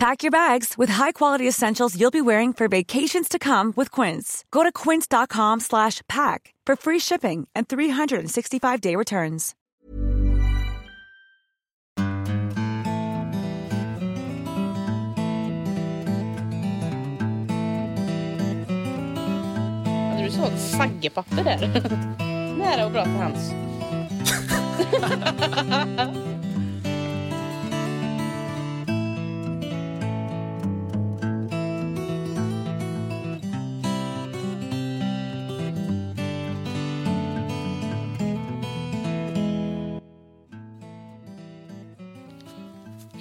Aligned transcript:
Pack 0.00 0.22
your 0.22 0.30
bags 0.30 0.78
with 0.78 0.88
high-quality 0.88 1.46
essentials 1.46 1.94
you'll 1.94 2.10
be 2.10 2.22
wearing 2.22 2.54
for 2.54 2.68
vacations 2.68 3.28
to 3.28 3.38
come 3.38 3.74
with 3.76 3.90
Quince. 3.90 4.46
Go 4.50 4.62
to 4.62 4.72
quince.com 4.72 5.60
slash 5.60 6.00
pack 6.08 6.54
for 6.64 6.74
free 6.74 6.98
shipping 6.98 7.46
and 7.54 7.68
365-day 7.68 8.96
returns. 8.96 9.54
Hade 20.10 20.24
du 20.24 20.30
så 20.30 20.44
ett 20.44 20.60
saggepapper 20.60 21.44
där? 21.44 21.58
Nära 22.58 22.86
och 22.86 22.92
bra 22.92 23.04
till 23.04 23.12
hands. 23.12 23.52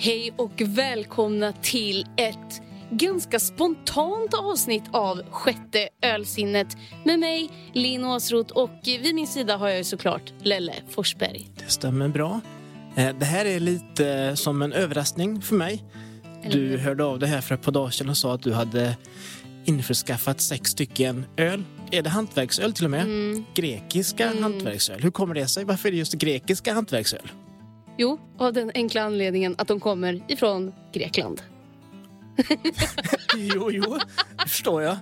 Hej 0.02 0.34
och 0.38 0.62
välkomna 0.66 1.54
till 1.62 2.06
ett 2.18 2.62
ganska 2.92 3.40
spontant 3.40 4.34
avsnitt 4.34 4.84
av 4.92 5.22
Sjätte 5.32 5.90
ölsinnet 6.02 6.68
med 7.06 7.20
mig, 7.20 7.50
Linn 7.74 8.06
Åsroth 8.06 8.54
och 8.54 8.70
vid 8.84 9.16
min 9.16 9.28
sida 9.28 9.58
har 9.58 9.70
jag 9.70 9.86
såklart 9.86 10.34
Lelle 10.42 10.74
Forsberg. 10.90 11.48
Det 11.58 11.72
stämmer 11.72 12.08
bra. 12.08 12.42
Eh, 12.96 13.16
Det 13.20 13.26
här 13.26 13.46
är 13.46 13.60
lite 13.60 14.36
som 14.36 14.62
en 14.62 14.74
överraskning 14.74 15.42
för 15.42 15.56
mig. 15.56 15.84
Du 16.52 16.78
hörde 16.78 17.04
av 17.04 17.20
dig 17.20 17.30
här 17.30 17.42
för 17.42 17.56
ett 17.56 17.62
par 17.62 17.72
dagar 17.72 17.90
sedan 17.92 18.10
och 18.10 18.18
sa 18.18 18.34
att 18.34 18.44
du 18.44 18.54
hade 18.54 18.98
införskaffat 19.66 20.42
sex 20.42 20.72
stycken 20.72 21.26
öl. 21.38 21.64
Är 21.92 22.02
det 22.02 22.10
hantverksöl 22.10 22.74
till 22.74 22.86
och 22.86 22.92
med? 22.92 23.06
Grekiska 23.56 24.32
hantverksöl. 24.42 25.02
Hur 25.02 25.12
kommer 25.12 25.36
det 25.36 25.48
sig? 25.48 25.64
Varför 25.64 25.88
är 25.88 25.92
det 25.92 25.98
just 25.98 26.14
grekiska 26.14 26.74
hantverksöl? 26.74 27.32
Jo, 28.02 28.20
av 28.38 28.54
den 28.54 28.72
enkla 28.76 29.02
anledningen 29.02 29.56
att 29.58 29.68
de 29.68 29.80
kommer 29.80 30.22
ifrån 30.28 30.74
Grekland. 30.94 31.42
Jo, 33.38 33.72
jo, 33.72 33.98
förstår 34.48 34.82
jag. 34.84 34.98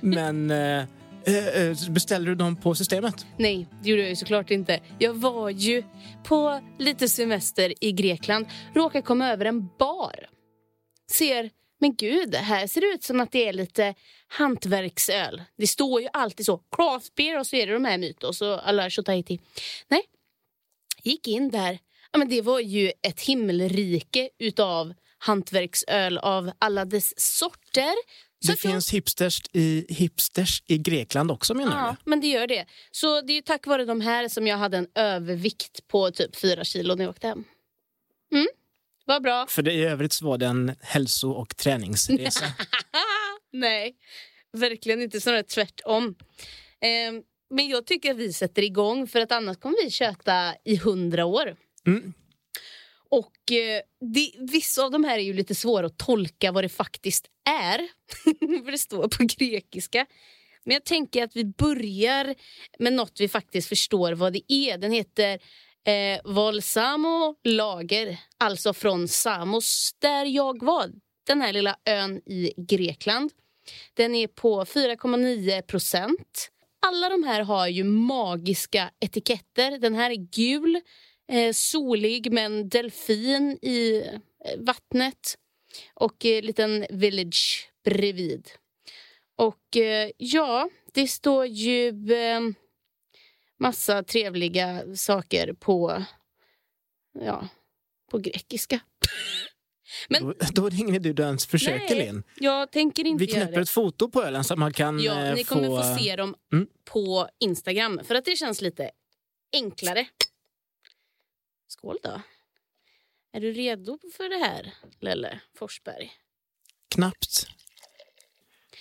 Men 0.00 0.50
eh, 0.50 0.78
eh, 1.24 1.90
beställde 1.90 2.30
du 2.30 2.34
dem 2.34 2.56
på 2.56 2.74
systemet? 2.74 3.26
Nej, 3.36 3.66
det 3.82 3.90
gjorde 3.90 4.02
jag 4.02 4.10
ju 4.10 4.16
såklart 4.16 4.50
inte. 4.50 4.80
Jag 4.98 5.14
var 5.14 5.50
ju 5.50 5.82
på 6.24 6.60
lite 6.78 7.08
semester 7.08 7.84
i 7.84 7.92
Grekland. 7.92 8.46
Råkade 8.74 9.02
komma 9.02 9.28
över 9.28 9.44
en 9.44 9.68
bar. 9.78 10.28
Ser, 11.10 11.50
men 11.80 11.94
gud, 11.96 12.34
här 12.34 12.66
ser 12.66 12.80
det 12.80 12.86
ut 12.86 13.04
som 13.04 13.20
att 13.20 13.32
det 13.32 13.48
är 13.48 13.52
lite 13.52 13.94
hantverksöl. 14.28 15.42
Det 15.56 15.66
står 15.66 16.00
ju 16.00 16.08
alltid 16.12 16.46
så, 16.46 16.60
craft 16.76 17.14
beer 17.14 17.38
och 17.38 17.46
så 17.46 17.56
är 17.56 17.66
det 17.66 17.72
de 17.72 17.84
här 17.84 17.98
Mytos 17.98 18.42
och 18.42 18.68
alla 18.68 18.90
Shotahiti. 18.90 19.40
Nej, 19.88 20.02
gick 21.02 21.28
in 21.28 21.50
där. 21.50 21.78
Ja, 22.12 22.18
men 22.18 22.28
det 22.28 22.42
var 22.42 22.60
ju 22.60 22.92
ett 23.02 23.20
himmelrike 23.20 24.28
utav 24.38 24.94
hantverksöl 25.18 26.18
av 26.18 26.50
alla 26.58 26.84
dess 26.84 27.12
sorter. 27.16 27.94
Så 28.42 28.46
Det 28.46 28.52
att 28.52 28.64
jag- 28.64 28.72
finns 28.72 28.90
hipsters 28.94 29.40
i, 29.52 29.86
hipsters 29.88 30.62
i 30.66 30.78
Grekland 30.78 31.30
också 31.30 31.54
menar 31.54 31.72
Ja, 31.86 31.96
men 32.04 32.20
det 32.20 32.26
gör 32.26 32.46
det. 32.46 32.66
Så 32.90 33.20
det 33.20 33.32
är 33.32 33.42
tack 33.42 33.66
vare 33.66 33.84
de 33.84 34.00
här 34.00 34.28
som 34.28 34.46
jag 34.46 34.56
hade 34.56 34.76
en 34.76 34.86
övervikt 34.94 35.88
på 35.88 36.10
typ 36.10 36.36
fyra 36.36 36.64
kilo 36.64 36.94
när 36.94 37.04
jag 37.04 37.10
åkte 37.10 37.26
hem. 37.26 37.44
Mm, 38.32 38.46
vad 39.04 39.22
bra. 39.22 39.44
du? 39.48 39.52
För 39.52 39.62
det, 39.62 39.72
i 39.72 39.84
övrigt 39.84 40.12
så 40.12 40.24
var 40.26 40.38
det 40.38 40.46
en 40.46 40.76
hälso 40.80 41.30
och 41.30 41.56
träningsresa. 41.56 42.44
Nej, 43.52 43.94
verkligen 44.52 45.02
inte. 45.02 45.20
Snarare 45.20 45.42
tvärtom. 45.42 46.14
Ehm, 46.80 47.22
men 47.50 47.68
jag 47.68 47.86
tycker 47.86 48.10
att 48.10 48.16
vi 48.16 48.32
sätter 48.32 48.62
igång 48.62 49.06
för 49.06 49.20
att 49.20 49.32
annars 49.32 49.56
kommer 49.56 49.84
vi 49.84 49.90
köta 49.90 50.54
i 50.64 50.76
hundra 50.76 51.24
år. 51.24 51.56
Mm. 51.86 52.12
Och 53.10 53.52
eh, 53.52 53.80
det, 54.14 54.32
vissa 54.38 54.84
av 54.84 54.90
de 54.90 55.04
här 55.04 55.18
är 55.18 55.22
ju 55.22 55.32
lite 55.32 55.54
svåra 55.54 55.86
att 55.86 55.98
tolka 55.98 56.52
vad 56.52 56.64
det 56.64 56.68
faktiskt 56.68 57.26
är. 57.44 57.78
för 58.64 58.70
det 58.70 58.78
står 58.78 59.08
på 59.08 59.24
grekiska. 59.38 60.06
Men 60.64 60.74
jag 60.74 60.84
tänker 60.84 61.24
att 61.24 61.36
vi 61.36 61.44
börjar 61.44 62.34
med 62.78 62.92
något 62.92 63.20
vi 63.20 63.28
faktiskt 63.28 63.68
förstår 63.68 64.12
vad 64.12 64.32
det 64.32 64.52
är. 64.52 64.78
Den 64.78 64.92
heter 64.92 65.38
eh, 65.86 66.20
Volsamo 66.24 67.36
Lager, 67.44 68.18
alltså 68.38 68.72
från 68.72 69.08
Samos, 69.08 69.90
där 69.98 70.24
jag 70.24 70.62
var. 70.62 70.90
Den 71.26 71.40
här 71.40 71.52
lilla 71.52 71.76
ön 71.84 72.16
i 72.16 72.52
Grekland. 72.56 73.32
Den 73.94 74.14
är 74.14 74.26
på 74.26 74.64
4,9 74.64 75.62
procent. 75.62 76.50
Alla 76.86 77.08
de 77.08 77.24
här 77.24 77.42
har 77.42 77.66
ju 77.66 77.84
magiska 77.84 78.90
etiketter. 79.00 79.78
Den 79.78 79.94
här 79.94 80.10
är 80.10 80.14
gul, 80.32 80.80
eh, 81.30 81.52
solig 81.52 82.32
med 82.32 82.46
en 82.46 82.68
delfin 82.68 83.58
i 83.62 83.96
eh, 84.44 84.58
vattnet 84.58 85.34
och 85.94 86.24
en 86.24 86.44
liten 86.44 86.86
village 86.90 87.70
bredvid. 87.84 88.50
Och 89.36 89.76
eh, 89.76 90.10
ja, 90.16 90.70
det 90.94 91.08
står 91.08 91.46
ju 91.46 91.88
eh, 92.12 92.40
massa 93.58 94.02
trevliga 94.02 94.96
saker 94.96 95.52
på, 95.52 96.04
ja, 97.20 97.48
på 98.10 98.18
grekiska. 98.18 98.80
Men- 100.08 100.22
Då, 100.24 100.34
då 100.52 100.66
idé 100.94 101.12
du 101.12 101.22
ens 101.22 101.46
försöker, 101.46 101.94
Nej, 101.96 102.06
Linn. 102.06 102.22
Jag 102.40 102.72
tänker 102.72 103.06
inte 103.06 103.24
Vi 103.24 103.32
knäpper 103.32 103.60
ett 103.60 103.70
foto 103.70 104.10
på 104.10 104.22
ölen 104.22 104.44
så 104.44 104.52
att 104.54 104.58
man 104.58 104.72
kan 104.72 105.00
Ja, 105.00 105.26
eh, 105.26 105.34
ni 105.34 105.44
kommer 105.44 105.66
få... 105.66 105.82
få 105.82 105.98
se 105.98 106.16
dem 106.16 106.34
Mm. 106.52 106.66
på 106.84 107.28
Instagram 107.40 108.00
för 108.04 108.14
att 108.14 108.24
det 108.24 108.36
känns 108.36 108.60
lite 108.60 108.90
enklare. 109.52 110.06
Skål 111.70 111.98
då. 112.02 112.20
Är 113.32 113.40
du 113.40 113.52
redo 113.52 113.98
för 114.16 114.28
det 114.28 114.44
här, 114.44 114.74
Lelle 115.00 115.40
Forsberg? 115.54 116.12
Knappt 116.88 117.46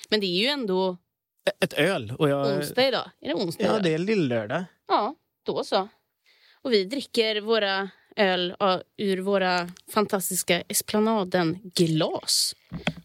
Men 0.10 0.20
det 0.20 0.26
är 0.26 0.40
ju 0.42 0.46
ändå 0.48 0.98
ett 1.60 1.74
öl. 1.74 2.14
Och 2.20 2.30
jag, 2.30 2.58
onsdag 2.58 2.88
idag. 2.88 3.12
Är 3.22 3.28
det 3.28 3.34
onsdag 3.34 3.64
Ja, 3.64 3.70
idag? 3.70 3.84
det 3.84 3.94
är 3.94 3.98
lillördag. 3.98 4.64
Ja, 4.88 5.16
då 5.44 5.64
så. 5.64 5.88
Och 6.62 6.74
vi 6.74 6.84
dricker 6.86 7.42
våra 7.42 7.90
öl 8.16 8.56
ur 8.98 9.18
våra 9.18 9.72
fantastiska 9.92 10.62
Esplanaden-glas. 10.62 12.56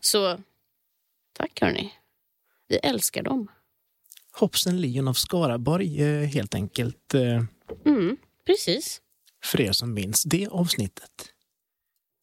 Så 0.00 0.40
tack 1.32 1.60
hörni. 1.60 1.94
Vi 2.68 2.76
älskar 2.76 3.22
dem. 3.22 3.48
Hopsen 4.32 4.80
Leon 4.80 5.08
of 5.08 5.16
Skaraborg, 5.18 6.02
eh, 6.02 6.22
helt 6.28 6.54
enkelt. 6.54 7.14
eh, 7.14 7.42
Mm, 7.84 8.16
precis. 8.46 9.00
För 9.44 9.60
er 9.60 9.72
som 9.72 9.94
minns 9.94 10.22
det 10.22 10.48
avsnittet. 10.48 11.32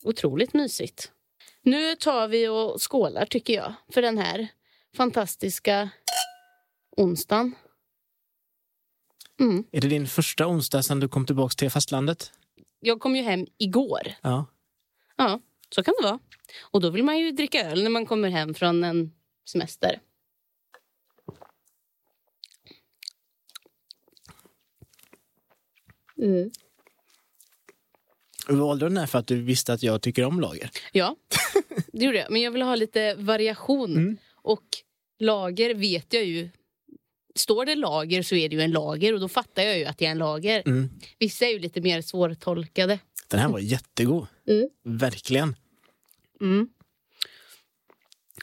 Otroligt 0.03 0.53
mysigt. 0.53 1.11
Nu 1.61 1.95
tar 1.95 2.27
vi 2.27 2.47
och 2.47 2.91
skålar 2.91 3.25
tycker 3.25 3.53
jag 3.53 3.73
för 3.93 4.01
den 4.01 4.17
här 4.17 4.47
fantastiska 4.95 5.89
onsdagen. 6.97 7.55
Mm. 9.39 9.63
Är 9.71 9.81
det 9.81 9.87
din 9.87 10.07
första 10.07 10.47
onsdag 10.47 10.83
sedan 10.83 10.99
du 10.99 11.09
kom 11.09 11.25
tillbaka 11.25 11.53
till 11.57 11.69
fastlandet? 11.69 12.31
Jag 12.79 12.99
kom 12.99 13.15
ju 13.15 13.21
hem 13.21 13.47
igår. 13.57 14.01
Ja. 14.21 14.45
Ja, 15.15 15.39
så 15.75 15.83
kan 15.83 15.93
det 15.99 16.07
vara. 16.07 16.19
Och 16.61 16.81
då 16.81 16.89
vill 16.89 17.03
man 17.03 17.19
ju 17.19 17.31
dricka 17.31 17.71
öl 17.71 17.83
när 17.83 17.89
man 17.89 18.05
kommer 18.05 18.29
hem 18.29 18.53
från 18.53 18.83
en 18.83 19.11
semester. 19.45 20.01
Mm. 26.17 26.51
Valde 28.47 28.85
du 28.85 28.89
den 28.89 28.97
här 28.97 29.07
för 29.07 29.19
att 29.19 29.27
du 29.27 29.41
visste 29.41 29.73
att 29.73 29.83
jag 29.83 30.01
tycker 30.01 30.25
om 30.25 30.39
lager? 30.39 30.69
Ja, 30.91 31.15
det 31.93 32.05
gjorde 32.05 32.17
jag. 32.17 32.31
Men 32.31 32.41
jag 32.41 32.51
vill 32.51 32.61
ha 32.61 32.75
lite 32.75 33.15
variation. 33.15 33.97
Mm. 33.97 34.17
Och 34.35 34.63
lager 35.19 35.73
vet 35.73 36.13
jag 36.13 36.25
ju. 36.25 36.49
Står 37.35 37.65
det 37.65 37.75
lager 37.75 38.23
så 38.23 38.35
är 38.35 38.49
det 38.49 38.55
ju 38.55 38.61
en 38.61 38.71
lager 38.71 39.13
och 39.13 39.19
då 39.19 39.27
fattar 39.27 39.63
jag 39.63 39.77
ju 39.77 39.85
att 39.85 39.97
det 39.97 40.05
är 40.05 40.11
en 40.11 40.17
lager. 40.17 40.63
Mm. 40.65 40.89
Vissa 41.19 41.45
är 41.45 41.49
ju 41.49 41.59
lite 41.59 41.81
mer 41.81 42.01
svårtolkade. 42.01 42.99
Den 43.27 43.39
här 43.39 43.49
var 43.49 43.59
jättegod. 43.59 44.27
Mm. 44.47 44.69
Verkligen. 44.83 45.55
Mm. 46.41 46.69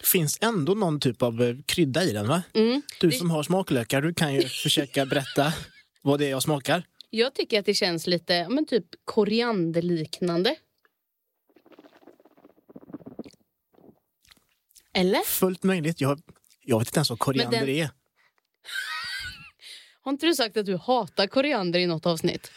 Finns 0.02 0.38
ändå 0.40 0.74
någon 0.74 1.00
typ 1.00 1.22
av 1.22 1.42
eh, 1.42 1.56
krydda 1.66 2.04
i 2.04 2.12
den, 2.12 2.28
va? 2.28 2.42
Mm. 2.54 2.82
Du 3.00 3.12
som 3.12 3.30
har 3.30 3.42
smaklökar, 3.42 4.02
du 4.02 4.14
kan 4.14 4.34
ju 4.34 4.42
försöka 4.42 5.06
berätta 5.06 5.52
vad 6.02 6.18
det 6.18 6.26
är 6.26 6.30
jag 6.30 6.42
smakar. 6.42 6.82
Jag 7.10 7.34
tycker 7.34 7.58
att 7.60 7.66
det 7.66 7.74
känns 7.74 8.06
lite 8.06 8.48
men 8.48 8.66
typ 8.66 8.84
korianderliknande. 9.04 10.56
Eller? 14.94 15.20
Fullt 15.24 15.62
möjligt. 15.62 16.00
Jag, 16.00 16.20
jag 16.62 16.78
vet 16.78 16.88
inte 16.88 16.98
ens 16.98 17.10
vad 17.10 17.18
koriander 17.18 17.60
den- 17.60 17.68
är. 17.68 17.90
Har 20.00 20.12
inte 20.12 20.26
du 20.26 20.34
sagt 20.34 20.56
att 20.56 20.66
du 20.66 20.76
hatar 20.76 21.26
koriander 21.26 21.80
i 21.80 21.86
något 21.86 22.06
avsnitt? 22.06 22.50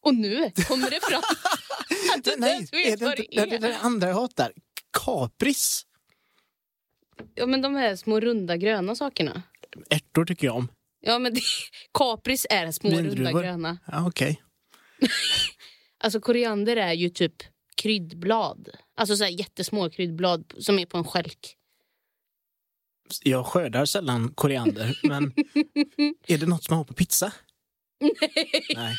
Och 0.00 0.14
nu 0.14 0.50
kommer 0.68 0.90
det 0.90 1.00
fram 1.02 1.22
att 2.18 2.24
du 2.24 2.30
inte 2.32 2.40
Nej, 2.40 2.68
är 2.72 2.90
vet 2.90 2.98
det, 2.98 3.04
vad 3.04 3.18
inte, 3.18 3.40
det 3.40 3.46
det 3.46 3.56
är 3.56 3.60
det 3.60 3.68
är. 3.74 3.78
andra 3.82 4.08
jag 4.08 4.14
hatar. 4.14 4.52
Kapris. 5.04 5.86
Ja, 7.34 7.46
men 7.46 7.62
de 7.62 7.74
här 7.74 7.96
små 7.96 8.20
runda 8.20 8.56
gröna 8.56 8.94
sakerna. 8.96 9.42
Ärtor 9.90 10.24
tycker 10.24 10.46
jag 10.46 10.56
om. 10.56 10.68
Ja, 11.04 11.18
men 11.18 11.34
det, 11.34 11.40
kapris 11.98 12.46
är 12.50 12.70
små 12.70 12.90
runda 12.90 13.32
gröna. 13.32 13.78
Ja, 13.86 14.06
Okej. 14.06 14.42
Alltså 16.04 16.20
koriander 16.20 16.76
är 16.76 16.92
ju 16.92 17.08
typ 17.08 17.34
kryddblad. 17.74 18.68
Alltså 18.96 19.16
så 19.16 19.24
här 19.24 19.30
jättesmå 19.30 19.90
kryddblad 19.90 20.52
som 20.58 20.78
är 20.78 20.86
på 20.86 20.98
en 20.98 21.04
stjälk. 21.04 21.56
Jag 23.22 23.46
skördar 23.46 23.84
sällan 23.84 24.32
koriander, 24.34 24.98
men 25.08 25.32
är 26.26 26.38
det 26.38 26.46
något 26.46 26.64
som 26.64 26.72
man 26.72 26.78
har 26.78 26.84
på 26.84 26.94
pizza? 26.94 27.32
Nej. 28.74 28.96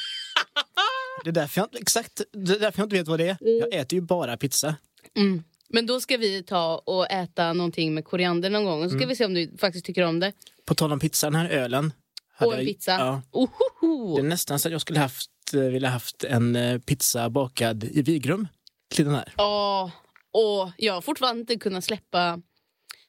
Det 1.24 1.30
är 1.30 1.34
därför 1.34 1.62
jag, 1.62 1.76
exakt, 1.82 2.22
det 2.32 2.54
är 2.54 2.60
därför 2.60 2.80
jag 2.80 2.86
inte 2.86 2.96
vet 2.96 3.08
vad 3.08 3.20
det 3.20 3.28
är. 3.30 3.38
Jag 3.40 3.74
äter 3.74 3.98
ju 3.98 4.02
bara 4.02 4.38
pizza. 4.38 4.76
Mm. 5.16 5.44
Men 5.74 5.86
då 5.86 6.00
ska 6.00 6.18
vi 6.18 6.44
ta 6.44 6.78
och 6.86 7.12
äta 7.12 7.54
någonting 7.54 7.94
med 7.94 8.06
koriander 8.06 8.50
någon 8.50 8.64
gång. 8.66 8.84
Och 8.84 8.92
så 8.92 8.98
ska 8.98 9.08
vi 9.08 9.16
se 9.16 9.26
om 9.26 9.34
du 9.34 9.58
faktiskt 9.58 9.86
tycker 9.86 10.04
om 10.04 10.20
det. 10.20 10.34
På 10.66 10.76
tal 10.76 10.92
om 10.92 11.00
pizza, 11.00 11.28
den 11.28 11.36
här 11.36 11.50
ölen. 11.50 11.94
Och 12.40 12.54
en 12.54 12.60
jag- 12.60 12.68
pizza. 12.68 12.92
Ja, 12.92 13.22
Ohoho! 13.32 14.16
det 14.16 14.22
är 14.22 14.24
nästan 14.24 14.60
så 14.60 14.68
att 14.68 14.72
jag 14.72 14.82
skulle 14.82 15.00
haft, 15.00 15.30
eh, 15.54 15.60
vilja 15.60 15.90
haft 15.90 16.24
en 16.24 16.56
eh, 16.56 16.80
pizza 16.80 17.30
bakad 17.30 17.84
i 17.84 18.02
vigrum 18.02 18.48
till 18.90 19.06
den 19.06 19.16
här. 19.16 19.34
Ja, 19.38 19.92
och 20.32 20.72
jag 20.78 20.94
har 20.94 21.02
fortfarande 21.02 21.40
inte 21.40 21.56
kunnat 21.56 21.84
släppa 21.84 22.42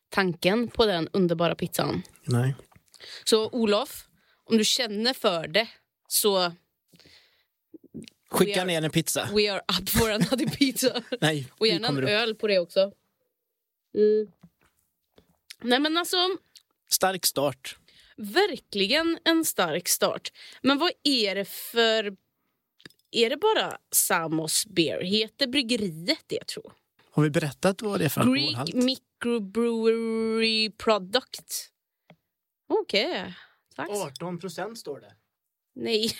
tanken 0.09 0.69
på 0.69 0.87
den 0.87 1.09
underbara 1.13 1.55
pizzan. 1.55 2.03
Nej. 2.25 2.55
Så 3.25 3.49
Olof, 3.53 4.05
om 4.51 4.59
du 4.59 4.65
känner 4.65 5.15
för 5.15 5.49
det 5.49 5.69
så 6.09 6.53
Skicka 8.39 8.61
are- 8.63 8.65
ner 8.67 8.83
en 8.83 8.91
pizza. 8.91 9.29
we 9.35 9.53
are 9.53 9.61
up 9.81 9.89
for 9.89 10.11
another 10.11 10.47
pizza. 10.47 11.03
Nej, 11.21 11.49
Och 11.59 11.67
gärna 11.67 11.89
en 11.89 11.99
upp. 12.03 12.09
öl 12.09 12.35
på 12.35 12.47
det 12.47 12.59
också. 12.59 12.93
Mm. 13.95 14.33
Nej 15.63 15.79
men 15.81 15.97
alltså, 15.97 16.17
Stark 16.91 17.27
start. 17.27 17.77
verkligen 18.17 19.19
en 19.25 19.45
stark 19.45 19.89
start. 19.89 20.33
Men 20.63 20.79
vad 20.79 20.91
är 21.03 21.35
det 21.35 21.45
för... 21.45 22.17
Är 23.11 23.31
det 23.31 23.37
bara 23.37 23.79
Samos 23.91 24.67
Beer? 24.67 25.01
Heter 25.03 25.47
bryggeriet 25.47 26.25
det 26.27 26.45
tror 26.47 26.73
Har 27.11 27.23
vi 27.23 27.31
berättat 27.31 27.83
vad 27.83 28.01
det 28.01 28.05
är 28.05 28.09
för 28.09 28.21
Greek 28.33 28.57
alkoholhalt? 28.57 28.75
Microbrewery 28.75 30.71
Product. 30.71 31.71
Okej, 32.69 33.35
tack. 33.77 33.91
18 33.91 34.39
procent 34.39 34.79
står 34.79 35.01
det. 35.01 35.13
Nej, 35.75 36.11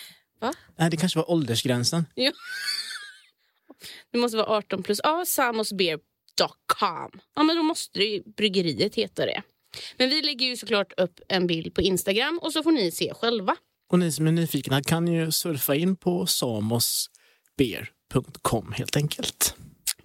Nej, 0.75 0.89
det 0.89 0.97
kanske 0.97 1.19
var 1.19 1.31
åldersgränsen. 1.31 2.05
det 4.11 4.17
måste 4.17 4.37
vara 4.37 4.47
18 4.47 4.83
plus. 4.83 5.01
Ja, 5.03 5.23
samosbeer.com. 5.27 7.11
Ja, 7.35 7.43
men 7.43 7.55
då 7.55 7.63
måste 7.63 7.99
det 7.99 8.05
ju 8.05 8.23
bryggeriet 8.23 8.95
heta 8.95 9.25
det. 9.25 9.41
Men 9.97 10.09
vi 10.09 10.21
lägger 10.21 10.45
ju 10.45 10.57
såklart 10.57 10.93
upp 10.97 11.19
en 11.27 11.47
bild 11.47 11.73
på 11.73 11.81
Instagram 11.81 12.39
och 12.41 12.53
så 12.53 12.63
får 12.63 12.71
ni 12.71 12.91
se 12.91 13.13
själva. 13.13 13.55
Och 13.87 13.99
ni 13.99 14.11
som 14.11 14.27
är 14.27 14.31
nyfikna 14.31 14.83
kan 14.83 15.07
ju 15.07 15.31
surfa 15.31 15.75
in 15.75 15.95
på 15.95 16.25
samosbeer.com 16.25 18.71
helt 18.71 18.95
enkelt. 18.95 19.55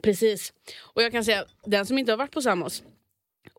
Precis. 0.03 0.53
Och 0.81 1.03
jag 1.03 1.13
kan 1.13 1.25
säga, 1.25 1.45
den 1.67 1.87
som 1.87 1.99
inte 1.99 2.13
har 2.13 2.17
varit 2.17 2.33
på 2.33 2.43
Samos, 2.43 2.83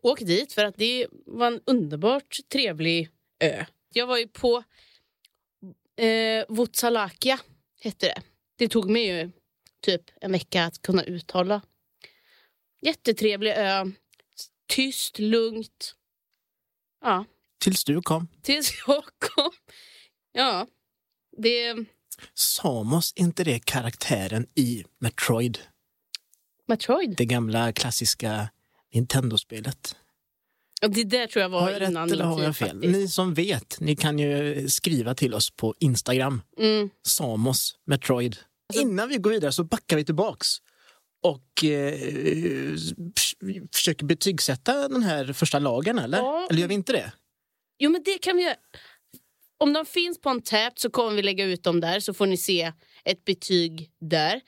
åk 0.02 0.20
dit 0.20 0.52
för 0.52 0.64
att 0.64 0.76
det 0.76 1.06
var 1.26 1.46
en 1.46 1.60
underbart 1.66 2.36
trevlig 2.52 3.08
ö. 3.40 3.64
Jag 3.92 4.06
var 4.06 4.18
ju 4.18 4.28
på 4.28 4.62
eh, 5.96 6.44
Vuotsalakia, 6.48 7.38
hette 7.80 8.06
det. 8.06 8.22
Det 8.56 8.68
tog 8.68 8.90
mig 8.90 9.06
ju 9.06 9.30
typ 9.80 10.02
en 10.20 10.32
vecka 10.32 10.64
att 10.64 10.82
kunna 10.82 11.02
uttala. 11.04 11.62
Jättetrevlig 12.82 13.50
ö. 13.56 13.90
Tyst, 14.68 15.18
lugnt. 15.18 15.94
Ja, 17.00 17.24
Tills 17.58 17.84
du 17.84 18.02
kom. 18.02 18.28
tills 18.42 18.72
jag 18.86 19.04
kom. 19.18 19.50
Ja, 20.32 20.66
det... 21.36 21.76
Samos, 22.34 23.12
är 23.16 23.20
inte 23.20 23.44
det 23.44 23.64
karaktären 23.64 24.46
i 24.54 24.84
Metroid? 24.98 25.58
Metroid. 26.66 27.14
Det 27.16 27.24
gamla 27.24 27.72
klassiska 27.72 28.48
Nintendo-spelet. 28.94 29.96
Det 30.88 31.04
där 31.04 31.26
tror 31.26 31.42
jag 31.42 31.48
var 31.48 31.60
Har 31.60 31.70
jag 31.70 31.82
innan 31.90 32.04
rätt 32.04 32.12
eller 32.12 32.24
har 32.24 32.42
jag 32.42 32.56
fel? 32.56 32.68
faktiskt. 32.68 32.92
Ni 32.96 33.08
som 33.08 33.34
vet, 33.34 33.80
ni 33.80 33.96
kan 33.96 34.18
ju 34.18 34.68
skriva 34.68 35.14
till 35.14 35.34
oss 35.34 35.50
på 35.50 35.74
Instagram. 35.78 36.42
Mm. 36.58 36.90
Samos 37.06 37.74
Metroid. 37.86 38.36
Alltså- 38.68 38.82
Innan 38.82 39.08
vi 39.08 39.16
går 39.16 39.30
vidare 39.30 39.52
så 39.52 39.64
backar 39.64 39.96
vi 39.96 40.04
tillbaks 40.04 40.48
och 41.22 41.64
eh, 41.64 41.94
förs- 43.16 43.34
försöker 43.74 44.04
betygsätta 44.06 44.88
den 44.88 45.02
här 45.02 45.32
första 45.32 45.58
lagen, 45.58 45.98
eller? 45.98 46.18
Ja. 46.18 46.46
Eller 46.50 46.60
gör 46.60 46.68
vi 46.68 46.74
inte 46.74 46.92
det? 46.92 47.12
Jo, 47.78 47.90
men 47.90 48.02
det 48.04 48.18
kan 48.18 48.36
vi 48.36 48.42
göra. 48.42 48.56
Om 49.58 49.72
de 49.72 49.86
finns 49.86 50.20
på 50.20 50.28
en 50.30 50.42
tap 50.42 50.78
så 50.78 50.90
kommer 50.90 51.16
vi 51.16 51.22
lägga 51.22 51.44
ut 51.44 51.62
dem 51.62 51.80
där 51.80 52.00
så 52.00 52.14
får 52.14 52.26
ni 52.26 52.36
se 52.36 52.72
ett 53.04 53.24
betyg 53.24 53.90
där. 54.00 54.40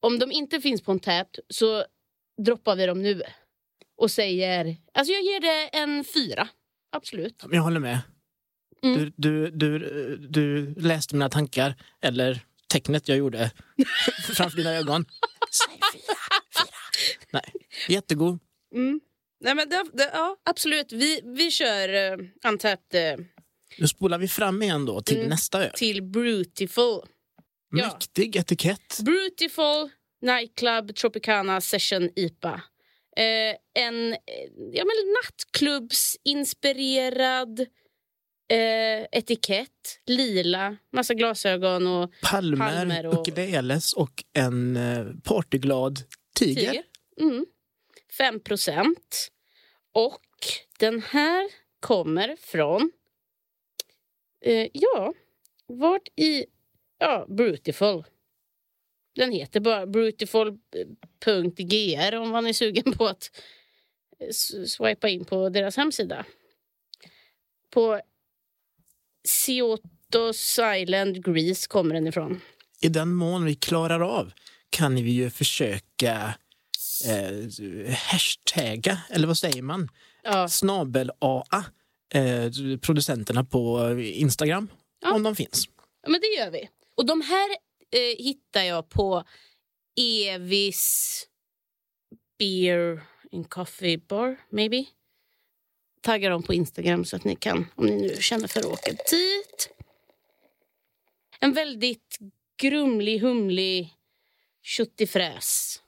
Om 0.00 0.18
de 0.18 0.32
inte 0.32 0.60
finns 0.60 0.82
på 0.82 0.92
en 0.92 1.00
tap 1.00 1.28
så 1.48 1.84
droppar 2.44 2.76
vi 2.76 2.86
dem 2.86 3.02
nu 3.02 3.22
och 4.02 4.10
säger... 4.10 4.76
Alltså 4.94 5.12
jag 5.12 5.22
ger 5.22 5.40
det 5.40 5.68
en 5.78 6.04
fyra. 6.04 6.48
Absolut. 6.92 7.44
Jag 7.50 7.62
håller 7.62 7.80
med. 7.80 7.98
Mm. 8.82 8.98
Du, 8.98 9.12
du, 9.16 9.50
du, 9.50 9.78
du 10.30 10.74
läste 10.74 11.14
mina 11.14 11.28
tankar, 11.28 11.74
eller 12.00 12.40
tecknet 12.68 13.08
jag 13.08 13.18
gjorde 13.18 13.50
framför 14.34 14.56
dina 14.56 14.70
ögon. 14.70 15.04
Säg 15.50 15.80
fyra, 15.92 16.14
fyra. 16.58 16.76
Nej, 17.30 17.52
jättegod. 17.88 18.38
Mm. 18.74 19.00
Nej, 19.40 19.54
men 19.54 19.68
det, 19.68 19.84
det, 19.92 20.10
ja, 20.12 20.36
absolut. 20.44 20.92
Vi, 20.92 21.20
vi 21.24 21.50
kör 21.50 22.12
uh, 22.12 22.26
Untapped 22.48 23.18
uh, 23.20 23.26
Nu 23.78 23.88
spolar 23.88 24.18
vi 24.18 24.28
fram 24.28 24.62
igen 24.62 24.86
då 24.86 25.00
till 25.00 25.16
Mm. 25.16 25.28
nästa 25.28 25.64
öl. 25.64 25.72
till 25.74 26.02
Brutiful. 26.02 27.00
Ja. 27.70 27.86
Mäktig 27.86 28.36
etikett. 28.36 28.98
Brutiful 29.04 29.90
Nightclub 30.22 30.96
Tropicana 30.96 31.60
Session 31.60 32.10
IPA. 32.16 32.62
Eh, 33.16 33.56
en 33.84 34.12
eh, 34.12 34.18
ja, 34.72 34.84
men 34.84 35.12
nattklubbsinspirerad 35.22 37.60
eh, 38.48 39.06
etikett. 39.12 40.00
Lila, 40.06 40.76
massa 40.92 41.14
glasögon 41.14 41.86
och 41.86 42.12
Palmer, 42.22 42.56
Palmer 42.56 43.06
och- 43.06 43.28
ukuleles 43.28 43.92
och 43.92 44.24
en 44.32 44.76
eh, 44.76 45.06
partyglad 45.24 45.98
tiger. 46.34 46.70
tiger. 46.70 46.82
Mm. 47.20 47.46
5 48.18 48.40
procent. 48.40 49.28
Och 49.92 50.20
den 50.78 51.02
här 51.02 51.48
kommer 51.80 52.36
från... 52.40 52.92
Eh, 54.44 54.68
ja, 54.72 55.14
vart 55.66 56.08
i... 56.16 56.44
Ja, 56.98 57.26
Brutiful. 57.28 58.04
Den 59.14 59.32
heter 59.32 59.60
bara 59.60 59.86
brutiful.gr 59.86 62.14
om 62.16 62.28
man 62.30 62.46
är 62.46 62.52
sugen 62.52 62.92
på 62.92 63.06
att 63.06 63.30
eh, 64.20 64.28
swipa 64.66 65.08
in 65.08 65.24
på 65.24 65.48
deras 65.48 65.76
hemsida. 65.76 66.24
På 67.70 68.00
Ciotos 69.28 70.58
Island, 70.76 71.24
Greece 71.24 71.66
kommer 71.68 71.94
den 71.94 72.06
ifrån. 72.06 72.40
I 72.80 72.88
den 72.88 73.14
mån 73.14 73.44
vi 73.44 73.54
klarar 73.54 74.00
av 74.00 74.32
kan 74.70 74.94
vi 74.94 75.10
ju 75.10 75.30
försöka 75.30 76.34
eh, 77.06 77.50
hashtagga, 77.94 78.98
eller 79.10 79.26
vad 79.26 79.38
säger 79.38 79.62
man? 79.62 79.88
Ja, 80.22 80.48
Snabel-AA 80.48 81.64
eh, 82.14 82.50
producenterna 82.80 83.44
på 83.44 83.90
Instagram, 84.00 84.68
Ja. 85.02 85.14
om 85.14 85.22
de 85.22 85.36
finns. 85.36 85.68
Ja, 86.02 86.08
men 86.10 86.20
det 86.20 86.26
gör 86.26 86.50
vi. 86.50 86.68
Och 86.96 87.06
de 87.06 87.20
här 87.20 87.48
eh, 87.92 88.16
hittar 88.18 88.62
jag 88.62 88.88
på 88.88 89.24
Evis 89.96 91.26
Beer 92.38 93.02
and 93.32 93.50
Coffee 93.50 93.98
Bar, 93.98 94.36
maybe. 94.50 94.84
Tagga 96.00 96.28
dem 96.28 96.42
på 96.42 96.54
Instagram 96.54 97.04
så 97.04 97.16
att 97.16 97.24
ni 97.24 97.36
kan, 97.36 97.66
om 97.74 97.86
ni 97.86 97.96
nu 97.96 98.16
känner 98.20 98.48
för 98.48 98.60
att 98.60 98.66
åka 98.66 98.90
dit. 98.90 99.70
En 101.40 101.52
väldigt 101.52 102.18
grumlig, 102.56 103.18
humlig 103.18 103.94
köttifräs. 104.62 105.82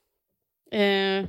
Eh, 0.70 1.24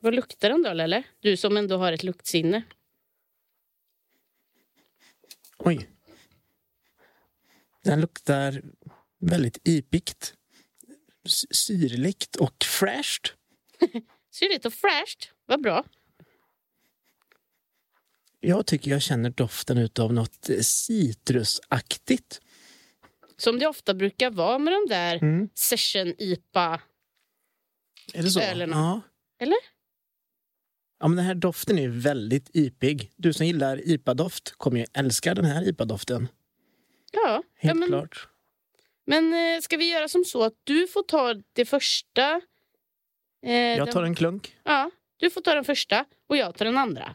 vad 0.00 0.14
luktar 0.14 0.50
den 0.50 0.62
då, 0.62 0.70
eller? 0.70 1.02
Du 1.20 1.36
som 1.36 1.56
ändå 1.56 1.76
har 1.76 1.92
ett 1.92 2.02
luktsinne. 2.02 2.62
Oj. 5.58 5.88
Den 7.84 8.00
luktar 8.00 8.62
väldigt 9.20 9.58
ipigt. 9.64 10.34
Syrligt 11.50 12.36
och 12.36 12.64
fräscht. 12.64 13.34
Syrligt 14.30 14.64
och 14.66 14.74
fräscht. 14.74 15.30
Vad 15.46 15.62
bra. 15.62 15.84
Jag 18.40 18.66
tycker 18.66 18.90
jag 18.90 19.02
känner 19.02 19.30
doften 19.30 19.78
utav 19.78 20.12
något 20.12 20.50
eh, 20.50 20.58
citrusaktigt. 20.60 22.40
Som 23.36 23.58
det 23.58 23.66
ofta 23.66 23.94
brukar 23.94 24.30
vara 24.30 24.58
med 24.58 24.72
de 24.72 24.86
där 24.88 25.16
Mm. 25.16 25.48
session-IPA. 25.54 26.80
Är 28.14 28.22
det 28.22 28.30
så? 28.30 28.40
Ölerna. 28.40 28.76
Ja. 28.76 29.00
Eller? 29.44 29.58
Ja, 31.00 31.08
men 31.08 31.16
den 31.16 31.26
här 31.26 31.34
doften 31.34 31.78
är 31.78 31.88
väldigt 31.88 32.50
ipig. 32.52 33.12
Du 33.16 33.32
som 33.32 33.46
gillar 33.46 33.88
IPA-doft 33.88 34.50
kommer 34.56 34.78
ju 34.78 34.86
älska 34.92 35.34
den 35.34 35.44
här 35.44 35.68
IPA-doften. 35.68 36.28
Ja, 37.12 37.20
ja 37.26 37.42
Helt 37.54 37.78
men, 37.78 37.88
klart. 37.88 38.28
men 39.06 39.34
eh, 39.34 39.60
ska 39.60 39.76
vi 39.76 39.90
göra 39.90 40.08
som 40.08 40.24
så 40.24 40.42
att 40.44 40.54
du 40.64 40.86
får 40.88 41.02
ta 41.02 41.34
det 41.52 41.64
första? 41.64 42.40
Eh, 43.46 43.52
Jag 43.52 43.90
tar 43.92 44.02
en 44.02 44.14
klunk. 44.14 44.56
Ja, 44.64 44.90
du 45.16 45.30
får 45.30 45.40
ta 45.40 45.54
den 45.54 45.64
första 45.64 46.04
och 46.26 46.36
jag 46.36 46.54
tar 46.54 46.64
den 46.64 46.78
andra. 46.78 47.14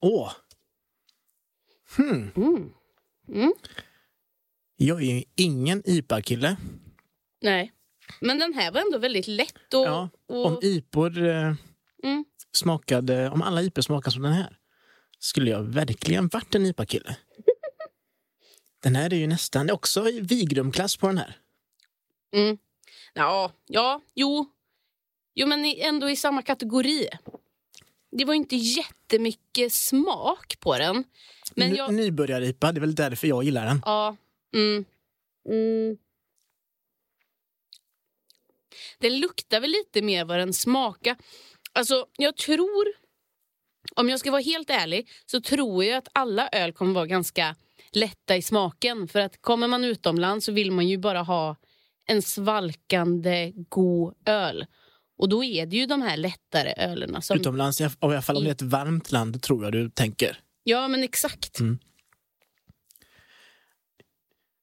Åh! 0.00 0.32
Hmm. 1.96 2.30
Mm. 2.36 2.72
Mm. 3.28 3.52
Jag 4.76 5.02
är 5.02 5.14
ju 5.14 5.24
ingen 5.36 5.82
IPA-kille. 5.84 6.56
Nej. 7.40 7.72
Men 8.20 8.38
den 8.38 8.54
här 8.54 8.72
var 8.72 8.80
ändå 8.80 8.98
väldigt 8.98 9.26
lätt. 9.26 9.74
Och, 9.74 9.84
Ja, 9.86 10.08
och, 10.26 10.46
Om 10.46 10.58
IPOR 10.62 11.22
eh, 11.26 11.54
Mm. 12.02 12.24
smakade, 12.52 13.30
om 13.30 13.42
alla 13.42 13.62
IPor 13.62 13.82
smakade 13.82 14.10
som 14.14 14.22
den 14.22 14.32
här 14.32 14.58
skulle 15.24 15.50
jag 15.50 15.62
verkligen 15.62 16.28
varit 16.28 16.54
en 16.54 16.66
IPA-kille. 16.66 17.16
Den 18.82 18.96
här 18.96 19.12
är 19.12 19.16
ju 19.16 19.26
nästan, 19.26 19.70
också 19.70 20.08
i 20.08 20.20
Vigrum-klass 20.20 20.96
på 20.96 21.06
den 21.06 21.18
här. 21.18 21.38
Mm. 22.32 22.58
Ja, 23.14 23.52
ja, 23.66 24.00
jo. 24.14 24.50
Jo, 25.34 25.46
men 25.46 25.64
ändå 25.64 26.10
i 26.10 26.16
samma 26.16 26.42
kategori. 26.42 27.08
Det 28.10 28.24
var 28.24 28.34
inte 28.34 28.56
jättemycket 28.56 29.72
smak 29.72 30.60
på 30.60 30.78
den. 30.78 31.04
Men 31.54 31.74
jag... 31.74 31.94
Nybörjar-IPA, 31.94 32.72
det 32.72 32.78
är 32.78 32.80
väl 32.80 32.94
därför 32.94 33.28
jag 33.28 33.44
gillar 33.44 33.66
den. 33.66 33.82
Ja. 33.84 34.16
Mm. 34.54 34.84
Mm. 35.48 35.98
Den 38.98 39.20
luktar 39.20 39.60
väl 39.60 39.70
lite 39.70 40.02
mer 40.02 40.24
vad 40.24 40.38
den 40.38 40.52
smakar. 40.52 41.16
Alltså, 41.72 42.06
jag 42.16 42.36
tror... 42.36 43.03
Om 43.94 44.08
jag 44.08 44.20
ska 44.20 44.30
vara 44.30 44.42
helt 44.42 44.70
ärlig 44.70 45.08
så 45.26 45.40
tror 45.40 45.84
jag 45.84 45.98
att 45.98 46.08
alla 46.12 46.48
öl 46.48 46.72
kommer 46.72 46.94
vara 46.94 47.06
ganska 47.06 47.56
lätta 47.92 48.36
i 48.36 48.42
smaken. 48.42 49.08
För 49.08 49.20
att 49.20 49.42
kommer 49.42 49.68
man 49.68 49.84
utomlands 49.84 50.46
så 50.46 50.52
vill 50.52 50.70
man 50.70 50.88
ju 50.88 50.98
bara 50.98 51.22
ha 51.22 51.56
en 52.06 52.22
svalkande 52.22 53.52
god 53.68 54.14
öl. 54.24 54.66
Och 55.16 55.28
då 55.28 55.44
är 55.44 55.66
det 55.66 55.76
ju 55.76 55.86
de 55.86 56.02
här 56.02 56.16
lättare 56.16 56.74
ölerna. 56.76 57.20
Som... 57.20 57.36
Utomlands, 57.36 57.80
i 57.80 57.88
alla 58.00 58.22
fall 58.22 58.36
om 58.36 58.44
det 58.44 58.50
är 58.50 58.54
ett 58.54 58.62
varmt 58.62 59.12
land, 59.12 59.42
tror 59.42 59.64
jag 59.64 59.72
du 59.72 59.90
tänker. 59.90 60.40
Ja, 60.64 60.88
men 60.88 61.02
exakt. 61.02 61.60
Mm. 61.60 61.78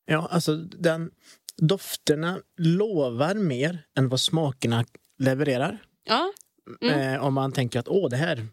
Ja, 0.05 0.27
alltså 0.31 0.55
den, 0.55 1.11
dofterna 1.57 2.39
lovar 2.57 3.35
mer 3.35 3.85
än 3.97 4.09
vad 4.09 4.19
smakerna 4.19 4.85
levererar. 5.19 5.77
Ja, 6.03 6.31
Mm. 6.81 7.13
Eh, 7.13 7.25
om 7.25 7.33
man 7.33 7.51
tänker 7.51 7.79
att 7.79 7.87
åh, 7.87 8.09
det 8.09 8.17
här 8.17 8.47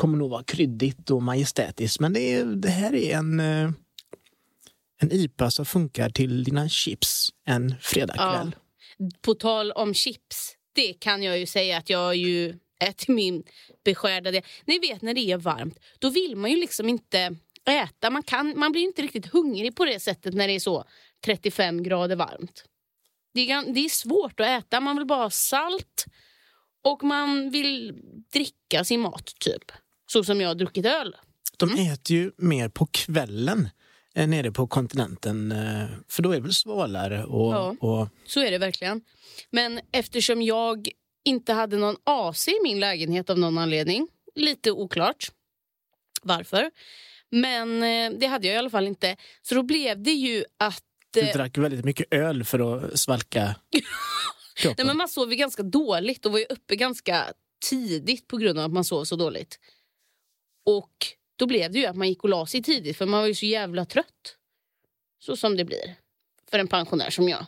kommer 0.00 0.18
nog 0.18 0.30
vara 0.30 0.44
kryddigt 0.44 1.10
och 1.10 1.22
majestätiskt. 1.22 2.00
Men 2.00 2.12
det, 2.12 2.32
är, 2.32 2.44
det 2.44 2.68
här 2.68 2.94
är 2.94 3.16
en, 3.16 3.40
eh, 3.40 3.70
en 5.02 5.12
IPA 5.12 5.50
som 5.50 5.66
funkar 5.66 6.10
till 6.10 6.44
dina 6.44 6.68
chips 6.68 7.28
en 7.46 7.74
fredagkväll. 7.80 8.56
På 9.22 9.34
tal 9.34 9.72
om 9.72 9.94
chips, 9.94 10.56
det 10.74 10.92
kan 10.92 11.22
jag 11.22 11.38
ju 11.38 11.46
säga 11.46 11.78
att 11.78 11.90
jag 11.90 12.16
ju 12.16 12.48
äter 12.80 13.12
min 13.12 13.42
beskärda 13.84 14.30
del. 14.30 14.42
Ni 14.64 14.78
vet 14.78 15.02
när 15.02 15.14
det 15.14 15.20
är 15.20 15.36
varmt, 15.36 15.78
då 15.98 16.10
vill 16.10 16.36
man 16.36 16.50
ju 16.50 16.56
liksom 16.56 16.88
inte 16.88 17.36
äta. 17.68 18.10
Man, 18.10 18.22
kan, 18.22 18.58
man 18.58 18.72
blir 18.72 18.82
inte 18.82 19.02
riktigt 19.02 19.26
hungrig 19.26 19.76
på 19.76 19.84
det 19.84 20.00
sättet 20.00 20.34
när 20.34 20.48
det 20.48 20.54
är 20.54 20.60
så 20.60 20.84
35 21.24 21.82
grader 21.82 22.16
varmt. 22.16 22.64
Det 23.34 23.50
är, 23.50 23.72
det 23.72 23.80
är 23.80 23.88
svårt 23.88 24.40
att 24.40 24.46
äta, 24.46 24.80
man 24.80 24.96
vill 24.96 25.06
bara 25.06 25.22
ha 25.22 25.30
salt 25.30 26.06
och 26.84 27.02
man 27.02 27.50
vill 27.50 27.94
dricka 28.32 28.84
sin 28.84 29.00
mat 29.00 29.32
typ. 29.40 29.72
Så 30.12 30.24
som 30.24 30.40
jag 30.40 30.48
har 30.48 30.54
druckit 30.54 30.86
öl. 30.86 31.16
De 31.56 31.72
äter 31.72 32.16
ju 32.16 32.32
mer 32.36 32.68
på 32.68 32.86
kvällen 32.86 33.68
eh, 34.14 34.28
nere 34.28 34.52
på 34.52 34.66
kontinenten. 34.66 35.52
eh, 35.52 35.84
För 36.08 36.22
då 36.22 36.30
är 36.30 36.34
det 36.36 36.42
väl 36.42 36.54
svalare 36.54 37.24
och, 37.24 37.52
Ja. 37.54 37.76
och 37.80 38.08
Så 38.26 38.40
är 38.40 38.50
det 38.50 38.58
verkligen. 38.58 39.00
Men 39.50 39.80
eftersom 39.92 40.42
jag 40.42 40.88
inte 41.24 41.52
hade 41.52 41.76
någon 41.76 41.96
AC 42.04 42.48
i 42.48 42.58
min 42.62 42.80
lägenhet 42.80 43.30
av 43.30 43.38
någon 43.38 43.58
anledning, 43.58 44.08
lite 44.34 44.70
oklart 44.72 45.30
varför, 46.22 46.70
men 47.30 47.82
eh, 47.82 48.18
det 48.20 48.26
hade 48.26 48.46
jag 48.46 48.54
i 48.54 48.58
alla 48.58 48.70
fall 48.70 48.86
inte, 48.86 49.16
så 49.42 49.54
då 49.54 49.62
blev 49.62 50.02
det 50.02 50.12
ju 50.12 50.44
att 50.58 50.82
du 51.10 51.20
drack 51.22 51.58
väldigt 51.58 51.84
mycket 51.84 52.14
öl 52.14 52.44
för 52.44 52.58
att 52.86 52.98
svalka 53.00 53.54
kroppen. 54.56 54.74
nej, 54.78 54.86
men 54.86 54.96
man 54.96 55.08
sov 55.08 55.30
ju 55.30 55.36
ganska 55.36 55.62
dåligt 55.62 56.26
och 56.26 56.32
var 56.32 56.38
ju 56.38 56.44
uppe 56.44 56.76
ganska 56.76 57.24
tidigt 57.70 58.28
på 58.28 58.36
grund 58.36 58.58
av 58.58 58.64
att 58.64 58.72
man 58.72 58.84
sov 58.84 59.04
så 59.04 59.16
dåligt. 59.16 59.58
Och 60.76 61.06
då 61.36 61.46
blev 61.46 61.72
det 61.72 61.78
ju 61.78 61.86
att 61.86 61.96
man 61.96 62.08
gick 62.08 62.24
och 62.24 62.28
la 62.28 62.46
sig 62.46 62.62
tidigt 62.62 62.96
för 62.96 63.06
man 63.06 63.20
var 63.20 63.26
ju 63.26 63.34
så 63.34 63.46
jävla 63.46 63.84
trött. 63.84 64.36
Så 65.18 65.36
som 65.36 65.56
det 65.56 65.64
blir 65.64 65.94
för 66.50 66.58
en 66.58 66.68
pensionär 66.68 67.10
som 67.10 67.28
jag. 67.28 67.46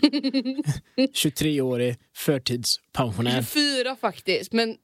23-årig 0.96 1.96
förtidspensionär. 2.16 3.42
24 3.42 3.96
faktiskt. 3.96 4.52
Men 4.52 4.76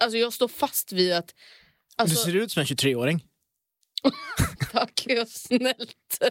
alltså, 0.00 0.18
jag 0.18 0.32
står 0.32 0.48
fast 0.48 0.92
vid 0.92 1.12
att... 1.12 1.26
Du 1.28 1.34
Alltså, 2.02 2.24
ser 2.24 2.36
ut 2.36 2.52
som 2.52 2.60
en 2.60 2.66
23-åring. 2.66 3.24
Tack, 4.72 5.06
vad 5.08 5.28
snällt. 5.28 6.22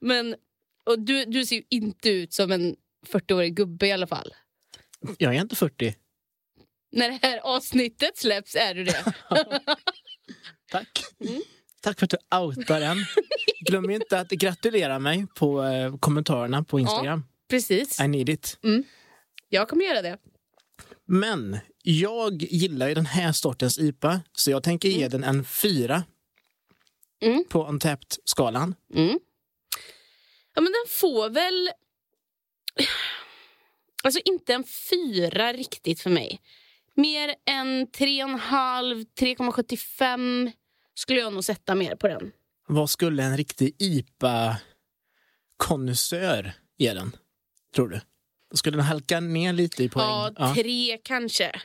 Men 0.00 0.36
och 0.84 0.98
du, 0.98 1.24
du 1.24 1.46
ser 1.46 1.56
ju 1.56 1.62
inte 1.70 2.10
ut 2.10 2.32
som 2.32 2.52
en 2.52 2.76
40-årig 3.06 3.54
gubbe 3.54 3.86
i 3.86 3.92
alla 3.92 4.06
fall. 4.06 4.34
Jag 5.18 5.34
är 5.34 5.40
inte 5.40 5.56
40. 5.56 5.94
När 6.92 7.08
det 7.10 7.18
här 7.22 7.38
avsnittet 7.38 8.18
släpps 8.18 8.54
är 8.54 8.74
du 8.74 8.84
det. 8.84 9.12
Tack. 10.70 11.04
Mm. 11.20 11.42
Tack 11.80 11.98
för 11.98 12.06
att 12.06 12.10
du 12.10 12.36
outar 12.36 12.80
den. 12.80 12.96
Glöm 13.66 13.90
inte 13.90 14.20
att 14.20 14.28
gratulera 14.28 14.98
mig 14.98 15.26
på 15.34 15.64
eh, 15.64 15.96
kommentarerna 15.98 16.64
på 16.64 16.80
Instagram. 16.80 17.24
Precis. 17.50 18.00
I 18.00 18.08
need 18.08 18.28
it. 18.28 18.58
Jag 19.48 19.68
kommer 19.68 19.84
göra 19.84 20.02
det. 20.02 20.18
Men 21.06 21.58
jag 21.82 22.42
gillar 22.42 22.88
ju 22.88 22.94
den 22.94 23.06
här 23.06 23.32
sortens 23.32 23.78
IPA, 23.78 24.20
så 24.32 24.50
jag 24.50 24.62
tänker 24.62 24.88
ge 24.88 25.08
den 25.08 25.24
en 25.24 25.44
fyra 25.44 26.02
Mm. 27.20 27.44
på 27.48 27.66
Untapped-skalan. 27.66 28.74
Mm. 28.94 29.18
Ja, 30.54 30.60
men 30.60 30.72
den 30.72 30.84
får 31.00 31.30
väl... 31.30 31.70
Alltså 34.04 34.20
inte 34.24 34.54
en 34.54 34.64
fyra 34.90 35.52
riktigt 35.52 36.00
för 36.00 36.10
mig. 36.10 36.40
Mer 36.98 37.34
än 37.50 37.86
3,5, 37.86 39.06
3,75 39.20 40.52
skulle 40.94 41.20
jag 41.20 41.32
nog 41.32 41.44
sätta 41.44 41.74
mer 41.74 41.96
på 41.96 42.08
den. 42.08 42.32
Vad 42.68 42.90
skulle 42.90 43.22
en 43.22 43.36
riktig 43.36 43.76
IPA-konnässör 43.78 46.52
ge 46.78 46.94
den? 46.94 47.16
Tror 47.74 47.88
du? 47.88 48.00
Då 48.50 48.56
skulle 48.56 48.76
den 48.76 48.86
halka 48.86 49.20
ner 49.20 49.52
lite 49.52 49.84
i 49.84 49.88
poäng. 49.88 50.34
Ja, 50.38 50.54
tre 50.54 50.98
kanske. 51.02 51.60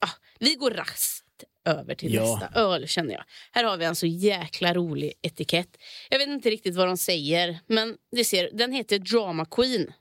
Ja, 0.00 0.08
vi 0.38 0.54
går 0.54 0.70
raskt 0.70 1.44
över 1.64 1.94
till 1.94 2.14
Ja. 2.14 2.38
nästa 2.40 2.60
öl 2.60 2.88
känner 2.88 3.14
jag. 3.14 3.24
Här 3.52 3.64
har 3.64 3.76
vi 3.76 3.84
en 3.84 3.96
så 3.96 4.06
jäkla 4.06 4.74
rolig 4.74 5.12
etikett. 5.22 5.76
Jag 6.10 6.18
vet 6.18 6.28
inte 6.28 6.50
riktigt 6.50 6.74
vad 6.76 6.86
de 6.88 6.96
säger, 6.96 7.58
men 7.66 7.96
det 8.16 8.24
ser, 8.24 8.50
den 8.52 8.72
heter 8.72 8.98
Drama 8.98 9.44
Queen. 9.44 9.92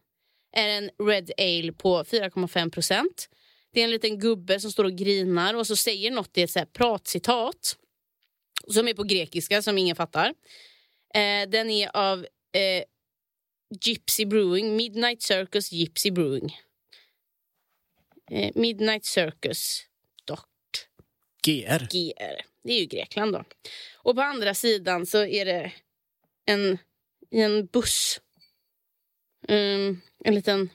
Är 0.56 0.68
en 0.68 0.90
Red 1.08 1.32
Ale 1.38 1.72
på 1.74 2.04
4,5 2.04 2.70
procent. 2.72 3.30
Det 3.74 3.80
är 3.80 3.84
en 3.84 3.92
liten 3.92 4.20
gubbe 4.20 4.60
som 4.60 4.72
står 4.72 4.84
och 4.84 4.96
grinar 4.96 5.54
och 5.54 5.68
så 5.68 5.76
säger 5.76 6.12
något 6.12 6.38
i 6.38 6.42
ett 6.42 6.52
så 6.52 6.60
här 6.60 6.66
pratcitat 6.66 7.78
som 8.68 8.88
är 8.88 8.94
på 8.94 9.04
grekiska 9.04 9.62
som 9.62 9.78
ingen 9.78 9.96
fattar. 9.96 10.34
Eh, 11.14 11.50
den 11.50 11.70
är 11.70 11.98
av 11.98 12.20
eh, 12.52 12.84
Gypsy 13.86 14.26
Brewing, 14.26 14.76
Midnight 14.76 15.22
Circus 15.22 15.72
Gypsy 15.72 16.12
Brewing. 16.12 16.58
Eh, 18.32 18.52
Midnight 18.56 19.06
Circus 19.06 19.88
GR. 21.44 21.88
GR. 21.92 22.42
Det 22.64 22.74
är 22.74 22.80
ju 22.80 22.86
Grekland 22.86 23.34
då. 23.34 23.44
Och 23.96 24.16
på 24.16 24.22
andra 24.22 24.54
sidan 24.54 25.06
så 25.06 25.26
är 25.26 25.46
det 25.46 25.72
en, 26.46 26.78
en 27.30 27.66
buss. 27.66 28.22
Um, 29.48 30.02
en 30.26 30.36
liten 30.36 30.70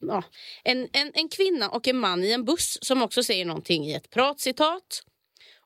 ja, 0.00 0.22
en, 0.64 0.88
en, 0.92 1.10
en 1.14 1.28
kvinna 1.28 1.68
och 1.70 1.88
en 1.88 1.96
man 1.98 2.24
i 2.24 2.30
en 2.32 2.44
buss 2.44 2.78
som 2.82 3.02
också 3.02 3.22
säger 3.22 3.44
någonting 3.44 3.84
i 3.84 3.94
ett 3.94 4.10
pratcitat. 4.10 5.02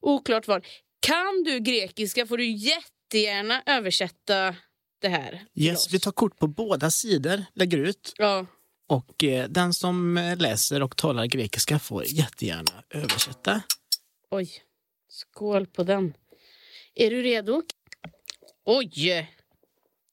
Oklart 0.00 0.48
vad. 0.48 0.66
Kan 1.00 1.42
du 1.44 1.58
grekiska 1.60 2.26
får 2.26 2.36
du 2.38 2.50
jättegärna 2.50 3.62
översätta 3.66 4.56
det 5.00 5.08
här. 5.08 5.44
Yes, 5.54 5.94
vi 5.94 6.00
tar 6.00 6.12
kort 6.12 6.38
på 6.38 6.46
båda 6.46 6.90
sidor, 6.90 7.44
lägger 7.54 7.78
ut. 7.78 8.14
Ja, 8.18 8.46
Och 8.88 9.24
eh, 9.24 9.48
den 9.48 9.74
som 9.74 10.16
eh, 10.18 10.36
läser 10.36 10.82
och 10.82 10.96
talar 10.96 11.26
grekiska 11.26 11.78
får 11.78 12.04
jättegärna 12.06 12.84
översätta. 12.90 13.62
oj. 14.30 14.50
Skål 15.10 15.66
på 15.66 15.82
den. 15.82 16.14
Är 16.94 17.10
du 17.10 17.22
redo? 17.22 17.62
Oj! 18.64 19.28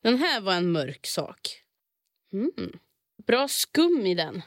Den 0.03 0.17
här 0.17 0.41
var 0.41 0.53
en 0.53 0.71
mörk 0.71 1.05
sak. 1.07 1.61
Mm. 2.33 2.51
Bra 3.27 3.47
skum 3.47 4.05
i 4.05 4.15
den. 4.15 4.41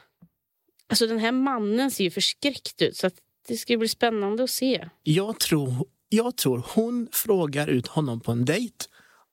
Alltså 0.87 1.07
den 1.07 1.19
här 1.19 1.31
mannen 1.31 1.91
ser 1.91 2.03
ju 2.03 2.11
förskräckt 2.11 2.81
ut 2.81 2.97
så 2.97 3.07
att 3.07 3.15
det 3.47 3.57
ska 3.57 3.77
bli 3.77 3.87
spännande 3.87 4.43
att 4.43 4.49
se. 4.49 4.89
Jag 5.03 5.39
tror, 5.39 5.85
jag 6.09 6.37
tror 6.37 6.65
hon 6.73 7.07
frågar 7.11 7.67
ut 7.67 7.87
honom 7.87 8.19
på 8.19 8.31
en 8.31 8.45
dejt 8.45 8.85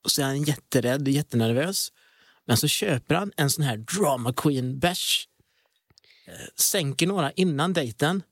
och 0.04 0.10
så 0.10 0.22
är 0.22 0.26
han 0.26 0.42
jätterädd 0.42 1.02
och 1.02 1.08
jättenervös. 1.08 1.92
Men 2.44 2.56
så 2.56 2.68
köper 2.68 3.14
han 3.14 3.32
en 3.36 3.50
sån 3.50 3.64
här 3.64 3.76
drama 3.76 4.32
queen 4.32 4.78
bärs. 4.78 5.28
Eh, 6.26 6.32
Sänker 6.56 7.06
några 7.06 7.32
innan 7.32 7.72
dejten. 7.72 8.22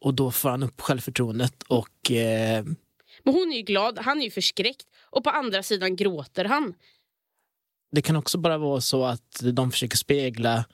Och 0.00 0.14
då 0.14 0.30
får 0.30 0.48
han 0.48 0.62
upp 0.62 0.80
självförtroendet 0.80 1.62
och 1.62 2.10
eh, 2.10 2.64
Men 3.22 3.34
hon 3.34 3.52
är 3.52 3.56
ju 3.56 3.62
glad, 3.62 3.98
han 3.98 4.20
är 4.20 4.24
ju 4.24 4.30
förskräckt 4.30 4.86
och 5.10 5.24
på 5.24 5.30
andra 5.30 5.62
sidan 5.62 5.96
gråter 5.96 6.44
han. 6.44 6.74
Det 7.90 8.02
kan 8.02 8.16
också 8.16 8.38
bara 8.38 8.58
vara 8.58 8.80
så 8.80 9.04
att 9.04 9.40
de 9.52 9.70
försöker 9.72 9.96
spegla 9.96 10.64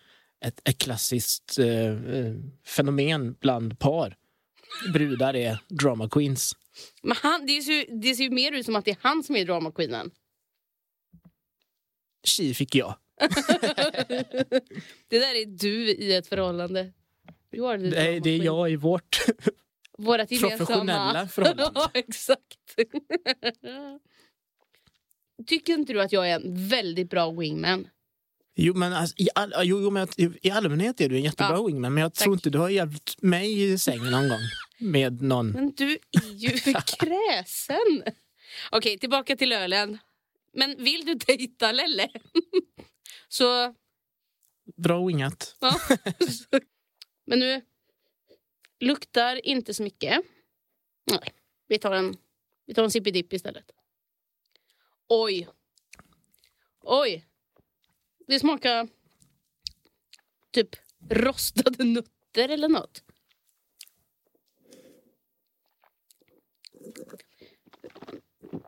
ett, 0.45 0.61
ett 0.69 0.79
klassiskt 0.79 1.59
eh, 1.59 1.87
eh, 2.17 2.35
fenomen 2.67 3.35
bland 3.41 3.79
par. 3.79 4.17
Brudar 4.93 5.37
är 5.37 5.59
drama 5.69 6.09
queens. 6.09 6.57
Men 7.03 7.17
han, 7.23 7.47
det, 7.47 7.63
ser, 7.63 7.73
ju- 7.73 7.87
det 8.01 8.15
ser 8.15 8.25
ju 8.25 8.31
mer 8.31 8.53
ut 8.53 8.65
som 8.65 8.77
att 8.77 8.85
det 8.85 8.91
är 8.91 8.99
han 9.01 9.23
som 9.23 9.37
är 9.37 9.45
drama 9.45 9.73
queenen. 9.73 10.11
Tji 12.25 12.55
fick 12.55 12.75
jag. 12.75 12.95
Det 15.09 15.19
där 15.19 15.35
är 15.35 15.47
du 15.59 15.91
i 15.91 16.15
ett 16.15 16.27
förhållande. 16.27 16.93
The 17.51 17.77
Det 17.77 18.31
är, 18.31 18.43
jag 18.45 18.71
i 18.71 18.77
vårt 18.77 19.19
Vårat 19.99 20.31
gemensamma... 20.31 20.57
professionella 20.59 21.29
förhållande. 21.29 21.71
ja, 21.81 21.91
exakt. 21.95 22.59
Tycker 25.47 25.73
inte 25.73 25.93
du 25.93 26.01
att 26.03 26.13
jag 26.13 26.31
är 26.31 26.35
en 26.35 26.69
väldigt 26.69 27.11
bra 27.11 27.31
wingman? 27.31 27.89
Jo, 28.57 28.75
men 28.75 28.93
alltså, 28.93 29.15
i, 29.19 29.29
all, 29.35 29.55
jo, 29.63 29.81
jo, 29.83 29.91
men 29.91 30.09
i, 30.43 30.51
allmänhet 30.51 31.01
är 31.01 31.09
du 31.09 31.17
en 31.17 31.23
jättebra 31.23 31.57
Ja, 31.57 31.67
wingman, 31.67 31.95
men 31.95 32.03
jag 32.03 32.15
tack. 32.15 32.23
tror 32.25 32.35
inte 32.35 32.51
du 32.51 32.59
har 32.59 32.69
hjälpt 32.69 33.23
mig 33.23 33.63
i 33.73 33.79
sängen 33.79 34.11
någon 34.11 34.29
gång 34.29 34.41
med 34.79 35.23
någon. 35.23 35.51
Men 35.51 35.73
du 35.75 35.91
är 35.93 36.35
ju 36.35 36.49
för 36.51 36.73
kräsen. 36.99 38.15
Okej, 38.71 38.99
tillbaka 38.99 39.37
till 39.37 39.53
ölen. 39.53 39.99
Men 40.53 40.85
vill 40.85 41.05
du 41.05 41.15
dejta 41.15 41.73
Lelle? 41.73 42.09
Så... 43.29 43.75
Bra 44.77 45.07
wingat. 45.07 45.57
Ja. 45.61 45.81
Men 47.27 47.39
nu 47.39 47.63
luktar 48.81 49.47
inte 49.47 49.75
så 49.75 49.83
mycket. 49.83 50.21
Nej, 51.11 51.33
vi 51.69 51.79
tar 51.79 51.93
en, 51.93 52.17
vi 52.67 52.75
tar 52.75 52.85
en 52.85 52.91
sippidipp 52.91 53.33
istället. 53.33 53.71
Oj. 55.09 55.49
Oj. 56.81 57.27
Det 58.27 58.41
smakar 58.41 58.89
typ 60.51 60.77
rostade 61.11 61.85
nötter 61.85 62.49
eller 62.49 62.69
något. 62.69 63.03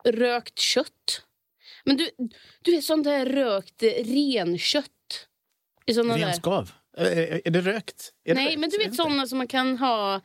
Rökt 0.05 0.59
kött. 0.59 1.23
Men 1.85 1.97
du, 1.97 2.11
du 2.63 2.71
vet 2.71 2.85
sånt 2.85 3.05
där 3.05 3.27
rökt 3.27 3.83
renkött. 3.83 5.29
I 5.87 5.95
såna. 5.95 6.19
Renskav. 6.19 6.73
Är, 6.97 7.41
är 7.47 7.51
det 7.51 7.61
rökt? 7.61 8.13
Är 8.25 8.35
det 8.35 8.41
Nej, 8.41 8.47
rökt? 8.47 8.59
men 8.59 8.71
du 8.71 8.77
Är 8.77 8.85
vet 8.85 8.97
såna 8.97 9.27
som 9.27 9.39
man 9.39 9.49
kan 9.49 9.79
ha 9.79 10.21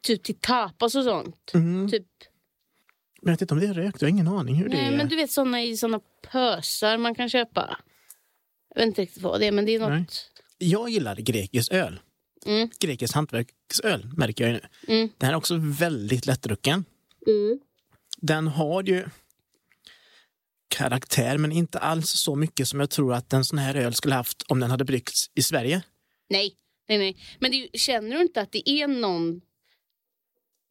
typ 0.00 0.22
till 0.22 0.40
tapas 0.40 0.94
och 0.94 1.04
sånt. 1.04 1.50
Mm. 1.54 1.90
Typ. 1.90 2.06
Men 3.22 3.30
jag 3.30 3.32
vet 3.32 3.42
inte 3.42 3.54
om 3.54 3.60
det 3.60 3.66
är 3.66 3.74
rökt. 3.74 4.02
Jag 4.02 4.08
har 4.08 4.10
ingen 4.10 4.28
aning 4.28 4.54
hur 4.54 4.68
det 4.68 4.76
Nej, 4.76 4.92
är. 4.92 4.96
men 4.96 5.08
du 5.08 5.16
vet 5.16 5.30
såna 5.30 5.62
i 5.62 5.76
såna 5.76 6.00
pösar 6.32 6.98
man 6.98 7.14
kan 7.14 7.28
köpa. 7.28 7.78
Jag 8.74 8.80
vet 8.80 8.86
inte 8.86 9.02
riktigt 9.02 9.22
vad 9.22 9.40
det 9.40 9.46
är, 9.46 9.52
men 9.52 9.64
det 9.66 9.74
är 9.74 9.78
något. 9.80 9.88
Nej. 9.88 10.06
Jag 10.58 10.88
gillar 10.90 11.16
grekisk 11.16 11.72
öl. 11.72 12.00
Mm. 12.46 12.70
Grekisk 12.80 13.14
hantverksöl 13.14 14.10
märker 14.16 14.44
jag 14.44 14.54
ju 14.54 14.60
nu. 14.60 14.94
Mm. 14.94 15.08
Den 15.18 15.26
här 15.26 15.32
är 15.32 15.36
också 15.36 15.54
väldigt 15.60 16.26
lättdrucken. 16.26 16.84
Mm. 17.26 17.60
Den 18.16 18.48
har 18.48 18.82
ju 18.82 19.04
karaktär, 20.68 21.38
men 21.38 21.52
inte 21.52 21.78
alls 21.78 22.10
så 22.10 22.34
mycket 22.34 22.68
som 22.68 22.80
jag 22.80 22.90
tror 22.90 23.14
att 23.14 23.32
en 23.32 23.44
sån 23.44 23.58
här 23.58 23.74
öl 23.74 23.94
skulle 23.94 24.14
haft 24.14 24.42
om 24.42 24.60
den 24.60 24.70
hade 24.70 24.84
bryggts 24.84 25.30
i 25.34 25.42
Sverige. 25.42 25.82
Nej, 26.30 26.54
nej, 26.88 26.98
nej. 26.98 27.16
Men 27.38 27.50
det, 27.50 27.78
känner 27.78 28.16
du 28.16 28.22
inte 28.22 28.40
att 28.40 28.52
det 28.52 28.70
är 28.70 28.88
någon 28.88 29.40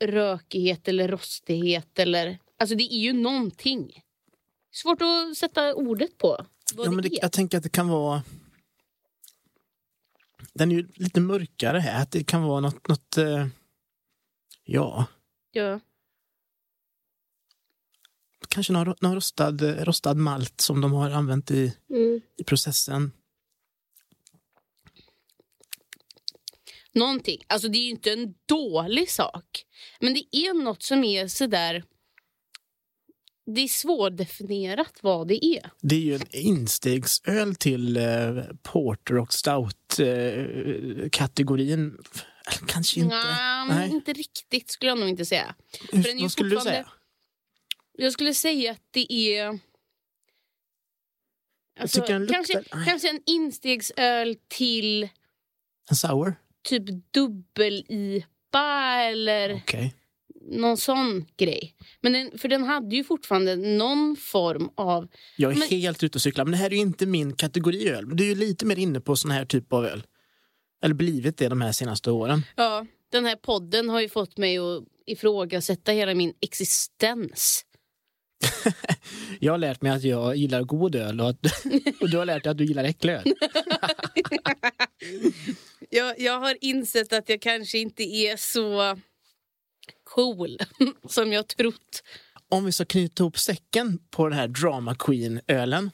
rökighet 0.02 0.88
eller 0.88 1.08
rostighet 1.08 2.00
eller... 2.00 2.40
Alltså 2.58 2.76
det 2.76 2.84
är 2.94 3.00
ju 3.00 3.14
någonting. 3.14 4.04
Svårt 4.72 5.02
att 5.02 5.38
sätta 5.38 5.74
ordet 5.76 6.18
på 6.18 6.46
vad 6.76 6.88
Ja, 6.88 6.92
men 6.92 7.04
det 7.04 7.10
det, 7.10 7.20
jag 7.22 7.32
tänker 7.32 7.58
att 7.58 7.64
det 7.64 7.70
kan 7.70 7.88
vara... 7.88 8.24
Den 10.54 10.72
är 10.72 10.76
ju 10.76 10.88
lite 10.96 11.20
mörkare 11.20 11.80
här. 11.80 12.02
Att 12.02 12.12
det 12.12 12.24
kan 12.24 12.44
vara 12.44 12.60
något... 12.60 12.88
något 12.88 13.18
eh, 13.18 13.48
ja, 14.64 15.06
Ja. 15.52 15.80
kanske 18.48 18.74
någon, 18.74 18.96
någon 19.02 19.16
rostad, 19.16 19.62
rostad 19.62 20.14
malt 20.14 20.62
som 20.62 20.82
de 20.82 20.92
har 20.94 21.10
använt 21.12 21.52
i, 21.52 21.78
Mm. 21.90 22.22
i 22.38 22.44
processen. 22.44 23.12
Någonting. 26.94 27.44
Alltså 27.48 27.68
det 27.68 27.78
är 27.78 27.84
ju 27.84 27.90
inte 27.90 28.12
en 28.14 28.34
dålig 28.46 29.10
sak. 29.10 29.66
Men 30.00 30.14
det 30.14 30.26
är 30.36 30.64
något 30.64 30.84
som 30.84 31.04
är 31.04 31.28
sådär... 31.28 31.84
Det 33.46 33.62
är 33.62 33.68
svårdefinierat 33.68 35.00
vad 35.02 35.28
det 35.28 35.46
är. 35.46 35.72
Det 35.82 35.96
är 35.96 36.00
ju 36.00 36.16
en 36.16 36.36
instegsöl 36.36 37.56
till 37.56 37.98
eh, 37.98 38.04
porter 38.64 39.18
och 39.18 39.34
stout-kategorin. 39.34 41.98
Kanske 42.68 43.00
inte. 43.00 43.16
Nja, 43.16 43.66
Nej. 43.70 43.90
inte 43.90 44.14
riktigt 44.14 44.72
skulle 44.72 44.92
jag 44.92 45.00
nog 45.00 45.10
inte 45.10 45.26
säga. 45.26 45.56
Hur- 45.92 46.22
vad 46.22 46.32
skulle 46.32 46.56
du 46.56 46.62
säga? 46.62 46.90
Jag 47.98 48.14
skulle 48.14 48.34
säga 48.34 48.72
att 48.72 48.84
det 48.92 49.14
är... 49.14 49.60
Alltså, 51.80 52.02
kanske, 52.02 52.64
kanske 52.86 53.10
en 53.10 53.22
instegsöl 53.26 54.36
till 54.48 55.10
En 55.90 55.96
sour? 55.96 56.36
Typ 56.64 56.84
dubbel-IPA 57.14 59.02
eller 59.12 59.56
Okej. 59.56 59.96
någon 60.52 60.78
sån 60.78 61.26
grej. 61.38 61.76
Men 62.02 62.14
den, 62.14 62.38
för 62.38 62.48
den 62.48 62.64
hade 62.64 62.96
ju 62.96 63.04
fortfarande 63.04 63.56
någon 63.56 64.16
form 64.20 64.70
av... 64.76 65.08
Jag 65.38 65.52
är 65.52 65.56
Men- 65.56 65.68
helt 65.68 66.04
ute 66.04 66.18
och 66.18 66.22
cyklar. 66.22 66.46
Men 66.46 66.52
det 66.52 66.58
här 66.58 66.66
är 66.70 66.72
ju 66.76 66.82
inte 66.82 67.06
min 67.06 67.34
kategori 67.36 67.90
öl. 67.90 68.16
Du 68.16 68.24
är 68.24 68.28
ju 68.28 68.36
lite 68.36 68.66
mer 68.66 68.80
inne 68.80 69.00
på 69.02 69.16
sån 69.16 69.32
här 69.32 69.46
typ 69.46 69.74
av 69.74 69.86
öl. 69.86 70.04
Eller 70.84 70.96
blivit 70.96 71.38
det 71.38 71.48
de 71.50 71.62
här 71.62 71.72
senaste 71.72 72.12
åren. 72.12 72.44
Ja, 72.56 72.86
den 73.12 73.26
här 73.26 73.36
podden 73.36 73.90
har 73.90 74.02
ju 74.02 74.10
fått 74.10 74.38
mig 74.38 74.58
att 74.58 74.84
ifrågasätta 75.06 75.92
hela 75.92 76.14
min 76.16 76.34
existens. 76.42 77.66
Jag 79.40 79.54
har 79.54 79.58
lärt 79.58 79.82
mig 79.82 79.92
att 79.92 80.04
jag 80.04 80.36
gillar 80.36 80.64
god 80.64 80.96
öl 80.96 81.22
och, 81.22 81.30
att, 81.30 81.46
och 82.02 82.10
du 82.10 82.18
har 82.18 82.26
lärt 82.26 82.44
dig 82.44 82.52
att 82.52 82.58
du 82.58 82.66
gillar 82.66 82.84
äcklig 82.84 83.14
öl. 83.14 83.24
Jag, 85.94 86.20
jag 86.20 86.40
har 86.40 86.58
insett 86.62 87.14
att 87.14 87.30
jag 87.30 87.42
kanske 87.42 87.78
inte 87.78 88.04
är 88.04 88.38
så 88.38 89.00
cool 90.04 90.58
som 91.10 91.32
jag 91.32 91.48
trott. 91.48 92.04
Om 92.50 92.66
vi 92.66 92.72
ska 92.72 92.86
knyta 92.86 93.24
ihop 93.24 93.38
säcken 93.38 94.00
på 94.10 94.28
den 94.28 94.38
här 94.38 94.48
Drama 94.48 94.96
Queen-ölen. 94.96 95.92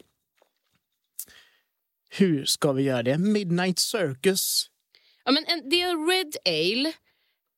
Hur 2.09 2.45
ska 2.45 2.71
vi 2.71 2.83
göra 2.83 3.03
det? 3.03 3.17
Midnight 3.17 3.79
Circus. 3.79 4.69
Ja, 5.23 5.31
men 5.31 5.45
en, 5.47 5.69
det 5.69 5.81
är 5.81 6.07
Red 6.09 6.35
Ale 6.45 6.89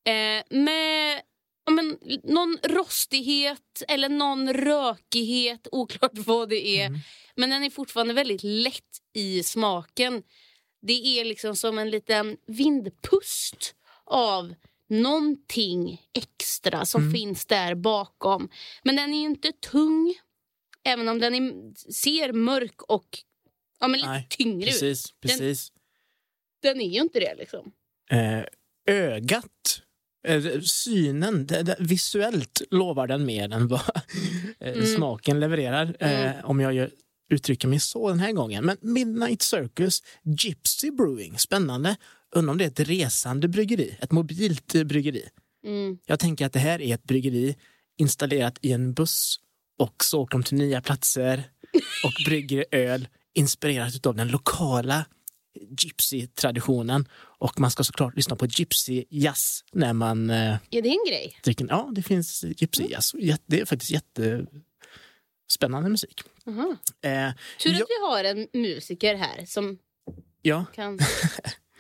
eh, 0.06 0.58
med 0.60 1.22
ja, 1.66 1.72
men, 1.72 1.98
någon 2.24 2.58
rostighet 2.64 3.84
eller 3.88 4.10
någon 4.10 4.54
rökighet, 4.54 5.68
oklart 5.72 6.12
vad 6.26 6.50
det 6.50 6.82
är. 6.82 6.92
Men 7.36 7.50
den 7.50 7.64
är 7.64 7.70
fortfarande 7.70 8.14
väldigt 8.14 8.44
lätt 8.44 8.98
i 9.14 9.44
smaken. 9.44 10.24
Det 10.82 11.20
är 11.20 11.26
liksom 11.26 11.56
som 11.56 11.80
en 11.80 11.90
liten 11.90 12.38
vindpust 12.48 13.76
av 14.06 14.54
någonting 14.90 16.02
extra 16.14 16.86
som 16.86 17.12
finns 17.12 17.46
där 17.46 17.76
bakom. 17.76 18.50
Men 18.84 18.96
den 18.96 19.14
är 19.14 19.20
ju 19.20 19.26
inte 19.26 19.52
tung, 19.52 20.16
även 20.84 21.08
om 21.10 21.20
den 21.20 21.36
är, 21.36 21.74
ser 21.92 22.34
mörk 22.34 22.82
och 22.82 23.20
ja, 23.80 23.88
men 23.88 24.00
lite 24.00 24.12
Nej, 24.12 24.28
tyngre 24.30 24.70
ut. 24.70 24.74
Precis, 24.80 25.14
precis. 25.22 25.72
den 26.62 26.82
är 26.82 26.90
ju 26.90 27.02
inte 27.02 27.20
det 27.20 27.36
liksom. 27.36 27.72
Eh, 28.12 28.44
ögat, 28.96 29.82
eh, 30.28 30.60
synen, 30.62 31.48
det, 31.48 31.64
det, 31.64 31.76
visuellt 31.80 32.62
lovar 32.72 33.08
den 33.08 33.26
mer 33.26 33.54
än 33.54 33.68
vad 33.68 33.82
eh, 34.60 34.74
Mm. 34.74 34.86
smaken 34.86 35.40
levererar. 35.40 35.96
Eh, 36.00 36.46
om 36.46 36.60
jag 36.60 36.74
gör, 36.74 36.92
uttrycker 37.30 37.68
mig 37.68 37.80
så 37.80 38.10
den 38.10 38.20
här 38.20 38.32
gången. 38.32 38.66
Men 38.66 38.78
Midnight 38.82 39.42
Circus 39.42 40.04
Gypsy 40.24 40.92
Brewing, 40.92 41.38
spännande. 41.38 41.96
Undrar 42.36 42.52
om 42.52 42.58
det 42.58 42.64
är 42.64 42.68
ett 42.68 42.80
resande 42.80 43.48
bryggeri, 43.48 43.98
ett 44.02 44.12
mobilt 44.12 44.74
bryggeri. 44.86 45.24
Mm. 45.66 45.98
Jag 46.06 46.20
tänker 46.20 46.46
att 46.46 46.54
det 46.54 46.60
här 46.60 46.82
är 46.82 46.94
ett 46.94 47.04
bryggeri 47.04 47.56
installerat 47.98 48.58
i 48.62 48.72
en 48.72 48.94
buss 48.94 49.36
och 49.80 50.04
så 50.04 50.22
åker 50.22 50.32
de 50.38 50.44
till 50.44 50.58
nya 50.58 50.82
platser 50.82 51.44
och 52.04 52.12
brygger 52.26 52.66
öl 52.72 53.08
inspirerat 53.34 54.06
av 54.06 54.16
den 54.16 54.28
lokala 54.28 55.06
gypsy-traditionen. 55.84 57.08
Och 57.40 57.60
man 57.60 57.72
ska 57.72 57.84
såklart 57.84 58.16
lyssna 58.16 58.36
på 58.36 58.46
gypsy-jazz 58.46 59.64
när 59.74 59.94
man 59.94 60.30
eh, 60.30 60.58
Är 60.70 60.82
det 60.82 60.90
en 60.90 61.06
grej? 61.10 61.36
dricker. 61.44 61.66
Ja, 61.70 61.92
det 61.96 62.02
finns 62.04 62.44
gypsy-jazz. 62.58 63.14
Jät- 63.16 63.44
Det 63.46 63.60
är 63.62 63.66
faktiskt 63.66 63.92
jättespännande 65.50 65.90
musik. 65.90 66.22
Aha. 66.48 66.76
Eh, 67.02 67.32
Tur 67.60 67.74
att 67.74 67.80
vi 67.90 68.00
har 68.08 68.24
en 68.24 68.48
musiker 68.54 69.16
här 69.16 69.46
som 69.46 69.78
ja, 70.42 70.66
kan 70.76 71.00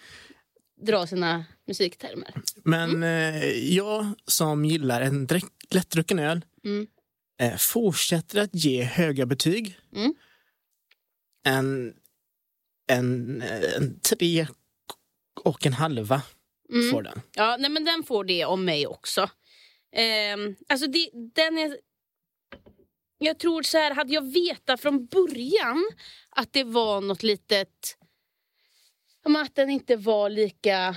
dra 0.81 1.07
sina 1.07 1.45
musiktermer. 1.67 2.33
men 2.63 3.03
eh, 3.03 3.45
jag 3.75 4.05
som 4.25 4.65
gillar 4.65 5.01
en 5.01 5.27
lättdrucken 5.69 6.19
öl 6.19 6.45
Mm. 6.65 6.87
eh, 7.41 7.55
fortsätter 7.57 8.41
att 8.41 8.49
ge 8.55 8.83
höga 8.83 9.25
betyg. 9.25 9.79
Mm. 9.95 10.13
En, 11.45 11.93
en, 12.91 13.41
en 13.77 13.99
tre 13.99 14.47
och 15.43 15.65
en 15.65 15.73
halva 15.73 16.21
Mm. 16.73 16.91
får 16.91 17.01
den. 17.03 17.21
Ja, 17.35 17.57
nej, 17.59 17.69
men 17.71 17.83
den 17.85 18.03
får 18.03 18.23
det 18.23 18.45
om 18.45 18.65
mig 18.65 18.87
också. 18.87 19.29
Ehm, 19.95 20.55
alltså 20.69 20.87
det, 20.87 21.09
den 21.35 21.57
är... 21.57 21.77
Jag 23.21 23.39
tror 23.39 23.63
så 23.63 23.77
här, 23.77 23.95
hade 23.95 24.13
jag 24.13 24.33
vetat 24.33 24.81
från 24.81 25.05
början 25.05 25.89
att 26.29 26.53
det 26.53 26.63
var 26.63 27.01
något 27.01 27.23
litet... 27.23 27.95
Att 29.23 29.55
den 29.55 29.69
inte 29.69 29.95
var 29.95 30.29
lika... 30.29 30.95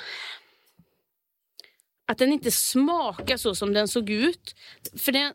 Att 2.06 2.18
den 2.18 2.32
inte 2.32 2.50
smakar 2.50 3.36
så 3.36 3.54
som 3.54 3.72
den 3.72 3.88
såg 3.88 4.10
ut. 4.10 4.54
För 4.96 5.12
den, 5.12 5.32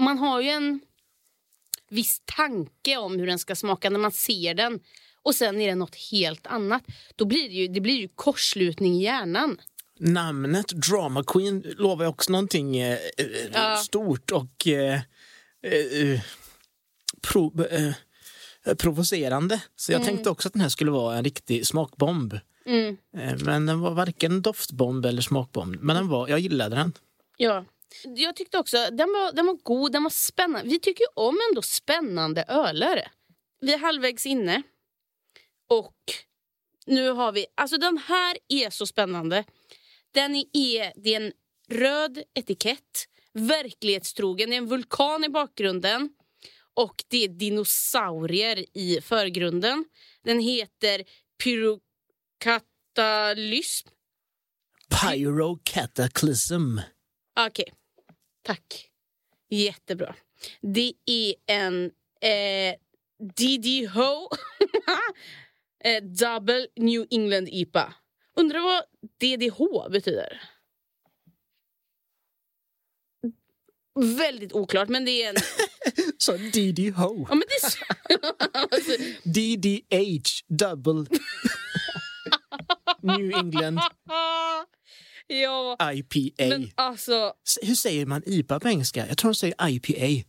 man 0.00 0.18
har 0.18 0.40
ju 0.40 0.48
en 0.48 0.80
viss 1.88 2.22
tanke 2.24 2.96
om 2.96 3.18
hur 3.18 3.26
den 3.26 3.38
ska 3.38 3.54
smaka 3.56 3.90
när 3.90 3.98
man 3.98 4.12
ser 4.12 4.54
den. 4.54 4.80
Och 5.22 5.34
sen 5.34 5.60
är 5.60 5.68
det 5.68 5.74
något 5.74 5.96
helt 6.12 6.46
annat. 6.46 6.82
Då 7.16 7.24
blir 7.24 7.48
det 7.48 7.54
ju, 7.54 7.68
det 7.68 7.80
blir 7.80 8.00
ju 8.00 8.08
kortslutning 8.14 8.94
i 8.94 9.02
hjärnan. 9.02 9.60
Namnet 9.98 10.68
Drama 10.68 11.24
Queen 11.24 11.60
lovar 11.78 12.04
ju 12.04 12.08
också 12.08 12.32
någonting 12.32 12.76
eh, 12.76 12.98
eh, 13.18 13.26
Ja. 13.52 13.76
stort 13.76 14.30
och 14.30 14.66
eh, 14.66 15.00
eh, 15.62 16.20
pro, 17.22 17.64
eh, 17.64 17.94
provocerande. 18.78 19.62
Så 19.76 19.92
jag 19.92 20.00
Mm. 20.00 20.06
tänkte 20.14 20.30
också 20.30 20.48
att 20.48 20.52
den 20.52 20.62
här 20.62 20.68
skulle 20.68 20.90
vara 20.90 21.16
en 21.16 21.24
riktig 21.24 21.66
smakbomb. 21.66 22.38
Mm. 22.66 22.96
Eh, 23.16 23.34
Men 23.44 23.66
den 23.66 23.80
var 23.80 23.90
varken 23.90 24.42
doftbomb 24.42 25.06
eller 25.06 25.22
smakbomb. 25.22 25.76
Men 25.80 25.96
den 25.96 26.08
var, 26.08 26.28
jag 26.28 26.38
gillade 26.38 26.76
den. 26.76 26.92
Ja. 27.36 27.64
Jag 28.04 28.36
tyckte 28.36 28.58
också 28.58 28.76
den 28.76 29.08
var, 29.12 29.32
den 29.32 29.46
var 29.46 29.54
god, 29.62 29.92
den 29.92 30.02
var 30.02 30.10
spännande. 30.10 30.68
Vi 30.70 30.80
tycker 30.80 31.02
ju 31.02 31.08
om 31.14 31.38
ändå 31.50 31.62
spännande 31.62 32.44
öler. 32.48 33.08
Vi 33.60 33.72
är 33.74 33.78
halvvägs 33.78 34.26
inne. 34.26 34.62
Och 35.68 35.96
nu 36.86 37.10
har 37.10 37.32
vi... 37.32 37.46
Alltså 37.54 37.76
den 37.78 37.98
här 37.98 38.36
är 38.48 38.70
så 38.70 38.86
spännande. 38.86 39.44
Den 40.14 40.34
är, 40.52 41.02
det 41.02 41.14
är 41.14 41.20
en 41.20 41.32
röd 41.70 42.22
etikett, 42.34 43.08
verklighetstrogen. 43.34 44.50
Det 44.50 44.56
är 44.56 44.58
en 44.58 44.66
vulkan 44.66 45.24
i 45.24 45.28
bakgrunden 45.28 46.10
och 46.74 47.04
det 47.08 47.24
är 47.24 47.28
dinosaurier 47.28 48.64
i 48.78 49.00
förgrunden. 49.00 49.84
Den 50.24 50.40
heter 50.40 51.04
Pyrokatalysm. 51.44 53.88
Pyrocataclysm. 55.02 56.78
Okej, 57.40 57.72
tack. 58.42 58.88
Jättebra. 59.50 60.14
Det 60.60 60.92
är 61.06 61.34
en 61.46 61.84
eh, 62.20 62.74
DD-Ho 63.36 64.28
eh, 65.84 66.02
Double 66.02 66.66
New 66.76 67.06
England 67.10 67.48
IPA. 67.48 67.94
Undrar 68.36 68.60
vad 68.60 68.82
DDH 69.20 69.88
betyder? 69.90 70.40
Väldigt 74.00 74.52
oklart, 74.52 74.88
men 74.88 75.04
det 75.04 75.22
är 75.22 75.28
en... 75.28 75.36
Så 76.18 76.32
DD-Ho. 76.32 77.26
Ja, 77.28 77.34
men 77.34 77.42
det 77.48 77.54
är 77.54 77.70
så... 77.70 77.78
alltså, 78.76 78.92
DDH 79.24 80.28
double 80.48 81.18
New 83.02 83.34
England 83.34 83.80
ja, 85.26 85.92
IPA. 85.92 86.44
men 86.48 86.70
alltså... 86.74 87.32
Hur 87.62 87.74
säger 87.74 88.06
man 88.06 88.22
IPA 88.26 88.60
på 88.60 88.68
engelska? 88.68 89.06
Jag 89.08 89.18
tror 89.18 89.30
de 89.30 89.34
säger 89.34 89.68
IPA. 89.68 90.28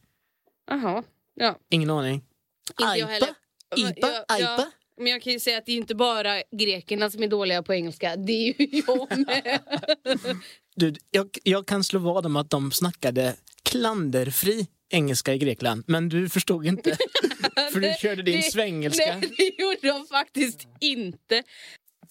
Jaha. 0.70 1.04
Ja, 1.36 1.60
Ingen 1.70 1.90
aning. 1.90 2.24
inte 2.82 3.06
heller. 3.06 3.28
IPA? 3.78 3.90
IPA? 3.90 4.08
Ja, 4.08 4.26
ja. 4.28 4.38
IPA? 4.38 4.72
Men 4.98 5.08
jag 5.08 5.22
kan 5.22 5.34
ju 5.34 5.40
säga 5.40 5.58
att 5.58 5.66
det 5.66 5.72
är 5.72 5.78
inte 5.78 5.96
bara 5.96 6.42
grekerna 6.52 7.10
som 7.10 7.24
är 7.24 7.28
dåliga 7.28 7.64
på 7.64 7.74
engelska. 7.74 8.16
Det 8.16 8.32
är 8.32 8.62
ju 8.62 8.84
jag 8.88 9.18
med. 9.18 9.60
Du, 10.76 10.94
jag, 11.12 11.30
jag 11.44 11.68
kan 11.68 11.84
slå 11.84 12.00
vad 12.00 12.26
om 12.26 12.36
att 12.36 12.50
de 12.50 12.72
snackade 12.72 13.36
klanderfri 13.78 14.68
engelska 14.90 15.34
i 15.34 15.38
Grekland, 15.38 15.84
men 15.88 16.10
du 16.10 16.30
förstod 16.30 16.66
inte. 16.66 16.98
För 17.74 17.80
du 17.80 17.94
körde 18.02 18.22
din 18.22 18.36
Det- 18.36 18.52
svengelska. 18.52 19.18
Nej, 19.22 19.34
det 19.38 19.64
gjorde 19.64 19.88
de 19.88 20.08
faktiskt 20.08 20.68
inte. 20.80 21.44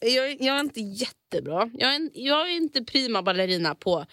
Jag, 0.01 0.42
jag 0.42 0.57
är 0.57 0.61
inte 0.61 0.81
jättebra. 0.81 1.70
Jag 1.75 1.94
är, 1.94 2.11
jag 2.14 2.48
är 2.53 2.57
inte 2.57 2.85
prima 2.85 3.22
ballerina 3.22 3.75
på 3.75 4.07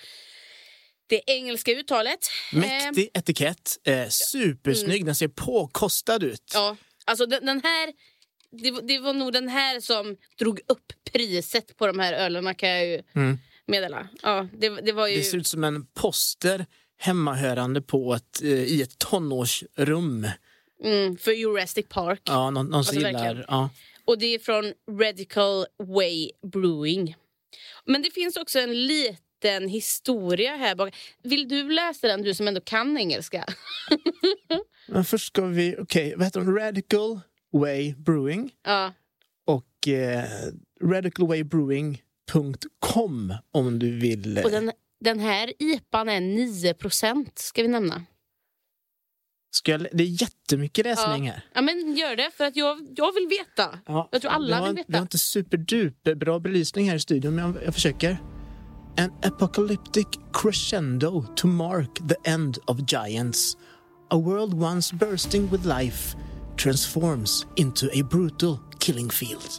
det 1.08 1.22
engelska 1.28 1.72
uttalet. 1.72 2.20
Mäktig 2.54 3.10
etikett, 3.14 3.78
eh, 3.84 4.08
supersnygg, 4.10 5.06
den 5.06 5.16
ser 5.16 5.28
påkostad 5.28 6.24
ut. 6.24 6.52
Ja, 6.54 6.76
alltså 7.06 7.26
den, 7.26 7.46
den 7.46 7.62
här... 7.64 7.94
Det, 8.52 8.72
var- 8.72 8.82
det 8.82 9.00
var 9.00 9.14
nog 9.14 9.34
den 9.34 9.50
här 9.50 9.80
som 9.80 10.18
drog 10.40 10.60
upp 10.68 10.94
priset 11.12 11.78
på 11.78 11.88
de 11.88 12.00
här 12.00 12.14
ölerna 12.14 12.54
kan 12.54 12.70
jag 12.70 12.86
ju 12.88 13.02
Mm. 13.16 13.38
meddela. 13.68 14.08
Ja, 14.24 14.48
det, 14.60 14.70
det 14.70 14.92
var 14.92 15.08
ju... 15.08 15.16
Det 15.18 15.24
ser 15.24 15.38
ut 15.38 15.48
som 15.48 15.64
en 15.64 15.86
poster 15.86 16.66
hemmahörande 17.00 17.82
på 17.82 18.14
ett, 18.14 18.42
eh, 18.42 18.50
i 18.50 18.82
ett 18.82 18.98
tonårsrum. 18.98 20.28
Mm, 20.84 21.18
för 21.18 21.32
Jurassic 21.32 21.86
Park. 21.90 22.22
Ja, 22.24 22.50
någon, 22.50 22.66
någon 22.66 22.72
som 22.84 22.98
Alltså, 22.98 23.08
gillar... 23.08 23.24
verkligen. 23.24 23.46
Ja. 23.48 23.70
Och 24.06 24.18
det 24.20 24.26
är 24.36 24.40
från 24.40 24.74
Radical 25.02 25.66
Way 25.84 26.30
Brewing. 26.52 27.16
Men 27.86 28.02
det 28.02 28.12
finns 28.12 28.38
också 28.38 28.60
en 28.60 28.88
liten 28.88 29.70
historia 29.70 30.56
här 30.56 30.76
bak. 30.76 30.96
Vill 31.24 31.48
du 31.48 31.70
läsa 31.72 32.08
den, 32.08 32.22
du 32.22 32.34
som 32.34 32.48
ändå 32.48 32.62
kan 32.62 32.98
engelska? 32.98 33.46
Men 34.88 35.06
först 35.06 35.28
ska 35.28 35.46
vi... 35.46 35.76
Okej, 35.80 36.14
vad 36.18 36.26
heter 36.26 36.40
de? 36.40 36.56
Radical 36.56 37.20
Way 37.52 37.94
Brewing. 37.96 38.52
ja. 38.66 38.94
Och 39.46 39.88
eh, 39.88 40.24
radicalwaybrewing.com 40.84 43.34
om 43.52 43.80
du 43.80 44.00
vill... 44.00 44.38
eh, 44.38 44.44
Och 44.44 44.52
den, 44.52 44.72
den 45.00 45.20
här 45.20 45.54
IPan 45.60 46.10
är 46.10 46.22
9% 46.22 47.30
ska 47.36 47.62
vi 47.62 47.68
nämna. 47.68 48.04
Ska 49.52 49.72
jag, 49.72 49.82
det 49.94 50.04
är 50.04 50.22
jättemycket 50.22 50.86
läsning 50.86 51.30
här. 51.30 51.46
Ja, 51.54 51.62
men 51.62 51.96
gör 51.96 52.16
det, 52.16 52.32
för 52.38 52.46
att 52.46 52.56
jag, 52.56 52.88
jag 52.96 53.14
vill 53.14 53.28
veta. 53.28 53.80
Ja, 53.86 54.10
Jag 54.12 54.22
tror 54.22 54.32
alla 54.32 54.60
var, 54.60 54.68
vill 54.68 54.76
veta. 54.76 54.92
Det 54.92 54.98
var 54.98 55.02
inte 55.02 55.18
superduper 55.18 56.16
bra 56.16 56.40
belysning 56.40 56.90
här 56.90 56.96
i 56.96 57.00
studion, 57.00 57.36
men 57.36 57.46
jag, 57.46 57.64
jag 57.66 57.74
försöker. 57.74 58.18
An 58.98 59.12
apocalyptic 59.24 60.08
crescendo 60.34 61.26
to 61.36 61.48
mark 61.48 62.10
the 62.10 62.30
end 62.30 62.58
of 62.68 62.78
giants. 62.88 63.58
A 64.10 64.18
world 64.18 64.54
once 64.54 64.96
bursting 64.96 65.50
with 65.52 65.66
life 65.66 66.18
transforms 66.58 67.46
into 67.56 67.86
a 67.86 68.04
brutal 68.12 68.60
killing 68.80 69.10
field. 69.10 69.50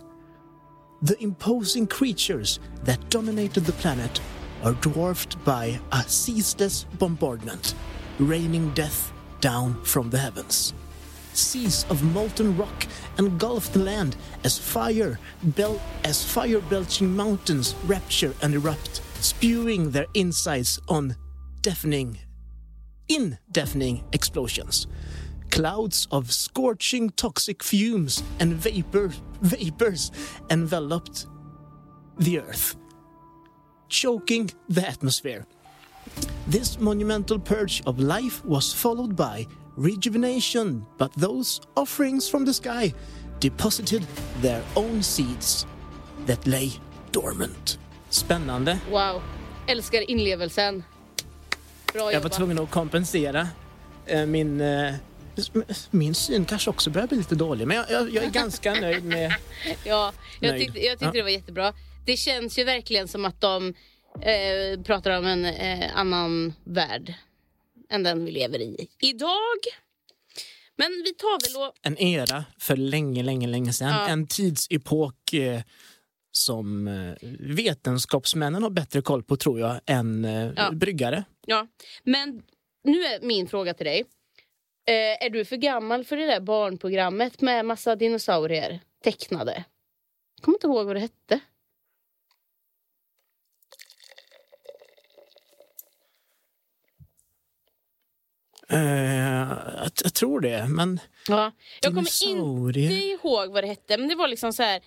The 1.08 1.14
imposing 1.24 1.86
creatures 1.86 2.60
that 2.86 3.10
dominated 3.10 3.66
the 3.66 3.72
planet 3.72 4.22
are 4.62 4.74
dwarfed 4.74 5.42
by 5.44 5.80
a 5.92 6.02
ceaseless 6.02 6.84
bombardment, 6.98 7.74
raining 8.18 8.70
death 8.74 9.12
down 9.40 9.82
from 9.82 10.10
the 10.10 10.18
heavens. 10.18 10.74
Seas 11.32 11.86
of 11.90 12.02
molten 12.02 12.56
rock 12.56 12.86
engulf 13.18 13.72
the 13.72 13.78
land 13.78 14.16
as 14.44 14.58
fire 14.58 15.18
bel- 15.42 15.80
as 16.04 16.24
fire 16.24 16.60
belching 16.60 17.14
mountains 17.14 17.74
rapture 17.86 18.34
and 18.42 18.54
erupt, 18.54 19.00
spewing 19.20 19.90
their 19.90 20.06
insides 20.14 20.80
on 20.88 21.16
deafening 21.62 22.18
in 23.08 23.38
deafening 23.50 24.04
explosions. 24.12 24.86
Clouds 25.50 26.06
of 26.12 26.32
scorching 26.32 27.10
toxic 27.10 27.62
fumes 27.62 28.22
and 28.38 28.54
vapor, 28.54 29.10
vapors 29.42 30.12
enveloped 30.48 31.26
the 32.18 32.38
earth, 32.38 32.76
choking 33.90 34.50
the 34.74 34.88
atmosphere. 34.88 35.44
This 36.50 36.78
monumental 36.78 37.38
purge 37.40 37.82
of 37.86 37.98
life 37.98 38.40
was 38.44 38.74
followed 38.74 39.14
by 39.16 39.46
rejuvenation, 39.76 40.84
but 40.98 41.12
those 41.14 41.60
offerings 41.76 42.30
from 42.30 42.46
the 42.46 42.54
sky 42.54 42.94
deposited 43.40 44.02
their 44.42 44.62
own 44.74 45.02
seeds 45.02 45.66
that 46.26 46.46
lay 46.46 46.72
dormant. 47.12 47.78
Spännande. 48.10 48.78
Wow. 48.90 49.22
Älskar 49.66 50.10
inlevelsen. 50.10 50.84
Bra 51.92 52.00
Jag 52.00 52.04
var 52.04 52.12
jobbat. 52.12 52.32
tvungen 52.32 52.58
att 52.58 52.70
kompensera 52.70 53.48
eh, 54.06 54.26
min... 54.26 54.60
eh, 54.60 54.94
Min 55.90 56.14
syn 56.14 56.44
kanske 56.44 56.70
också 56.70 56.90
börjar 56.90 57.06
bli 57.08 57.16
lite 57.18 57.34
dålig, 57.34 57.66
men 57.66 57.76
jag, 57.76 57.90
jag, 57.90 58.10
jag 58.14 58.24
är 58.24 58.30
ganska 58.30 58.74
nöjd 58.74 59.04
med... 59.04 59.34
Ja, 59.84 60.12
jag 60.40 60.50
Nöjd. 60.50 60.62
tyckte, 60.62 60.80
jag 60.80 60.92
tyckte 60.92 61.04
Ja. 61.04 61.12
det 61.12 61.22
var 61.22 61.28
jättebra. 61.30 61.72
Det 62.06 62.16
känns 62.16 62.58
ju 62.58 62.64
verkligen 62.64 63.08
som 63.08 63.24
att 63.24 63.40
de 63.40 63.74
eh, 64.22 64.82
pratar 64.82 65.18
om 65.18 65.26
en 65.26 65.44
eh, 65.44 65.96
annan 65.96 66.52
värld 66.64 67.14
än 67.90 68.02
den 68.02 68.24
vi 68.24 68.30
lever 68.30 68.58
i 68.58 68.88
idag. 69.00 69.58
Men 70.76 71.02
vi 71.04 71.14
tar 71.14 71.40
väl 71.60 71.68
och... 71.68 71.74
En 71.82 71.98
era 71.98 72.44
för 72.58 72.76
länge, 72.76 73.22
länge, 73.22 73.46
länge 73.46 73.72
sedan. 73.72 73.88
Ja. 73.88 74.08
En 74.08 74.26
tidsepok 74.26 75.32
eh, 75.32 75.60
som 76.32 76.88
eh, 76.88 77.14
vetenskapsmännen 77.40 78.62
har 78.62 78.70
bättre 78.70 79.02
koll 79.02 79.22
på, 79.22 79.36
tror 79.36 79.60
jag, 79.60 79.80
än 79.86 80.24
eh, 80.24 80.50
Ja. 80.56 80.70
bryggare. 80.72 81.24
Ja. 81.46 81.66
Men 82.04 82.42
nu 82.84 83.04
är 83.04 83.20
min 83.22 83.48
fråga 83.48 83.74
till 83.74 83.86
dig. 83.86 84.00
Eh, 84.88 85.24
är 85.26 85.30
du 85.30 85.44
för 85.44 85.56
gammal 85.56 86.04
för 86.04 86.16
det 86.16 86.26
där 86.26 86.40
barnprogrammet 86.40 87.40
med 87.40 87.64
massa 87.64 87.96
dinosaurier 87.96 88.80
tecknade? 89.04 89.64
Jag 90.36 90.44
kommer 90.44 90.56
inte 90.56 90.66
ihåg 90.66 90.86
vad 90.86 90.96
det 90.96 91.00
hette. 91.00 91.40
Eh, 98.70 99.80
jag, 99.82 99.90
jag 100.04 100.14
tror 100.14 100.40
det, 100.40 100.66
men... 100.68 101.00
Ja. 101.28 101.52
Jag 101.80 101.94
kommer 101.94 102.24
inte 102.24 102.94
ihåg 102.94 103.52
vad 103.52 103.64
det 103.64 103.68
hette, 103.68 103.98
men 103.98 104.08
det 104.08 104.14
var 104.14 104.28
liksom 104.28 104.52
så 104.52 104.62
här, 104.62 104.80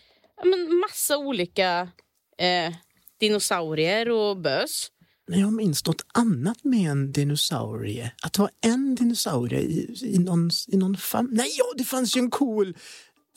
men 0.44 0.80
massa 0.80 1.18
olika 1.18 1.90
eh, 2.38 2.74
dinosaurier 3.20 4.10
och 4.10 4.38
bös. 4.38 4.90
Men 5.28 5.40
jag 5.40 5.54
minns 5.54 5.86
något 5.86 6.06
annat 6.14 6.64
med 6.64 6.92
en 6.92 7.12
dinosaurie. 7.12 8.12
Att 8.24 8.34
det 8.34 8.42
var 8.42 8.52
en 8.62 8.96
dinosaurie 8.96 9.60
i, 9.60 9.96
i 10.02 10.20
någon, 10.20 10.50
i 10.68 10.78
någon 10.78 10.98
fam... 10.98 11.30
Nej, 11.32 11.50
ja, 11.58 11.66
det 11.78 11.84
fanns 11.84 12.18
ju 12.18 12.20
en 12.20 12.32
cool 12.32 12.78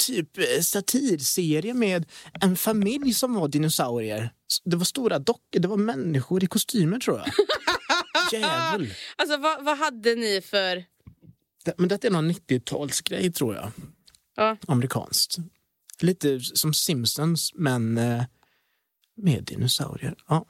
typ 0.06 0.38
eh, 0.38 0.60
satirserie 0.62 1.74
med 1.74 2.06
en 2.40 2.56
familj 2.56 3.14
som 3.14 3.34
var 3.34 3.48
dinosaurier. 3.48 4.30
Det 4.64 4.76
var 4.76 4.84
stora 4.84 5.18
dockor, 5.18 5.60
det 5.60 5.68
var 5.68 5.76
människor 5.76 6.44
i 6.44 6.46
kostymer 6.46 6.98
tror 6.98 7.18
jag. 7.18 7.26
Djävul. 8.32 8.94
Alltså 9.16 9.36
vad, 9.36 9.64
vad 9.64 9.78
hade 9.78 10.14
ni 10.14 10.40
för... 10.40 10.84
Det- 11.64 11.74
Men 11.78 11.88
detta 11.88 12.06
är 12.06 12.10
någon 12.10 12.30
90-talsgrej 12.30 13.32
tror 13.32 13.54
jag. 13.54 13.72
Ja. 14.36 14.56
Amerikanskt. 14.68 15.36
Lite 16.00 16.40
som 16.40 16.74
Simpsons, 16.74 17.50
men 17.54 17.98
eh, 17.98 18.22
med 19.16 19.44
dinosaurier. 19.44 20.14
Ja. 20.28 20.46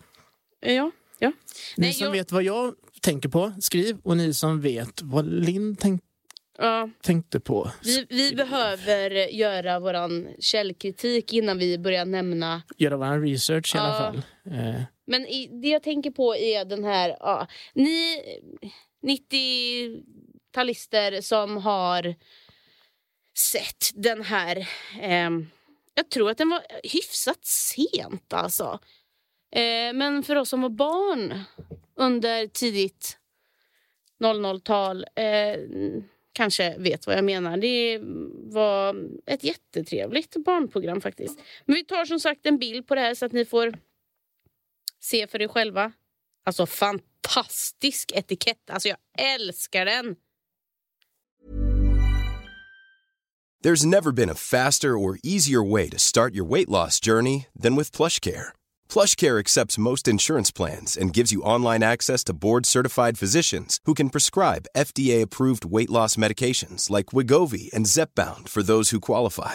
Ja, 0.60 0.90
ja. 1.18 1.32
Ni 1.76 1.86
Nej, 1.86 1.92
som 1.92 2.04
jag- 2.04 2.12
vet 2.12 2.32
vad 2.32 2.42
jag 2.42 2.74
tänker 3.00 3.28
på, 3.28 3.52
skriv. 3.60 3.98
Och 4.02 4.16
ni 4.16 4.34
som 4.34 4.60
vet 4.60 5.02
vad 5.02 5.26
Linn 5.26 5.76
tänk, 5.76 6.02
ja. 6.58 6.90
tänkte 7.02 7.40
på. 7.40 7.70
Vi, 7.84 8.06
vi 8.10 8.34
behöver 8.34 9.10
göra 9.34 9.80
våran 9.80 10.28
källkritik 10.40 11.32
innan 11.32 11.58
vi 11.58 11.78
börjar 11.78 12.04
nämna 12.04 12.62
Göra 12.76 12.96
vår 12.96 13.20
research 13.20 13.74
i 13.74 13.78
alla 13.78 13.98
fall. 13.98 14.22
Eh, 14.52 14.82
men 15.06 15.26
i, 15.26 15.48
det 15.62 15.68
jag 15.68 15.82
tänker 15.82 16.10
på 16.10 16.36
är 16.36 16.64
den 16.64 16.84
här... 16.84 17.16
Ja, 17.20 17.46
ni 17.72 18.22
90-talister 19.02 21.20
som 21.20 21.56
har 21.56 22.14
sett 23.38 23.90
den 23.94 24.22
här... 24.22 24.56
Eh, 25.00 25.30
jag 25.94 26.10
tror 26.10 26.30
att 26.30 26.38
den 26.38 26.48
var 26.48 26.62
hyfsat 26.82 27.44
sent, 27.44 28.32
alltså. 28.32 28.78
Eh, 29.52 29.92
men 29.94 30.22
för 30.22 30.36
oss 30.36 30.48
som 30.48 30.62
var 30.62 30.68
barn 30.68 31.44
under 31.96 32.46
tidigt 32.46 33.18
00-tal 34.20 35.06
eh, 35.14 35.58
kanske 36.32 36.78
vet 36.78 37.06
vad 37.06 37.16
jag 37.16 37.24
menar. 37.24 37.56
Det 37.56 37.98
var 38.54 38.96
ett 39.26 39.44
jättetrevligt 39.44 40.36
barnprogram 40.36 41.00
faktiskt. 41.00 41.38
Men 41.64 41.74
vi 41.74 41.84
tar 41.84 42.04
som 42.04 42.20
sagt 42.20 42.46
en 42.46 42.58
bild 42.58 42.86
på 42.86 42.94
det 42.94 43.00
här 43.00 43.14
så 43.14 43.26
att 43.26 43.32
ni 43.32 43.44
får 43.44 43.78
se 45.06 45.26
för 45.26 45.48
själva. 45.48 45.92
Alltså 46.46 46.66
fantastisk 46.66 48.12
etikett. 48.14 48.70
Alltså 48.70 48.88
jag 48.88 48.98
älskar 49.18 49.84
den. 49.84 50.16
There's 53.64 53.86
never 53.86 54.12
been 54.12 54.30
a 54.30 54.34
faster 54.34 54.88
or 54.88 55.18
easier 55.24 55.72
way 55.72 55.90
to 55.90 55.98
start 55.98 56.34
your 56.34 56.50
weight 56.50 56.68
loss 56.68 57.00
journey 57.00 57.46
than 57.62 57.74
with 57.76 57.96
PlushCare. 57.96 58.52
PlushCare 58.88 59.40
accepts 59.40 59.78
most 59.78 60.06
insurance 60.08 60.52
plans 60.52 60.96
and 60.96 61.16
gives 61.16 61.32
you 61.32 61.42
online 61.42 61.82
access 61.82 62.24
to 62.24 62.34
board-certified 62.34 63.18
physicians 63.18 63.80
who 63.86 63.94
can 63.94 64.10
prescribe 64.10 64.68
FDA-approved 64.76 65.64
weight 65.64 65.90
loss 65.90 66.16
medications 66.16 66.90
like 66.90 67.06
Wigovi 67.06 67.72
and 67.76 67.86
Zepbound 67.86 68.48
for 68.48 68.62
those 68.62 68.90
who 68.90 69.00
qualify. 69.00 69.54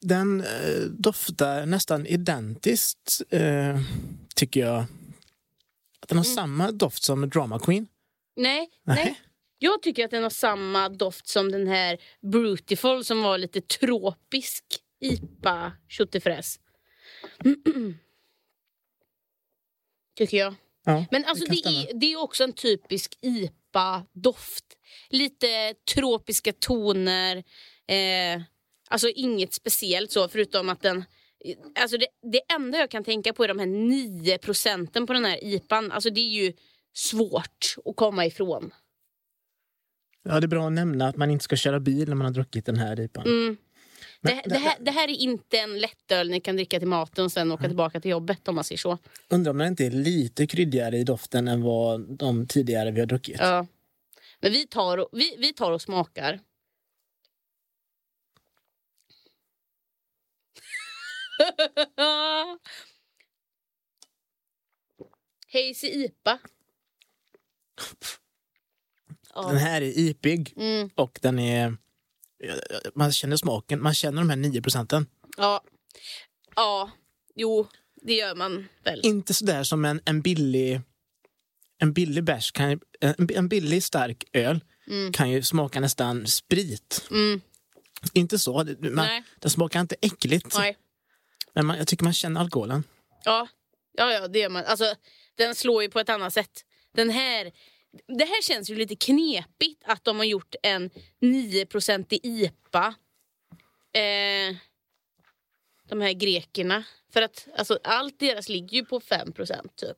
Den 0.00 0.40
eh, 0.40 0.80
doftar 0.98 1.66
nästan 1.66 2.06
identiskt, 2.06 3.22
eh, 3.30 3.80
tycker 4.34 4.60
jag. 4.60 4.84
Att 6.00 6.08
den 6.08 6.18
har 6.18 6.24
Mm. 6.24 6.34
samma 6.34 6.70
doft 6.72 7.02
som 7.02 7.28
Drama 7.30 7.58
Queen. 7.58 7.86
Nej, 8.36 8.70
Nej. 8.84 9.04
nej. 9.04 9.20
Jag 9.58 9.82
tycker 9.82 10.04
att 10.04 10.10
den 10.10 10.22
har 10.22 10.30
samma 10.30 10.88
doft 10.88 11.28
som 11.28 11.52
den 11.52 11.66
här 11.66 11.98
Brutiful 12.32 13.04
som 13.04 13.22
var 13.22 13.38
lite 13.38 13.60
tropisk 13.60 14.64
IPA 15.00 15.72
tjottifräs. 15.88 16.60
tycker 20.16 20.36
jag. 20.36 20.54
Ja, 20.84 21.04
Men 21.10 21.24
alltså 21.24 21.44
det, 21.44 21.56
stämma. 21.56 21.76
är, 21.76 21.94
det 21.94 22.12
är 22.12 22.16
också 22.20 22.44
en 22.44 22.52
typisk 22.52 23.18
IPA-doft. 23.20 24.64
Lite 25.10 25.74
tropiska 25.94 26.52
toner. 26.52 27.36
Eh, 27.86 28.42
alltså 28.90 29.08
inget 29.08 29.54
speciellt 29.54 30.12
så 30.12 30.28
förutom 30.28 30.68
att 30.68 30.82
den... 30.82 31.04
Alltså 31.80 31.96
det, 31.96 32.06
det 32.32 32.40
enda 32.54 32.78
jag 32.78 32.90
kan 32.90 33.04
tänka 33.04 33.32
på 33.32 33.44
är 33.44 33.48
de 33.48 33.58
här 33.58 33.66
9 33.66 34.38
procenten 34.38 35.06
på 35.06 35.12
den 35.12 35.24
här 35.24 35.44
IPAn. 35.44 35.92
Alltså 35.92 36.10
det 36.10 36.20
är 36.20 36.42
ju 36.44 36.52
svårt 36.94 37.74
att 37.84 37.96
komma 37.96 38.26
ifrån. 38.26 38.70
Ja, 40.22 40.40
det 40.40 40.46
är 40.46 40.48
bra 40.48 40.66
att 40.66 40.72
nämna 40.72 41.08
att 41.08 41.16
man 41.16 41.30
inte 41.30 41.44
ska 41.44 41.56
köra 41.56 41.80
bil 41.80 42.08
när 42.08 42.14
man 42.14 42.24
har 42.24 42.32
druckit 42.32 42.66
den 42.66 42.76
här 42.76 43.00
IPan. 43.00 43.26
Mm. 43.26 43.56
Men 44.20 44.36
Det, 44.36 44.42
det, 44.48 44.58
här, 44.58 44.76
det 44.80 44.90
här 44.90 45.08
är 45.08 45.20
inte 45.20 45.58
en 45.58 45.78
lättöl 45.78 46.30
ni 46.30 46.40
kan 46.40 46.56
dricka 46.56 46.78
till 46.78 46.88
maten 46.88 47.24
och 47.24 47.32
sen 47.32 47.52
åka 47.52 47.66
tillbaka 47.66 48.00
till 48.00 48.10
jobbet 48.10 48.48
om 48.48 48.54
man 48.54 48.64
säger 48.64 48.78
så. 48.78 48.98
Undrar 49.28 49.50
om 49.50 49.58
den 49.58 49.68
inte 49.68 49.86
är 49.86 49.90
lite 49.90 50.46
kryddigare 50.46 50.98
i 50.98 51.04
doften 51.04 51.48
än 51.48 51.62
vad 51.62 52.00
de 52.00 52.46
tidigare 52.46 52.90
vi 52.90 53.00
har 53.00 53.06
druckit. 53.06 53.36
Ja. 53.38 53.66
Men 54.40 54.52
vi 54.52 54.66
tar, 54.66 55.08
vi, 55.12 55.36
vi 55.38 55.52
tar 55.52 55.72
och 55.72 55.82
smakar. 55.82 56.40
Hazy 65.52 65.86
IPA. 66.04 66.38
Den 69.34 69.56
här 69.56 69.82
är 69.82 69.98
ipig 69.98 70.52
Mm. 70.56 70.90
och 70.94 71.18
den 71.22 71.38
är... 71.38 71.76
Man 72.94 73.12
känner 73.12 73.36
smaken, 73.36 73.82
man 73.82 73.94
känner 73.94 74.18
de 74.22 74.30
här 74.30 74.36
9 74.36 74.62
procenten. 74.62 75.06
Ja. 75.36 75.64
ja, 76.56 76.90
jo, 77.34 77.66
det 78.02 78.14
gör 78.14 78.34
man 78.34 78.68
väl. 78.84 79.00
Inte 79.02 79.34
sådär 79.34 79.62
som 79.64 79.84
en, 79.84 80.00
en 80.04 80.22
billig 80.22 80.80
en 81.78 81.92
billig 81.92 82.24
bärs, 82.24 82.52
kan, 82.52 82.80
en, 83.00 83.28
en 83.34 83.48
billig 83.48 83.82
stark 83.82 84.24
öl 84.32 84.60
kan 85.12 85.30
ju 85.30 85.42
smaka 85.42 85.80
nästan 85.80 86.26
sprit. 86.26 87.06
Mm. 87.10 87.40
Inte 88.12 88.38
så, 88.38 88.62
det- 88.62 88.90
man, 88.90 89.06
den 89.38 89.50
smakar 89.50 89.80
inte 89.80 89.96
äckligt. 90.02 90.54
Nej. 90.56 90.76
Men 91.54 91.66
man, 91.66 91.78
jag 91.78 91.86
tycker 91.86 92.04
man 92.04 92.12
känner 92.12 92.40
alkoholen. 92.40 92.84
Ja, 93.24 93.48
ja, 93.92 94.12
ja 94.12 94.28
det 94.28 94.38
gör 94.38 94.48
man. 94.48 94.64
Alltså, 94.64 94.94
den 95.34 95.54
slår 95.54 95.82
ju 95.82 95.88
på 95.88 96.00
ett 96.00 96.08
annat 96.08 96.32
sätt. 96.32 96.64
Den 96.94 97.10
här, 97.10 97.52
det 98.18 98.24
här 98.24 98.42
känns 98.42 98.70
ju 98.70 98.74
lite 98.74 98.96
knepigt 98.96 99.82
att 99.86 100.04
de 100.04 100.16
har 100.16 100.24
gjort 100.24 100.54
en 100.62 100.90
9% 101.20 102.06
i 102.10 102.20
IPA. 102.22 102.94
Eh, 103.92 104.56
de 105.88 106.00
här 106.00 106.12
grekerna. 106.12 106.84
För 107.12 107.22
att 107.22 107.48
alltså, 107.56 107.78
allt 107.84 108.18
deras 108.18 108.48
ligger 108.48 108.76
ju 108.76 108.84
på 108.84 109.00
5% 109.00 109.68
typ. 109.76 109.96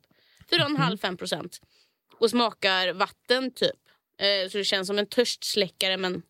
4,5-5% 0.51 1.61
och 2.19 2.31
smakar 2.31 2.93
vatten 2.93 3.51
typ. 3.51 3.81
Eh, 4.19 4.51
så 4.51 4.59
det 4.59 4.65
känns 4.65 4.87
som 4.87 4.99
en 4.99 5.07
törstsläckare 5.07 5.97
men 5.97 6.23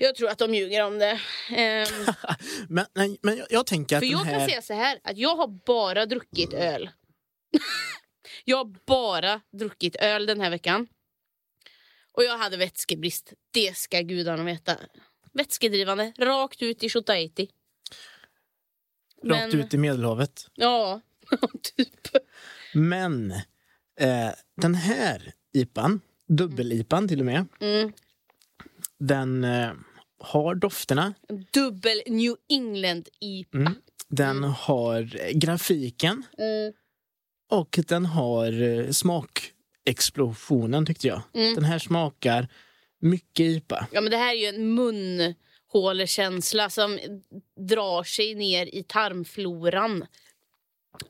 jag 0.00 0.14
tror 0.14 0.28
att 0.28 0.38
de 0.38 0.54
ljuger 0.54 0.84
om 0.84 0.98
det. 0.98 1.20
Ehm, 1.50 1.86
Men, 2.68 2.86
nej, 2.94 3.18
men 3.22 3.36
jag, 3.36 3.46
jag 3.50 3.66
tänker 3.66 3.96
att 3.96 4.00
för 4.00 4.06
jag 4.12 4.18
här... 4.18 4.38
kan 4.38 4.48
säga 4.48 4.62
så 4.62 4.74
här, 4.74 5.00
att 5.04 5.18
jag 5.18 5.36
har 5.36 5.46
bara 5.66 6.06
druckit 6.06 6.52
öl. 6.52 6.90
jag 8.44 8.56
har 8.56 8.86
bara 8.86 9.40
druckit 9.52 9.96
öl 9.96 10.26
den 10.26 10.40
här 10.40 10.50
veckan. 10.50 10.86
Och 12.12 12.24
jag 12.24 12.38
hade 12.38 12.56
vätskebrist. 12.56 13.32
Det 13.50 13.76
ska 13.76 14.00
gudarna 14.00 14.44
veta. 14.44 14.76
Vätskedrivande, 15.32 16.12
rakt 16.18 16.62
ut 16.62 16.82
i 16.84 16.88
Shotaiti. 16.88 17.48
Rakt 19.24 19.54
ut 19.54 19.74
i 19.74 19.78
Medelhavet. 19.78 20.46
Ja, 20.54 21.00
typ. 21.76 22.16
Men 22.74 23.30
eh, 24.00 24.30
den 24.56 24.74
här 24.74 25.32
IPan, 25.52 26.00
dubbel-IPan 26.28 27.08
till 27.08 27.20
och 27.20 27.26
med, 27.26 27.46
Mm. 27.60 27.92
den 28.98 29.44
eh, 29.44 29.70
har 30.20 30.54
dofterna, 30.54 31.14
Dubbel 31.52 32.02
New 32.06 32.36
England 32.48 33.08
IPA. 33.20 33.74
den 34.08 34.44
har 34.44 35.20
eh, 35.20 35.30
grafiken 35.32 36.22
Mm. 36.38 36.72
och 37.50 37.78
den 37.88 38.06
har 38.06 38.62
eh, 38.62 38.90
smakexplosionen 38.90 40.86
tyckte 40.86 41.06
jag. 41.06 41.22
Mm. 41.34 41.54
Den 41.54 41.64
här 41.64 41.78
smakar 41.78 42.48
mycket 43.00 43.40
IPA. 43.44 43.86
Ja, 43.92 44.00
men 44.00 44.10
det 44.10 44.16
här 44.16 44.34
är 44.34 44.38
ju 44.38 44.46
en 44.46 44.74
munhålekänsla 44.74 46.70
som 46.70 46.98
drar 47.56 48.02
sig 48.04 48.34
ner 48.34 48.66
i 48.74 48.82
tarmfloran. 48.82 50.06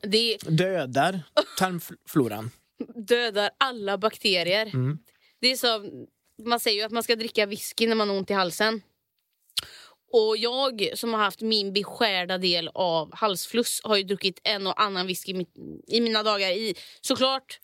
Det 0.01 0.37
Dödar 0.37 1.19
tarmfloran. 1.59 2.51
dödar 2.95 3.49
alla 3.57 3.97
bakterier. 3.97 4.65
Mm. 4.65 4.97
Det 5.39 5.47
är 5.51 5.55
som, 5.55 6.07
man 6.45 6.59
säger 6.59 6.77
ju 6.77 6.83
att 6.85 6.91
man 6.91 7.03
ska 7.03 7.15
dricka 7.15 7.45
whisky 7.45 7.87
när 7.87 7.95
man 7.95 8.09
har 8.09 8.17
ont 8.17 8.29
i 8.31 8.33
halsen. 8.33 8.81
Och 10.13 10.37
jag 10.37 10.89
som 10.95 11.13
har 11.13 11.19
haft 11.19 11.41
min 11.41 11.73
beskärda 11.73 12.37
del 12.37 12.69
av 12.73 13.15
halsfluss 13.15 13.81
har 13.83 13.97
ju 13.97 14.03
druckit 14.03 14.41
en 14.43 14.67
och 14.67 14.81
annan 14.81 15.07
whisky 15.07 15.31
i 15.31 15.45
i 15.87 16.01
mina 16.01 16.23
dagar 16.23 16.49
i 16.49 16.75
såklart 17.01 17.59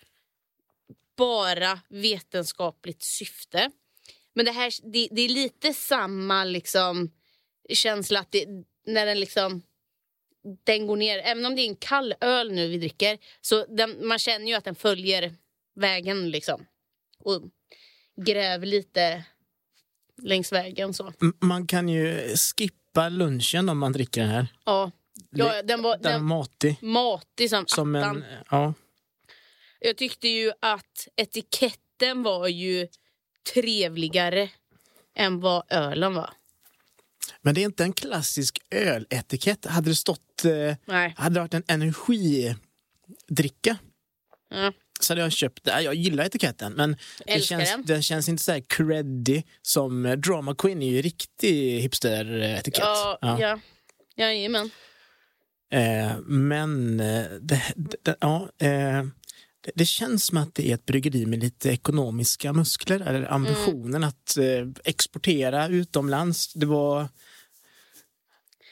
bara 1.17 1.79
vetenskapligt 1.89 3.03
syfte. 3.03 3.71
Men 4.33 4.45
det 4.45 4.51
här 4.51 4.91
det, 4.91 5.07
det 5.11 5.21
är 5.21 5.29
lite 5.29 5.73
samma 5.73 6.43
liksom 6.43 7.11
känsla 7.69 8.19
att 8.19 8.31
det, 8.31 8.45
när 8.85 9.05
den 9.05 9.19
liksom 9.19 9.61
den 10.63 10.87
går 10.87 10.97
ner, 10.97 11.17
även 11.17 11.45
om 11.45 11.55
det 11.55 11.61
är 11.61 11.67
en 11.67 11.75
kall 11.75 12.13
öl 12.21 12.51
nu 12.51 12.67
vi 12.67 12.77
dricker 12.77 13.17
så 13.41 13.65
den, 13.65 14.07
man 14.07 14.19
känner 14.19 14.47
ju 14.47 14.53
att 14.53 14.63
den 14.63 14.75
följer 14.75 15.35
vägen 15.75 16.29
liksom 16.29 16.65
och 17.19 17.41
gräver 18.25 18.65
lite 18.65 19.23
längs 20.21 20.51
vägen 20.51 20.93
så. 20.93 21.13
Man 21.41 21.67
kan 21.67 21.89
ju 21.89 22.35
skippa 22.35 23.09
lunchen 23.09 23.69
om 23.69 23.77
man 23.77 23.91
dricker 23.93 24.21
den 24.21 24.29
här. 24.29 24.47
Ja, 24.65 24.91
ja 25.29 25.61
den 25.61 25.81
var 25.81 25.97
Den 25.97 26.01
den, 26.11 26.23
matig. 26.25 26.77
matig 26.81 27.49
som, 27.49 27.65
Som 27.67 27.95
attan. 27.95 28.17
en, 28.17 28.23
ja. 28.51 28.73
Jag 29.79 29.97
tyckte 29.97 30.27
ju 30.27 30.51
att 30.61 31.07
etiketten 31.15 32.23
var 32.23 32.47
ju 32.47 32.87
trevligare 33.53 34.49
än 35.15 35.39
vad 35.39 35.63
ölen 35.69 36.13
var. 36.13 36.29
Men 37.41 37.55
det 37.55 37.61
är 37.61 37.65
inte 37.65 37.83
en 37.83 37.93
klassisk 37.93 38.59
öletikett. 38.71 39.65
Hade 39.65 39.89
det 39.89 39.95
stått... 39.95 40.45
Eh, 40.45 40.75
hade 41.15 41.35
det 41.35 41.39
varit 41.39 41.53
en 41.53 41.63
energidricka 41.67 42.57
Ja. 44.49 44.73
Så 45.03 45.13
hade 45.13 45.21
jag 45.21 45.31
köpt 45.31 45.63
det. 45.63 45.81
Jag 45.81 45.95
gillar 45.95 46.25
etiketten 46.25 46.73
men 46.73 46.97
det 47.25 47.33
Älskar 47.33 47.57
känns, 47.57 47.71
den. 47.71 47.85
den 47.85 48.03
känns 48.03 48.29
inte 48.29 48.43
så 48.43 48.51
här 48.51 48.63
creddy 48.67 49.43
som 49.61 50.05
eh, 50.05 50.17
Drama 50.17 50.55
Queen 50.55 50.81
är 50.81 50.89
ju 50.91 51.01
riktig 51.01 51.81
hipster-etikett. 51.81 52.79
Ja, 52.79 53.17
ja. 53.21 53.59
Jajamän. 54.15 54.69
Eh, 55.71 56.17
men 56.25 56.99
eh, 56.99 57.25
det, 57.41 57.61
det, 57.75 58.15
ja, 58.19 58.49
eh, 58.61 59.03
det, 59.61 59.71
det 59.75 59.85
känns 59.85 60.25
som 60.25 60.37
att 60.37 60.55
det 60.55 60.69
är 60.69 60.73
ett 60.73 60.85
bryggeri 60.85 61.25
med 61.25 61.39
lite 61.39 61.69
ekonomiska 61.69 62.53
muskler 62.53 62.99
eller 62.99 63.33
ambitionen 63.33 64.03
att 64.03 64.37
eh, 64.37 64.67
exportera 64.83 65.67
utomlands. 65.67 66.53
Det 66.53 66.65
var... 66.65 67.07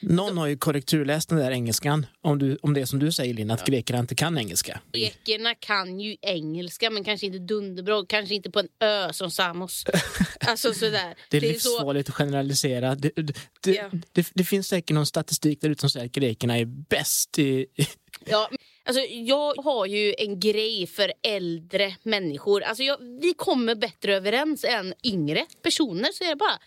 Någon 0.00 0.38
har 0.38 0.46
ju 0.46 0.56
korrekturläst 0.58 1.28
den 1.28 1.38
där 1.38 1.50
engelskan, 1.50 2.06
om, 2.20 2.38
du, 2.38 2.58
om 2.62 2.74
det 2.74 2.80
är 2.80 2.84
som 2.86 2.98
du 2.98 3.12
säger 3.12 3.34
Linn, 3.34 3.50
att 3.50 3.66
grekerna 3.66 3.98
inte 3.98 4.14
kan 4.14 4.38
engelska. 4.38 4.80
Grekerna 4.92 5.54
kan 5.54 6.00
ju 6.00 6.16
engelska 6.22 6.90
men 6.90 7.04
kanske 7.04 7.26
inte 7.26 7.38
dunderbra, 7.38 8.04
kanske 8.08 8.34
inte 8.34 8.50
på 8.50 8.58
en 8.60 8.68
ö 8.80 9.12
som 9.12 9.30
Samos. 9.30 9.84
Alltså 10.40 10.74
sådär. 10.74 11.14
Det 11.30 11.36
är 11.36 11.40
så- 11.40 11.46
livsfarligt 11.46 12.08
att 12.08 12.14
generalisera. 12.14 12.94
Det, 12.94 13.10
det, 13.16 13.22
det, 13.60 13.72
Ja. 13.74 13.90
det, 14.12 14.30
det 14.34 14.44
finns 14.44 14.68
säkert 14.68 14.94
någon 14.94 15.06
statistik 15.06 15.60
där 15.60 15.70
ute 15.70 15.80
som 15.80 15.90
säger 15.90 16.06
att 16.06 16.12
grekerna 16.12 16.58
är 16.58 16.64
bäst 16.64 17.38
i... 17.38 17.42
i 17.74 17.86
Ja, 18.28 18.50
alltså 18.84 19.02
jag 19.02 19.54
har 19.54 19.86
ju 19.86 20.14
en 20.18 20.40
grej 20.40 20.86
för 20.86 21.12
äldre 21.22 21.96
människor. 22.02 22.62
Alltså 22.62 22.82
jag, 22.82 22.96
vi 23.20 23.34
kommer 23.36 23.74
bättre 23.74 24.14
överens 24.16 24.64
än 24.64 24.94
yngre 25.04 25.46
personer, 25.62 26.08
så 26.12 26.24
är 26.24 26.28
det 26.28 26.36
bara. 26.36 26.58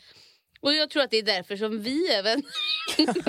Och 0.62 0.74
jag 0.74 0.90
tror 0.90 1.04
att 1.04 1.12
det 1.12 1.18
är 1.18 1.24
därför 1.24 1.58
som 1.58 1.82
vi 1.82 2.08
även... 2.08 2.44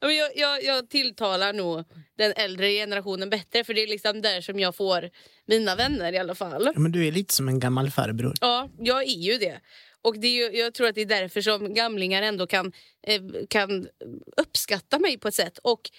Jag, 0.00 0.36
jag, 0.36 0.64
jag 0.64 0.88
tilltalar 0.88 1.52
nog 1.52 1.84
den 2.18 2.32
äldre 2.36 2.70
generationen 2.70 3.30
bättre 3.30 3.64
för 3.64 3.74
det 3.74 3.82
är 3.82 3.86
liksom 3.86 4.22
där 4.22 4.40
som 4.40 4.60
jag 4.60 4.76
får 4.76 5.10
mina 5.46 5.76
vänner 5.76 6.12
i 6.12 6.18
alla 6.18 6.34
fall. 6.34 6.70
Ja, 6.74 6.80
men 6.80 6.92
du 6.92 7.06
är 7.06 7.12
lite 7.12 7.34
som 7.34 7.48
en 7.48 7.60
gammal 7.60 7.90
farbror. 7.90 8.34
Ja, 8.40 8.68
jag 8.78 9.02
är 9.02 9.18
ju 9.18 9.38
det. 9.38 9.60
Och 10.02 10.18
det 10.18 10.26
är 10.26 10.50
ju, 10.50 10.58
jag 10.58 10.74
tror 10.74 10.88
att 10.88 10.94
det 10.94 11.00
är 11.00 11.06
därför 11.06 11.40
som 11.40 11.74
gamlingar 11.74 12.22
ändå 12.22 12.46
kan, 12.46 12.72
eh, 13.06 13.22
kan 13.48 13.88
uppskatta 14.36 14.98
mig 14.98 15.18
på 15.18 15.28
ett 15.28 15.34
sätt. 15.34 15.58
Och 15.58 15.90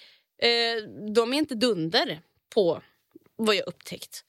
eh, 0.42 0.82
de 1.14 1.32
är 1.32 1.38
inte 1.38 1.54
dunder 1.54 2.20
på 2.54 2.82
vad 3.36 3.54
jag 3.56 3.68
upptäckt 3.68 4.24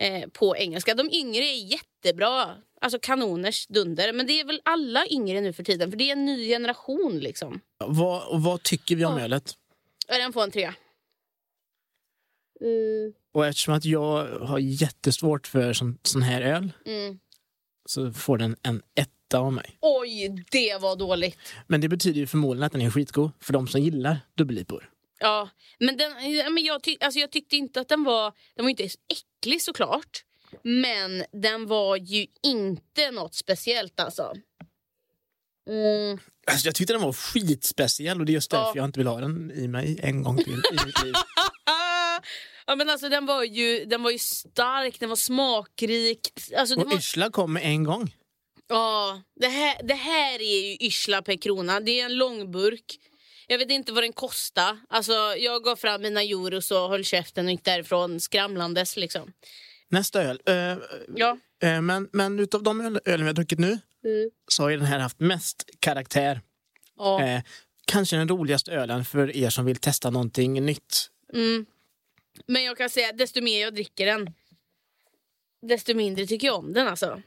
eh, 0.00 0.28
på 0.28 0.56
engelska. 0.56 0.94
De 0.94 1.10
yngre 1.12 1.44
är 1.44 1.72
jättebra, 1.72 2.56
alltså 2.80 2.98
kanoners 2.98 3.66
dunder. 3.66 4.12
Men 4.12 4.26
det 4.26 4.40
är 4.40 4.44
väl 4.44 4.60
alla 4.64 5.06
yngre 5.06 5.40
nu 5.40 5.52
för 5.52 5.62
tiden, 5.64 5.90
för 5.90 5.98
det 5.98 6.04
är 6.08 6.12
en 6.12 6.24
ny 6.24 6.48
generation 6.48 7.18
liksom. 7.18 7.60
Vad, 7.78 8.42
vad 8.42 8.62
tycker 8.62 8.96
vi 8.96 9.04
om 9.04 9.18
Ja. 9.18 9.24
ölet? 9.24 9.54
Den 10.08 10.32
får 10.32 10.42
en 10.42 10.50
trea. 10.50 10.74
Mm, 12.60 13.12
Och 13.32 13.46
eftersom 13.46 13.74
att 13.74 13.84
jag 13.84 14.26
har 14.40 14.58
jättesvårt 14.58 15.46
för 15.46 15.72
sån, 15.72 15.98
sån 16.02 16.22
här 16.22 16.42
öl 16.42 16.72
mm. 16.86 17.18
så 17.86 18.12
får 18.12 18.38
den 18.38 18.56
en 18.62 18.82
etta 18.94 19.38
av 19.38 19.52
mig. 19.52 19.78
Oj, 19.80 20.44
det 20.50 20.80
var 20.80 20.96
dåligt. 20.96 21.38
Men 21.66 21.80
det 21.80 21.88
betyder 21.88 22.20
ju 22.20 22.26
förmodligen 22.26 22.62
att 22.66 22.72
den 22.72 22.80
är 22.82 22.90
skitgod 22.90 23.30
för 23.40 23.52
de 23.52 23.68
som 23.68 23.80
gillar 23.80 24.18
dubbellipor. 24.34 24.90
Ja, 25.18 25.48
men, 25.78 25.96
den, 25.96 26.12
men 26.54 26.64
jag, 26.64 26.82
tyck, 26.82 27.02
alltså 27.04 27.20
jag 27.20 27.30
tyckte 27.30 27.56
inte 27.56 27.80
att 27.80 27.88
den 27.88 28.04
var... 28.04 28.32
Den 28.54 28.64
var 28.64 28.70
inte 28.70 28.84
äcklig 28.84 29.62
såklart. 29.62 30.24
Men 30.62 31.24
den 31.32 31.66
var 31.66 31.96
ju 31.96 32.26
inte 32.42 33.10
något 33.10 33.34
speciellt 33.34 34.00
alltså. 34.00 34.32
Mm. 35.70 36.18
Alltså, 36.46 36.68
jag 36.68 36.74
tyckte 36.74 36.92
den 36.92 37.02
var 37.02 37.12
skitspeciell 37.12 38.20
och 38.20 38.26
det 38.26 38.32
är 38.32 38.34
just 38.34 38.50
därför 38.50 38.66
Ja. 38.66 38.72
jag 38.76 38.84
inte 38.84 39.00
vill 39.00 39.06
ha 39.06 39.20
den 39.20 39.50
i 39.50 39.68
mig 39.68 40.00
en 40.02 40.22
gång 40.22 40.36
till 40.44 40.52
i 40.72 40.86
mitt 40.86 41.04
liv. 41.04 41.14
Ja, 42.68 42.76
men 42.76 42.90
alltså, 42.90 43.08
den, 43.08 43.26
var 43.26 43.44
ju, 43.44 43.84
den 43.84 44.02
var 44.02 44.10
ju 44.10 44.18
stark, 44.18 45.00
den 45.00 45.08
var 45.08 45.16
smakrik. 45.16 46.20
Alltså, 46.56 46.80
Och 46.80 46.86
var, 46.90 46.96
Yrsla 46.96 47.30
kom 47.30 47.52
med 47.52 47.62
en 47.64 47.84
gång. 47.84 48.14
ja, 48.68 49.22
det, 49.40 49.46
här, 49.48 49.82
det 49.82 49.94
här 49.94 50.34
är 50.42 50.60
ju 50.68 50.76
yrsla 50.86 51.22
per 51.22 51.36
krona. 51.36 51.80
Det 51.80 52.00
är 52.00 52.04
en 52.04 52.14
långburk. 52.16 52.98
Jag 53.46 53.58
vet 53.58 53.70
inte 53.70 53.92
vad 53.92 54.02
den 54.02 54.12
kostar. 54.12 54.78
Alltså, 54.88 55.12
jag 55.38 55.64
gav 55.64 55.76
fram 55.76 56.02
mina 56.02 56.22
euros 56.22 56.70
och 56.70 56.88
höll 56.88 57.04
käften 57.04 57.46
och 57.46 57.50
gick 57.52 57.64
därifrån 57.64 58.20
skramlandes. 58.20 58.96
Liksom. 58.96 59.32
Nästa 59.88 60.22
öl. 60.22 60.40
Eh, 60.46 60.76
Ja. 61.16 61.38
eh, 61.62 61.80
men, 61.80 62.08
men 62.12 62.38
utav 62.38 62.62
de 62.62 62.80
öl, 62.80 63.00
ölen 63.04 63.20
vi 63.20 63.26
har 63.28 63.34
druckit 63.34 63.58
nu 63.58 63.78
Mm. 64.04 64.30
så 64.48 64.62
har 64.62 64.70
den 64.70 64.80
här 64.80 64.98
haft 64.98 65.20
mest 65.20 65.70
karaktär. 65.80 66.40
Ja. 66.96 67.22
Eh, 67.22 67.42
kanske 67.86 68.16
den 68.16 68.28
roligaste 68.28 68.72
ölen 68.72 69.04
för 69.04 69.36
er 69.36 69.50
som 69.50 69.64
vill 69.64 69.76
testa 69.76 70.10
någonting 70.10 70.64
nytt. 70.66 71.10
Mm. 71.34 71.66
Men 72.46 72.64
jag 72.64 72.76
kan 72.78 72.90
säga 72.90 73.12
desto 73.12 73.40
mer 73.42 73.60
jag 73.62 73.74
dricker 73.74 74.06
den, 74.06 74.34
desto 75.62 75.94
mindre 75.94 76.26
tycker 76.26 76.46
jag 76.46 76.56
om 76.58 76.72
den. 76.72 76.88
alltså. 76.88 77.22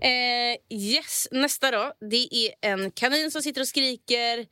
Eh, 0.00 0.78
yes, 0.78 1.28
nästa 1.30 1.70
då. 1.70 1.92
Det 2.10 2.28
är 2.34 2.54
en 2.60 2.90
kanin 2.90 3.30
som 3.30 3.42
sitter 3.42 3.60
och 3.60 3.68
skriker. 3.68 4.46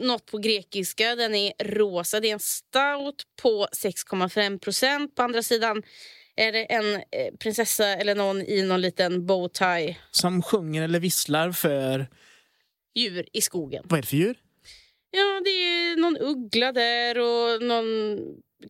Något 0.00 0.26
på 0.26 0.38
grekiska. 0.38 1.16
Den 1.16 1.34
är 1.34 1.52
rosa. 1.64 2.20
Det 2.20 2.28
är 2.28 2.32
en 2.32 2.38
stout 2.40 3.22
på 3.42 3.66
6,5 3.72 4.58
procent. 4.58 5.14
På 5.14 5.22
andra 5.22 5.42
sidan 5.42 5.82
är 6.40 6.52
det 6.52 6.64
en 6.64 6.94
eh, 6.96 7.34
prinsessa 7.38 7.86
eller 7.86 8.14
någon 8.14 8.40
i 8.42 8.62
någon 8.62 8.80
liten 8.80 9.26
bowtie 9.26 9.96
Som 10.10 10.42
sjunger 10.42 10.82
eller 10.82 11.00
visslar 11.00 11.52
för... 11.52 12.06
djur 12.94 13.26
i 13.32 13.40
skogen. 13.40 13.84
Vad 13.88 13.98
är 13.98 14.02
det 14.02 14.08
för 14.08 14.16
djur? 14.16 14.36
Ja, 15.10 15.40
det 15.44 15.50
är 15.50 15.96
någon 15.96 16.16
uggla 16.16 16.72
där 16.72 17.18
och 17.18 17.62
någon 17.62 18.18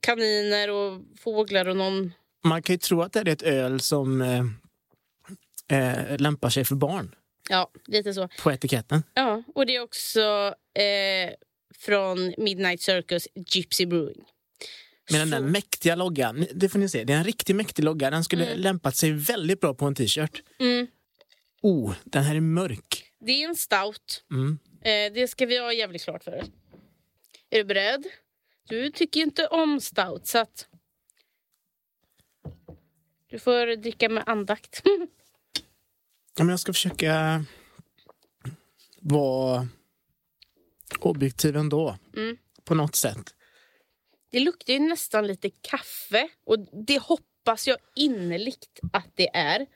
kaniner 0.03 0.71
och 0.71 1.01
fåglar 1.21 1.69
och 1.69 1.77
någon... 1.77 2.13
Man 2.45 2.63
kan 2.63 2.75
ju 2.75 2.79
tro 2.79 3.03
att 3.03 3.13
det 3.13 3.21
är 3.21 3.29
ett 3.29 3.43
öl 3.43 3.81
som 3.81 4.21
eh, 4.23 4.45
eh, 5.79 6.19
lämpar 6.19 6.51
sig 6.51 6.65
för 6.65 6.75
barn 6.75 7.15
Ja, 7.49 7.71
lite 7.87 8.15
så. 8.15 8.29
på 8.43 8.53
etiketten. 8.53 9.03
Ja, 9.15 9.43
och 9.55 9.67
det 9.67 9.77
är 9.77 9.83
också 9.83 10.55
eh, 10.75 11.35
från 11.79 12.35
Midnight 12.39 12.81
Circus 12.83 13.29
Gypsy 13.35 13.87
Brewing. 13.87 14.25
Med 15.11 15.21
den 15.21 15.31
där 15.31 15.41
mäktiga 15.41 15.95
loggan. 15.95 16.47
Det 16.55 16.69
får 16.69 16.79
ni 16.79 16.89
se. 16.89 17.05
Det 17.05 17.13
är 17.13 17.19
en 17.19 17.25
riktigt 17.25 17.57
mäktig 17.57 17.83
logga. 17.85 18.11
Den 18.11 18.25
skulle 18.25 18.55
lämpat 18.55 18.97
sig 18.97 19.13
väldigt 19.13 19.61
bra 19.61 19.75
på 19.75 19.87
en 19.87 19.95
t-shirt. 19.95 20.43
Mm. 20.59 20.87
Oh, 21.63 21.95
den 22.05 22.23
här 22.25 22.35
är 22.35 22.41
mörk. 22.41 23.05
Det 23.21 23.33
är 23.33 23.49
en 23.49 23.57
stout. 23.57 24.25
Mm. 24.31 24.59
Eh, 24.83 25.13
det 25.15 25.29
ska 25.29 25.47
vi 25.47 25.59
ha 25.59 25.73
jävligt 25.73 26.05
klart 26.05 26.25
för 26.25 26.41
oss. 26.41 26.47
Är 27.51 27.59
du 27.59 27.65
beredd? 27.65 28.05
Du 28.69 28.91
tycker 28.91 29.21
ju 29.21 29.25
inte 29.25 29.47
om 29.47 29.81
stout, 29.81 30.27
så 30.27 30.39
att... 30.39 30.67
Du 33.31 33.39
får 33.39 33.77
dricka 33.77 34.09
med 34.09 34.23
andakt. 34.27 34.83
Ja, 36.37 36.45
men 36.45 36.49
jag 36.51 36.61
ska 36.61 36.73
försöka 36.73 37.45
vara 39.01 39.69
objektiv 40.99 41.57
ändå. 41.57 41.99
Mm. 42.17 42.37
På 42.65 42.75
något 42.75 42.97
sätt. 42.97 43.35
Det 44.31 44.41
luktar 44.41 44.73
ju 44.73 44.79
nästan 44.79 45.27
lite 45.27 45.51
kaffe 45.51 46.29
och 46.45 46.59
det 46.87 46.99
hoppas 46.99 47.67
jag 47.67 47.79
innerligt 47.97 48.81
att 48.93 49.09
det 49.15 49.29
är. 49.37 49.67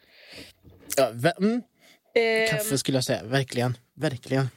Ja, 0.96 1.08
mm. 1.38 1.62
Ehm, 2.14 2.48
Kaffe 2.48 2.78
skulle 2.78 2.96
jag 2.96 3.04
säga. 3.04 3.24
Verkligen. 3.24 3.78
Verkligen. 3.94 4.48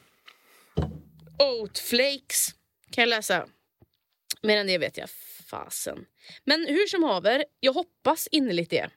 Oatflakes 1.40 2.56
kan 2.92 3.02
jag 3.02 3.10
läsa. 3.10 3.48
Mer 4.42 4.58
än 4.58 4.68
det 4.68 4.78
vet 4.78 4.98
jag 4.98 5.10
fasen. 5.50 6.06
Men 6.44 6.68
hur 6.68 6.88
som 6.88 7.04
haver, 7.04 7.46
jag 7.60 7.74
hoppas 7.74 8.28
innerligt 8.32 8.70
det. 8.70 8.90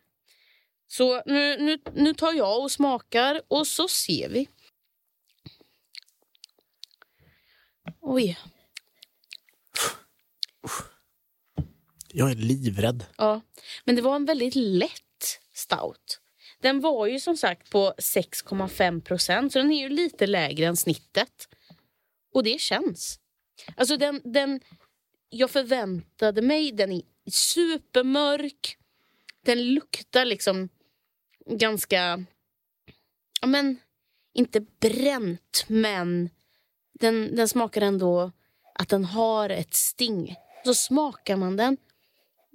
Så 0.86 1.22
nu, 1.26 1.57
nu, 1.59 1.78
nu 1.94 2.14
tar 2.14 2.32
jag 2.32 2.62
och 2.62 2.72
smakar 2.72 3.42
och 3.48 3.66
så 3.66 3.88
ser 3.88 4.28
vi. 4.28 4.48
Oj. 8.01 8.38
Jag 12.12 12.30
är 12.30 12.34
livrädd. 12.34 13.04
Ja. 13.16 13.40
Men 13.84 13.96
det 13.96 14.02
var 14.02 14.16
en 14.16 14.24
väldigt 14.24 14.54
lätt 14.54 15.40
stout. 15.54 16.20
Den 16.61 16.80
var 16.80 17.06
ju 17.06 17.20
som 17.20 17.36
sagt 17.36 17.70
på 17.70 17.94
6,5 17.98 19.00
procent 19.00 19.52
så 19.52 19.58
den 19.58 19.72
är 19.72 19.80
ju 19.80 19.88
lite 19.88 20.26
lägre 20.26 20.66
än 20.66 20.76
snittet. 20.76 21.48
Och 22.34 22.44
det 22.44 22.61
känns. 22.61 23.20
Alltså 23.76 23.96
den, 23.96 24.20
den 24.24 24.61
jag 25.28 25.50
förväntade 25.50 26.42
mig, 26.42 26.72
den 26.72 26.92
är 26.92 27.02
supermörk. 27.30 28.76
Den 29.44 29.74
luktar 29.74 30.24
liksom 30.24 30.68
ganska, 31.46 32.24
ja 33.40 33.46
men 33.46 33.76
inte 34.34 34.61
bränt 34.61 35.64
men 35.68 36.30
den, 36.92 37.36
den 37.36 37.48
smakar 37.48 37.80
ändå 37.80 38.32
att 38.74 38.88
den 38.88 39.04
har 39.04 39.50
ett 39.50 39.74
sting. 39.74 40.36
Så 40.64 40.74
smakar 40.74 41.36
man 41.36 41.56
den 41.56 41.76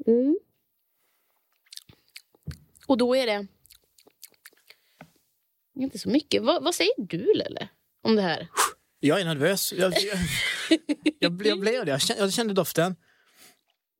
Mm. 0.08 0.38
Och 2.88 2.98
då 2.98 3.16
är 3.16 3.26
det 3.28 3.48
inte 5.76 6.00
så 6.00 6.10
mycket. 6.10 6.44
Vad, 6.44 6.64
vad 6.64 6.76
säger 6.76 6.94
du, 6.98 7.34
Lelle, 7.36 7.70
om 8.02 8.16
det 8.16 8.22
här? 8.22 8.48
Jag 9.00 9.22
är 9.22 9.26
nervös. 9.26 9.74
Jag, 9.74 9.94
jag, 9.94 10.18
jag, 11.20 11.32
blev- 11.32 11.48
jag 11.50 11.60
blev 11.60 11.86
det. 11.86 11.92
Jag 11.92 12.02
kände, 12.02 12.24
jag 12.24 12.34
kände 12.34 12.54
doften. 12.54 12.96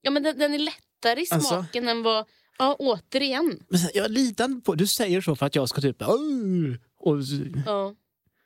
Ja, 0.02 0.12
men 0.12 0.24
den, 0.24 0.40
den 0.40 0.54
är 0.54 0.60
lättare 0.60 1.20
i 1.22 1.28
Alltså? 1.32 1.50
smaken 1.50 1.88
än 1.88 2.04
vad... 2.04 2.26
Ja, 2.58 2.76
återigen. 2.80 3.66
Men 3.70 3.80
sen, 3.80 3.90
jag 3.94 4.12
litar 4.12 4.62
på... 4.62 4.76
Du 4.76 4.88
säger 4.88 5.22
så 5.22 5.36
för 5.36 5.46
att 5.46 5.56
jag 5.56 5.70
ska 5.70 5.82
typ... 5.82 6.02
"Åh!" 6.02 6.76
Och, 6.98 7.18
Ja. 7.66 7.96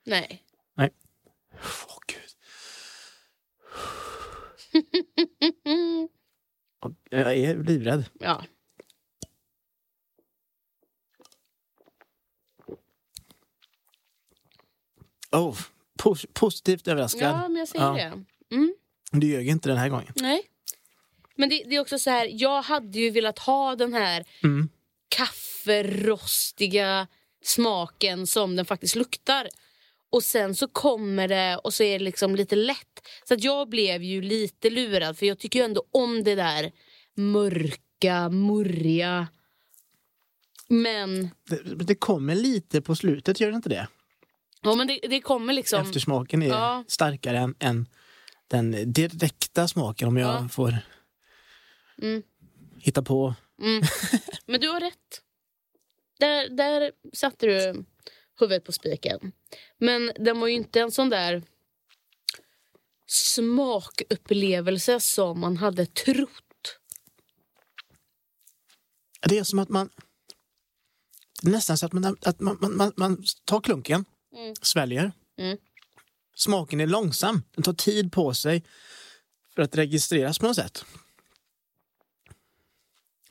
Nej. 0.06 0.44
nej. 0.78 0.90
Åh, 1.88 1.98
gud. 2.08 2.36
Jag 7.10 7.38
är 7.38 7.58
livrädd. 7.64 8.06
Ja. 8.20 8.44
Oh, 15.32 15.58
pos 15.98 16.26
positivt 16.34 16.88
överraskad. 16.88 17.22
ja, 17.32 17.48
men 17.48 17.56
jag 17.56 17.68
säger 17.68 17.86
Ja. 17.86 17.94
det. 17.94 18.56
Mm. 18.56 18.76
Du 19.12 19.28
ljög 19.28 19.48
inte 19.48 19.70
den 19.70 19.78
här 19.78 19.90
gången. 19.90 20.14
Nej. 20.16 20.42
Men 21.36 21.50
det, 21.50 21.64
det 21.64 21.76
är 21.76 21.80
också 21.80 22.00
så 22.00 22.10
här, 22.10 22.30
jag 22.32 22.62
hade 22.62 23.00
ju 23.00 23.10
velat 23.10 23.40
ha 23.40 23.76
den 23.76 23.94
här 23.94 24.26
Mm. 24.44 24.70
kafferostiga 25.10 27.08
smaken 27.44 28.28
som 28.28 28.56
den 28.56 28.66
faktiskt 28.66 28.96
luktar. 28.96 29.48
Och 30.12 30.24
sen 30.24 30.56
så 30.56 30.68
kommer 30.68 31.28
det 31.28 31.58
och 31.58 31.74
så 31.74 31.84
är 31.84 32.00
det 32.00 32.06
liksom 32.06 32.36
lite 32.36 32.56
lätt. 32.56 33.08
Så 33.28 33.34
att 33.34 33.44
jag 33.44 33.70
blev 33.70 34.04
ju 34.04 34.22
lite 34.22 34.70
lurad 34.70 35.18
för 35.18 35.26
jag 35.26 35.40
tycker 35.40 35.60
ju 35.60 35.66
ändå 35.66 35.84
om 35.92 36.24
det 36.24 36.36
där 36.36 36.72
mörka, 37.16 38.30
murriga. 38.30 39.28
Men, 40.68 41.30
Det, 41.50 41.84
det 41.84 41.96
kommer 41.96 42.36
lite 42.36 42.82
på 42.82 42.96
slutet, 42.96 43.40
gör 43.40 43.50
det 43.52 43.56
inte 43.56 43.70
det? 43.70 43.88
ja, 44.62 44.76
men 44.76 44.88
det, 44.88 45.00
det 45.10 45.22
kommer 45.22 45.54
liksom... 45.54 45.82
Eftersmaken 45.82 46.42
är 46.44 46.48
Ja. 46.48 46.84
starkare 46.88 47.38
än, 47.38 47.56
än 47.60 47.88
den 48.48 48.94
direkta 48.94 49.68
smaken 49.68 50.08
om 50.08 50.18
jag 50.18 50.44
Ja. 50.44 50.50
får 50.50 50.78
Mm. 52.02 52.24
hitta 52.80 53.04
på. 53.04 53.36
Mm. 53.62 53.82
Men 54.46 54.62
du 54.62 54.68
har 54.70 54.80
rätt. 54.80 55.22
Där, 56.20 56.50
där 56.50 56.92
satte 57.14 57.46
du 57.46 57.84
huvudet 58.40 58.64
på 58.66 58.72
spiken. 58.72 59.32
Men 59.78 60.12
den 60.20 60.40
var 60.40 60.48
ju 60.48 60.54
inte 60.54 60.80
en 60.80 60.92
sån 60.92 61.10
där 61.10 61.44
smakupplevelse 63.08 65.00
som 65.00 65.40
man 65.40 65.58
hade 65.58 65.86
trott. 65.86 66.80
Det 69.22 69.38
är 69.38 69.44
som 69.44 69.60
att 69.60 69.70
man... 69.70 69.90
Nästan 71.44 71.78
så 71.78 71.86
att 71.86 71.94
man, 71.94 72.18
att 72.22 72.40
man, 72.40 72.58
man, 72.62 72.78
man, 72.78 72.94
man 72.98 73.24
tar 73.46 73.62
klunken, 73.62 74.06
Mm. 74.36 74.56
sväljer. 74.62 75.12
Mm. 75.38 75.58
Smaken 76.36 76.80
är 76.80 76.88
långsam. 76.88 77.44
Den 77.52 77.64
tar 77.64 77.74
tid 77.74 78.12
på 78.12 78.34
sig 78.34 78.64
för 79.56 79.62
att 79.62 79.76
registreras 79.76 80.40
på 80.40 80.48
något 80.48 80.56
sätt. 80.56 80.86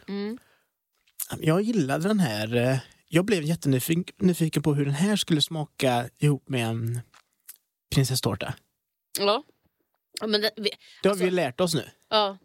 Mm. 0.08 0.38
Jag 1.38 1.62
gillade 1.62 2.08
den 2.08 2.20
här. 2.20 2.80
Jag 3.08 3.24
blev 3.24 3.42
jättenyfiken 3.42 4.14
nyfiken 4.26 4.62
på 4.62 4.74
hur 4.74 4.84
den 4.84 4.94
här 4.94 5.16
skulle 5.16 5.42
smaka 5.42 6.08
ihop 6.18 6.48
med 6.48 6.66
en 6.66 7.00
prinsesstårta. 7.94 8.54
Ja. 9.20 9.42
Men 10.26 10.40
det, 10.40 10.50
vi, 10.56 10.70
Det 11.02 11.08
har 11.08 11.10
Alltså- 11.10 11.24
vi 11.24 11.30
ju 11.30 11.36
lärt 11.36 11.60
oss 11.60 11.74
nu. 11.74 11.84
ja, 12.10 12.38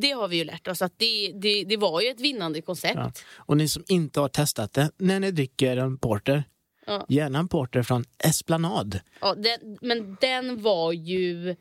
det 0.00 0.10
har 0.10 0.28
vi 0.28 0.36
ju 0.36 0.44
lärt 0.44 0.68
oss. 0.68 0.82
att 0.82 0.98
det, 0.98 1.32
det, 1.32 1.64
det 1.64 1.76
var 1.76 2.00
ju 2.00 2.08
ett 2.08 2.20
vinnande 2.20 2.62
koncept. 2.62 2.94
Ja. 2.96 3.12
Och 3.36 3.56
ni 3.56 3.68
som 3.68 3.84
inte 3.88 4.20
har 4.20 4.28
testat 4.28 4.72
det, 4.72 4.90
när 4.96 5.20
ni 5.20 5.30
dricker 5.30 5.76
en 5.76 5.98
porter, 5.98 6.44
Ja. 6.86 7.06
gärna 7.08 7.38
en 7.38 7.48
porter 7.48 7.82
från 7.82 8.04
Esplanad. 8.18 9.00
Ja, 9.20 9.34
den, 9.34 9.78
men 9.82 10.16
den 10.20 10.62
var 10.62 10.92
ju 10.92 11.56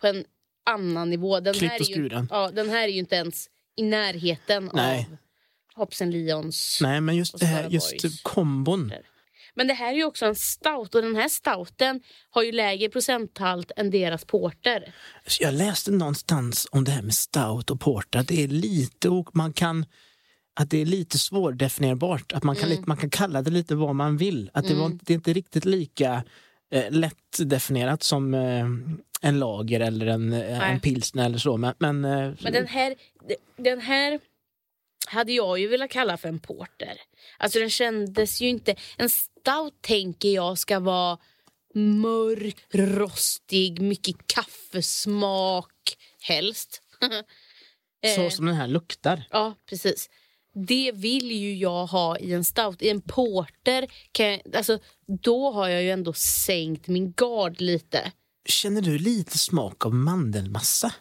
på 0.00 0.06
en 0.06 0.24
annan 0.70 1.10
nivå. 1.10 1.40
Den 1.40 1.54
Klippt 1.54 1.72
här, 1.72 1.80
och 1.80 1.86
är 1.86 1.88
ju, 1.88 1.94
skuren. 1.94 2.28
ja, 2.30 2.50
den 2.50 2.68
här 2.70 2.82
är 2.84 2.88
ju 2.92 2.98
inte 2.98 3.16
ens 3.16 3.48
i 3.76 3.82
närheten 3.82 4.70
Nej. 4.74 5.08
av 5.10 5.16
Hopsen 5.74 6.10
Lions. 6.10 6.78
Nej, 6.82 7.00
men 7.00 7.16
just 7.16 7.38
det 7.40 7.46
här, 7.46 7.68
just 7.68 8.22
kombon. 8.22 8.92
Men 9.54 9.66
det 9.66 9.74
här 9.74 9.92
är 9.92 9.96
ju 9.96 10.04
också 10.04 10.26
en 10.26 10.34
stout 10.34 10.94
och 10.94 11.02
den 11.02 11.16
här 11.16 11.28
stouten 11.28 12.00
har 12.30 12.42
ju 12.42 12.52
lägre 12.52 12.88
procenthalt 12.88 13.72
än 13.76 13.90
deras 13.90 14.24
porter. 14.24 14.94
Jag 15.40 15.54
läste 15.54 15.90
någonstans 15.90 16.68
om 16.70 16.84
det 16.84 16.90
här 16.90 17.02
med 17.02 17.14
stout 17.14 17.70
och 17.70 17.80
porter, 17.80 18.18
att 18.18 18.28
det 18.28 18.42
är 18.44 18.48
lite, 18.48 19.08
och 19.08 19.36
man 19.36 19.52
kan 19.52 19.86
att 20.54 20.70
det 20.70 20.78
är 20.78 20.86
lite 20.86 21.18
svårdefinierbart. 21.18 22.32
Att 22.32 22.42
man 22.42 22.56
kan, 22.56 22.70
Mm. 22.72 22.84
man 22.86 22.96
kan 22.96 23.10
kalla 23.10 23.42
det 23.42 23.50
lite 23.50 23.74
vad 23.74 23.94
man 23.96 24.16
vill. 24.16 24.50
Att 24.54 24.68
det, 24.68 24.74
var, 24.74 24.98
det 25.02 25.12
är 25.12 25.14
inte 25.14 25.32
riktigt 25.32 25.64
lika 25.64 26.24
eh, 26.72 26.84
lättdefinierat 26.90 28.02
som 28.02 28.34
eh, 28.34 28.66
en 29.22 29.38
lager 29.38 29.80
eller 29.80 30.06
en, 30.06 30.32
eh, 30.32 30.58
Nej. 30.58 30.72
en 30.74 30.80
pilsner 30.80 31.26
eller 31.26 31.38
så. 31.38 31.56
Men, 31.56 31.74
men, 31.78 32.04
eh, 32.04 32.32
Men 32.40 32.52
den 32.52 32.66
här, 32.66 32.94
den 33.56 33.80
här 33.80 34.20
hade 35.10 35.32
jag 35.32 35.58
ju 35.58 35.68
velat 35.68 35.90
kalla 35.90 36.16
för 36.16 36.28
en 36.28 36.40
porter. 36.40 37.00
Alltså 37.38 37.58
den 37.58 37.70
kändes 37.70 38.40
ju 38.40 38.48
inte... 38.48 38.74
En 38.96 39.10
stout 39.10 39.74
tänker 39.80 40.28
jag 40.28 40.58
ska 40.58 40.80
vara 40.80 41.18
mörk, 41.74 42.56
rostig, 42.70 43.80
mycket 43.80 44.16
kaffesmak 44.26 45.96
helst. 46.20 46.82
så 48.14 48.22
Eh, 48.22 48.30
som 48.30 48.46
den 48.46 48.54
här 48.54 48.68
luktar. 48.68 49.26
Ja, 49.30 49.54
precis. 49.66 50.10
Det 50.66 50.92
vill 50.92 51.30
ju 51.30 51.54
jag 51.54 51.86
ha 51.86 52.18
i 52.18 52.32
en 52.32 52.44
stout. 52.44 52.82
I 52.82 52.88
en 52.88 53.00
porter, 53.00 53.86
kan 54.12 54.26
jag, 54.26 54.56
alltså, 54.56 54.78
då 55.22 55.50
har 55.50 55.68
jag 55.68 55.82
ju 55.82 55.90
ändå 55.90 56.12
sänkt 56.12 56.88
min 56.88 57.12
gard 57.12 57.60
lite. 57.60 58.12
Känner 58.48 58.82
du 58.82 58.98
lite 58.98 59.38
smak 59.38 59.86
av 59.86 59.94
mandelmassa? 59.94 60.94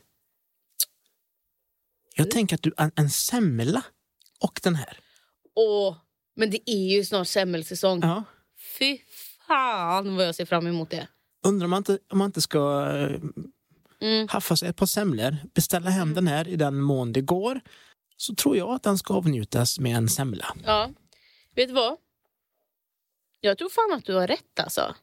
Jag 2.16 2.32
tänker 2.32 2.56
att 2.56 2.64
du, 2.64 2.74
en, 2.78 2.92
en 2.96 3.10
semla 3.10 3.84
och 4.40 4.60
den 4.64 4.76
här. 4.76 5.00
Åh, 5.56 5.96
men 6.36 6.50
det 6.50 6.72
är 6.72 6.96
ju 6.98 7.06
snart 7.06 7.28
semmelsäsong. 7.28 8.00
Ja. 8.04 8.24
Fy 8.80 8.98
fan 9.48 10.16
vad 10.16 10.28
jag 10.28 10.36
ser 10.36 10.46
fram 10.46 10.68
emot 10.68 10.90
det. 10.90 11.08
Undrar 11.44 11.66
om 11.66 11.70
man 11.70 11.78
inte, 11.78 12.00
om 12.10 12.18
man 12.18 12.26
inte 12.26 12.42
ska 12.42 12.90
eh, 12.98 13.22
Mm. 14.02 14.28
haffa 14.28 14.56
sig 14.56 14.70
ett 14.70 14.76
par 14.76 14.86
semlor, 14.86 15.38
beställa 15.54 15.90
hem 15.90 16.14
den 16.14 16.28
här 16.28 16.48
i 16.48 16.56
den 16.56 16.82
mån 16.82 17.14
det 17.14 17.22
går. 17.22 17.62
Så 18.18 18.36
tror 18.36 18.58
jag 18.58 18.70
att 18.70 18.84
den 18.84 18.98
ska 18.98 19.14
avnjutas 19.14 19.80
med 19.80 19.96
en 19.98 20.10
semla. 20.10 20.56
Ja, 20.66 20.90
vet 21.56 21.68
du 21.68 21.74
vad? 21.74 21.98
Jag 23.40 23.58
tror 23.58 23.70
fan 23.70 23.98
att 23.98 24.06
du 24.06 24.14
har 24.14 24.28
rätt 24.28 24.60
alltså. 24.60 24.96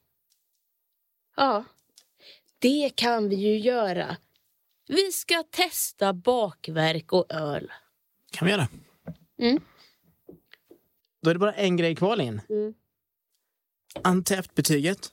Ja, 1.36 1.64
det 2.58 2.90
kan 2.94 3.28
vi 3.28 3.36
ju 3.36 3.58
göra. 3.58 4.16
Vi 4.88 5.12
ska 5.12 5.42
testa 5.50 6.12
bakverk 6.12 7.12
och 7.12 7.26
öl. 7.32 7.72
kan 8.32 8.46
vi 8.46 8.52
göra. 8.52 8.68
Mm. 9.38 9.60
Då 11.22 11.30
är 11.30 11.34
det 11.34 11.40
bara 11.40 11.54
en 11.54 11.76
grej 11.76 11.96
kvar, 11.96 12.16
Linn. 12.16 12.40
Mm. 12.48 12.74
Antäft-betyget. 14.02 15.12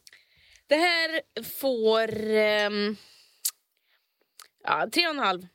Det 0.67 0.75
här 0.75 1.21
får... 1.43 2.25
ehm, 2.29 2.95
ja, 4.63 4.89
tre 4.93 5.07
och 5.07 5.13
en 5.13 5.19
halv. 5.19 5.47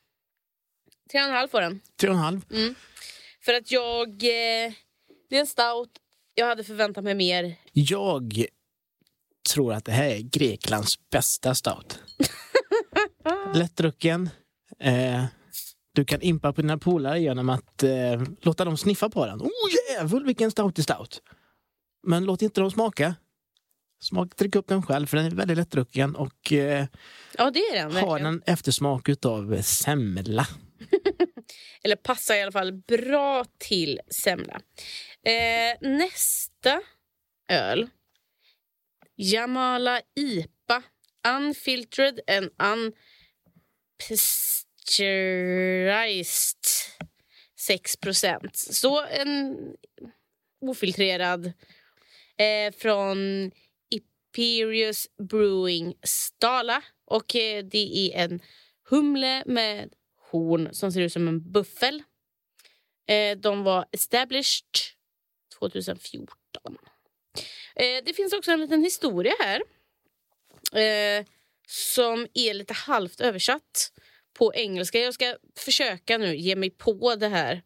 Tre 1.11 1.21
och 1.21 1.27
en 1.27 1.35
halv 1.35 1.49
får 1.49 1.61
den. 1.61 1.81
Tre 2.01 2.11
och 2.11 2.15
en 2.17 2.23
halv. 2.23 2.41
För 3.45 3.55
att 3.55 3.73
jag... 3.73 4.09
Eh, 4.09 4.73
det 5.31 5.37
är 5.37 5.41
en 5.41 5.47
stout. 5.47 5.91
Jag 6.35 6.47
hade 6.47 6.65
förväntat 6.65 7.05
mig 7.05 7.15
mer. 7.15 7.55
Jag 7.73 8.47
tror 9.53 9.73
att 9.73 9.85
det 9.85 9.93
här 9.93 10.09
är 10.11 10.19
Greklands 10.19 11.11
bästa 11.11 11.55
stout. 11.55 11.99
Lättdrucken. 13.55 14.31
Eh, 14.79 15.25
du 15.99 16.05
kan 16.05 16.23
impa 16.23 16.53
på 16.53 16.61
dina 16.61 16.79
polare 16.79 17.21
genom 17.21 17.49
att 17.51 17.83
eh, 17.83 18.23
låta 18.41 18.65
dem 18.65 18.77
sniffa 18.77 19.09
på 19.09 19.27
den. 19.27 19.41
Oh 19.41 19.51
jävlar 19.91 20.21
vilken 20.21 20.51
stout 20.51 20.79
är 20.79 20.83
stout! 20.83 21.23
Men 22.07 22.25
låt 22.25 22.43
inte 22.43 22.61
dem 22.61 22.71
smaka. 22.71 23.15
Smak, 24.03 24.37
drick 24.37 24.57
upp 24.57 24.69
den 24.69 24.83
själv 24.83 25.07
för 25.07 25.17
den 25.17 25.27
är 25.27 25.31
väldigt 25.31 25.57
lättdrucken 25.57 26.17
och 26.17 26.53
eh, 26.53 26.87
Ja, 27.39 27.51
det 27.51 27.59
är 27.59 27.89
den 27.89 27.97
har 27.97 28.19
en 28.21 28.43
eftersmak 28.47 29.09
utav 29.09 29.63
semla. 29.63 30.47
Eller 31.83 31.97
passar 31.97 32.35
i 32.35 32.43
alla 32.43 32.53
fall 32.53 32.73
bra 32.73 33.45
till 33.59 34.01
semla. 34.25 34.61
Eh, 35.23 35.89
nästa 35.89 36.81
öl. 37.49 37.89
Jamala 39.17 40.01
IPA. 40.17 40.83
Unfiltered 41.29 42.21
and 42.27 42.51
unpasteurized. 44.89 46.67
6 47.57 47.97
Så 48.53 49.05
en 49.07 49.57
ofiltrerad. 50.61 51.53
Eh, 52.37 52.73
från 52.73 53.51
Imperius 53.91 55.09
Brewing 55.19 55.95
Stala. 56.03 56.83
Och 57.05 57.37
eh, 57.37 57.65
det 57.65 58.13
är 58.13 58.25
en 58.25 58.41
humle 58.91 59.43
med 59.47 59.93
horn 60.31 60.69
som 60.73 60.93
ser 60.93 61.01
ut 61.01 61.13
som 61.13 61.29
en 61.29 61.53
buffel. 61.53 62.03
Eh, 63.09 63.39
de 63.39 63.63
var 63.63 63.87
established 63.93 64.67
2014. 65.59 66.29
Eh, 67.77 68.05
det 68.05 68.15
finns 68.17 68.33
också 68.33 68.51
en 68.51 68.61
liten 68.61 68.85
historia 68.85 69.35
här 69.41 69.63
eh, 70.83 71.27
som 71.67 72.27
är 72.35 72.55
lite 72.55 72.75
halvt 72.75 73.21
översatt 73.21 73.93
på 74.39 74.55
engelska. 74.55 74.99
Jag 74.99 75.15
ska 75.15 75.37
försöka 75.59 76.19
nu 76.19 76.37
ge 76.37 76.57
mig 76.57 76.71
på 76.71 77.15
det 77.17 77.29
här. 77.29 77.63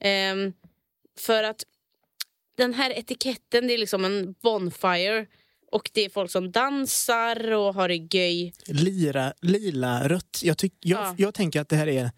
Ehm, 0.00 0.52
för 1.18 1.42
att 1.44 1.64
den 2.56 2.74
här 2.74 2.98
etiketten 2.98 3.66
det 3.66 3.74
är 3.74 3.78
liksom 3.78 4.04
en 4.04 4.32
bonfire 4.42 5.26
och 5.72 5.90
det 5.94 6.04
är 6.04 6.08
folk 6.08 6.30
som 6.30 6.52
dansar 6.52 7.52
och 7.52 7.74
har 7.74 7.88
det 7.88 8.16
göj. 8.16 8.52
Lira, 8.66 9.32
lila, 9.42 10.08
rött. 10.08 10.40
Jag, 10.42 10.58
tyck, 10.58 10.72
jag, 10.80 11.00
Ja. 11.00 11.14
jag 11.18 11.34
tänker 11.34 11.60
att 11.60 11.68
det 11.68 11.76
här 11.76 11.86
är 11.88 12.10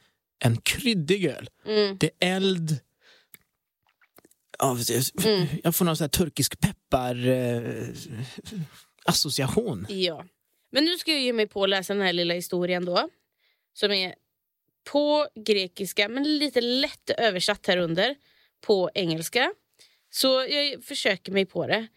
en 0.44 0.56
kryddig 0.56 1.24
öl. 1.26 1.50
Mm. 1.66 1.96
Det 1.98 2.10
är 2.18 2.36
eld. 2.36 2.78
Ja, 4.58 4.76
Mm. 5.24 5.46
Jag 5.64 5.74
får 5.74 5.84
någon 5.84 5.96
sån 5.96 6.04
här 6.04 6.08
turkisk 6.08 6.60
peppar 6.60 7.26
eh, 7.28 7.88
association. 9.04 9.86
Ja. 9.88 10.24
Men 10.72 10.84
nu 10.84 10.98
ska 10.98 11.10
jag 11.10 11.20
ge 11.20 11.32
mig 11.32 11.46
på 11.46 11.62
att 11.64 11.70
läsa 11.70 11.94
den 11.94 12.02
här 12.02 12.12
lilla 12.12 12.34
historien 12.34 12.84
då. 12.84 13.08
Som 13.80 13.92
är 13.92 14.14
på 14.92 15.26
grekiska 15.46 16.08
men 16.08 16.38
lite 16.38 16.60
lätt 16.60 17.10
översatt 17.10 17.66
här 17.66 17.76
under 17.76 18.16
på 18.66 18.90
engelska. 18.94 19.52
Så 20.10 20.28
jag 20.28 20.84
försöker 20.84 21.32
mig 21.32 21.46
på 21.46 21.66
det. 21.66 21.88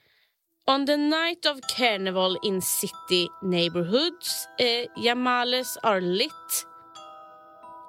On 0.68 0.86
the 0.86 0.98
night 0.98 1.46
of 1.46 1.60
carnival 1.78 2.38
in 2.44 2.62
city 2.62 3.28
neighborhoods 3.44 4.48
eh, 4.60 5.04
Yamales 5.06 5.78
are 5.78 6.02
lit. 6.02 6.68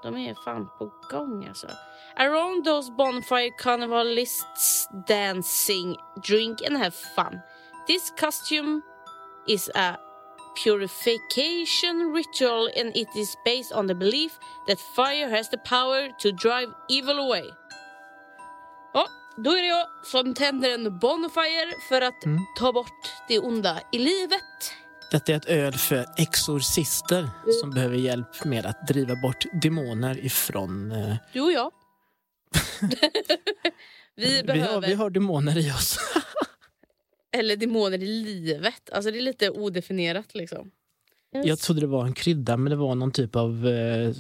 De 0.03 0.17
är 0.17 0.35
fan 0.45 0.69
på 0.79 0.93
gång 1.11 1.47
alltså. 1.47 1.69
Around 2.17 2.65
those 2.65 2.93
bonfire 2.93 3.51
carnivalists 3.59 4.89
dancing, 5.09 5.97
drink 6.29 6.63
and 6.67 6.77
have 6.77 6.91
fun. 6.91 7.41
This 7.87 8.13
costume 8.21 8.81
is 9.47 9.71
a 9.75 9.97
purification 10.65 12.13
ritual 12.15 12.71
and 12.81 12.97
it 12.97 13.09
is 13.17 13.37
based 13.45 13.73
on 13.73 13.89
the 13.89 13.95
belief 13.95 14.33
that 14.69 14.79
fire 14.97 15.29
has 15.37 15.51
the 15.51 15.59
power 15.59 16.09
to 16.19 16.31
drive 16.31 16.69
evil 16.91 17.19
away. 17.19 17.45
Ja, 18.95 19.07
då 19.37 19.51
är 19.51 19.63
det 19.63 19.69
jag 19.69 19.87
som 20.05 20.35
tänder 20.35 20.71
en 20.71 20.99
bonfire 20.99 21.75
för 21.89 22.01
att 22.01 22.23
ta 22.59 22.73
bort 22.73 23.11
det 23.29 23.39
onda 23.39 23.81
i 23.93 23.99
livet. 23.99 24.43
Detta 25.11 25.33
är 25.33 25.37
ett 25.37 25.49
öl 25.49 25.73
för 25.73 26.07
exorcister 26.17 27.31
som 27.61 27.71
behöver 27.71 27.97
hjälp 27.97 28.45
med 28.45 28.67
att 28.67 28.87
driva 28.87 29.15
bort 29.17 29.45
demoner 29.63 30.25
ifrån... 30.25 30.93
Eh, 30.93 31.17
Du 31.33 31.41
och 31.41 31.53
jag. 31.53 31.71
vi 34.17 34.37
vi, 34.37 34.43
behöver... 34.43 34.75
har, 34.75 34.81
vi 34.81 34.95
har 34.95 35.11
demoner 35.11 35.59
i 35.59 35.71
oss. 35.71 35.99
Eller 37.33 37.57
demoner 37.57 38.03
i 38.03 38.07
livet. 38.23 38.91
Alltså 38.93 39.11
det 39.11 39.19
är 39.19 39.23
lite 39.23 39.51
odefinierat 39.51 40.35
liksom. 40.35 40.71
Jag 41.45 41.59
trodde 41.59 41.81
det 41.81 41.87
var 41.87 42.07
en 42.07 42.13
krydda, 42.13 42.57
men 42.57 42.71
det 42.71 42.77
var 42.77 42.95
någon 42.95 43.13
typ 43.13 43.37
av 43.37 43.67
eh, 43.69 44.15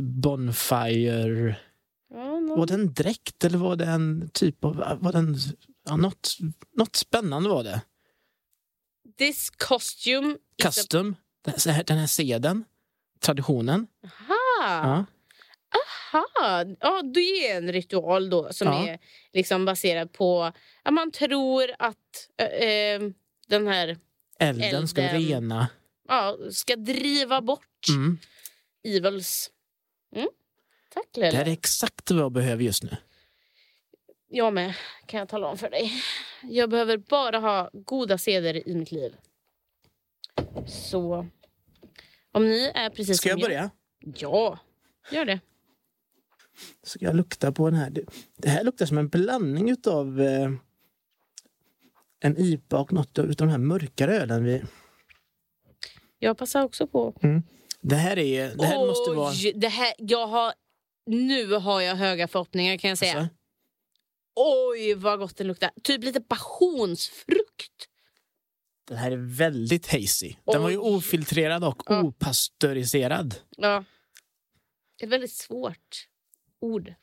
bonfire. 0.00 1.56
Ja, 2.14 2.40
Var 2.56 2.66
det 2.66 2.74
en 2.74 2.92
dräkt 2.94 3.44
eller 3.44 3.58
var 3.58 3.76
det 3.76 3.84
en 3.84 4.30
typ 4.32 4.64
av... 4.64 4.76
Var 5.00 5.12
det 5.12 5.18
en, 5.18 5.36
ja, 5.88 5.96
något, 5.96 6.36
något 6.76 6.96
spännande 6.96 7.48
var 7.48 7.64
det. 7.64 7.82
This 9.18 9.50
costume 9.50 10.34
a... 10.34 10.38
Custom, 10.62 11.16
här- 11.66 11.84
den 11.84 11.98
här 11.98 12.06
seden, 12.06 12.64
traditionen. 13.20 13.86
Aha. 14.04 14.34
Ja. 14.88 15.04
Aha. 16.12 16.64
Ja, 16.80 17.02
det 17.02 17.20
är 17.50 17.56
en 17.56 17.72
ritual 17.72 18.30
då 18.30 18.52
som 18.52 18.68
Ja. 18.68 18.88
är 18.88 18.98
liksom 19.32 19.64
baserad 19.64 20.12
på 20.12 20.42
att 20.82 20.92
man 20.94 21.10
tror 21.10 21.70
att 21.78 22.28
äh, 22.36 23.00
den 23.46 23.66
här 23.66 23.96
Elden 24.38 24.88
ska 24.88 25.02
Elden. 25.02 25.22
rena. 25.22 25.68
ja, 26.08 26.36
ska 26.50 26.76
driva 26.76 27.40
bort 27.40 27.88
Mm. 27.88 28.18
evils. 28.84 29.50
Mm. 30.16 30.28
Tack 30.94 31.04
Det 31.12 31.20
här 31.24 31.28
är 31.28 31.32
Lelle. 31.38 31.52
exakt 31.52 32.10
vad 32.10 32.20
jag 32.20 32.32
behöver 32.32 32.62
just 32.64 32.82
nu. 32.82 32.96
Jag 34.28 34.52
med, 34.54 34.74
kan 35.06 35.18
jag 35.20 35.28
tala 35.28 35.46
om 35.46 35.58
för 35.58 35.70
dig. 35.70 35.92
Jag 36.42 36.70
behöver 36.70 36.96
bara 36.96 37.38
ha 37.38 37.70
goda 37.72 38.18
seder 38.18 38.68
i 38.68 38.74
mitt 38.74 38.92
liv. 38.92 39.14
Så 40.66 41.26
om 42.32 42.44
ni 42.48 42.72
är 42.74 42.90
precis 42.90 43.16
Ska 43.16 43.28
jag 43.28 43.40
börja? 43.40 43.70
Ja, 44.00 44.58
gör 45.10 45.24
det. 45.24 45.40
Ska 46.82 47.04
jag 47.04 47.16
lukta 47.16 47.52
på 47.52 47.70
den 47.70 47.78
här? 47.78 47.90
Det, 47.90 48.04
det 48.36 48.48
här 48.48 48.64
luktar 48.64 48.86
som 48.86 48.98
en 48.98 49.08
blandning 49.08 49.70
utav 49.70 50.20
eh, 50.20 50.50
en 52.20 52.36
IPA 52.38 52.78
och 52.78 52.92
något 52.92 53.18
av 53.18 53.34
de 53.34 53.48
här 53.48 53.58
mörkare 53.58 54.16
ölen. 54.16 54.44
Vi, 54.44 54.62
Jag 56.18 56.38
passar 56.38 56.62
också 56.64 56.86
på. 56.86 57.14
det 57.80 57.96
här, 57.96 58.18
är, 58.18 58.54
det 58.56 58.66
här 58.66 58.86
måste 58.86 59.10
vara... 59.10 59.30
Oj, 59.30 59.52
det 59.56 59.68
här, 59.68 59.94
jag 59.98 60.26
har, 60.26 60.52
nu 61.06 61.54
har 61.54 61.80
jag 61.80 61.94
höga 61.96 62.28
förhoppningar 62.28 62.76
kan 62.76 62.88
jag 62.88 62.98
säga. 62.98 63.18
Alltså, 63.18 63.34
Oj 64.34 64.94
vad 64.94 65.18
gott 65.18 65.36
den 65.36 65.46
luktar. 65.46 65.70
Typ 65.82 66.04
lite 66.04 66.20
passionsfrukt. 66.20 67.88
den 68.88 68.96
här 68.98 69.10
är 69.10 69.16
väldigt 69.36 69.86
hazy. 69.92 70.34
Den 70.44 70.62
var 70.62 70.70
ju 70.70 70.78
Oj. 70.78 70.96
ofiltrerad 70.96 71.64
och 71.64 71.82
Ja. 71.86 72.02
opastöriserad. 72.02 73.34
Ja. 73.56 73.84
Ett 75.02 75.08
väldigt 75.08 75.32
svårt 75.32 76.08
ord. 76.62 76.94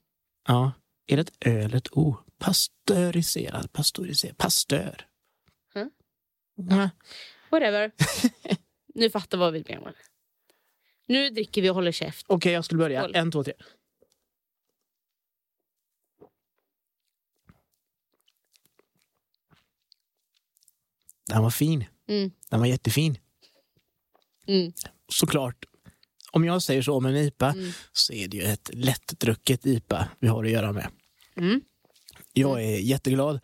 Ja. 0.48 0.72
Är 1.08 1.16
det 1.16 1.22
ett 1.22 1.48
öl, 1.48 1.74
ett 1.74 1.98
O? 1.98 2.18
Pastöriserad, 2.38 3.72
pastöriserad, 3.72 4.38
pastör. 4.38 5.08
Mm. 5.76 5.90
Nej. 6.56 6.90
Whatever. 7.52 7.92
nu 8.96 9.10
fattar 9.10 9.38
vad 9.38 9.54
vi 9.54 9.64
menar. 9.68 9.96
Nu 11.06 11.30
dricker 11.30 11.62
vi 11.62 11.70
och 11.70 11.76
håller 11.76 11.92
käft. 11.92 12.26
Okej, 12.30 12.54
jag 12.54 12.66
skulle 12.66 12.80
börja. 12.80 13.02
Skål. 13.04 13.16
En, 13.16 13.32
två, 13.32 13.44
tre. 13.44 13.54
Den 21.28 21.44
var 21.44 21.50
fin. 21.50 21.86
Mm. 22.08 22.32
Den 22.50 22.60
var 22.60 22.68
jättefin. 22.68 23.18
Mm. 24.48 24.74
Såklart, 25.08 25.66
om 26.32 26.44
jag 26.46 26.62
säger 26.62 26.82
så 26.82 26.94
om 26.96 27.06
en 27.06 27.16
IPA 27.16 27.50
Mm. 27.52 27.72
så 27.94 28.14
är 28.14 28.28
det 28.28 28.38
ju 28.38 28.44
ett 28.44 28.70
lättdrucket 28.74 29.66
IPA 29.66 30.08
vi 30.20 30.28
har 30.28 30.44
att 30.44 30.52
göra 30.52 30.72
med. 30.74 30.88
Mm. 31.38 31.62
Jag 32.34 32.64
är 32.64 32.78
jätteglad. 32.80 33.40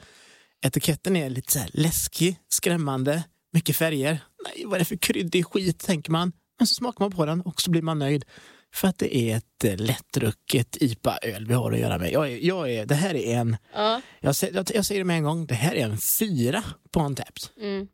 Etiketten 0.65 1.15
är 1.15 1.29
lite 1.29 1.51
så 1.51 1.59
här 1.59 1.69
läskig, 1.73 2.39
skrämmande, 2.49 3.23
mycket 3.53 3.75
färger. 3.75 4.19
Nej, 4.45 4.65
vad 4.65 4.73
är 4.75 4.79
det 4.79 4.85
för 4.85 4.97
kryddig 4.97 5.45
skit, 5.45 5.79
tänker 5.79 6.11
man. 6.11 6.31
Men 6.59 6.67
så 6.67 6.73
smakar 6.75 7.05
man 7.05 7.11
på 7.11 7.25
den 7.25 7.41
och 7.41 7.61
så 7.61 7.71
blir 7.71 7.81
man 7.81 7.99
nöjd. 7.99 8.25
För 8.73 8.87
att 8.87 8.97
det 8.97 9.15
är 9.17 9.37
ett 9.37 9.79
lättdrucket 9.79 10.77
IPA-öl 10.81 11.45
vi 11.47 11.53
har 11.53 11.71
att 11.71 11.79
göra 11.79 11.97
med. 11.97 12.11
Jag 12.11 12.31
är, 12.31 12.37
jag 12.45 12.71
är, 12.71 12.85
det 12.85 12.95
här 12.95 13.15
är 13.15 13.35
en, 13.37 13.57
Ja. 13.73 14.01
jag, 14.19 14.35
säger- 14.35 14.53
jag, 14.55 14.65
jag 14.73 14.85
säger 14.85 15.01
det 15.01 15.05
med 15.05 15.17
en 15.17 15.23
gång, 15.23 15.45
det 15.45 15.55
här 15.55 15.75
är 15.75 15.85
en 15.85 15.97
fyra 15.97 16.63
på 16.91 16.99
Untapped. 16.99 17.43
Mm. 17.61 17.87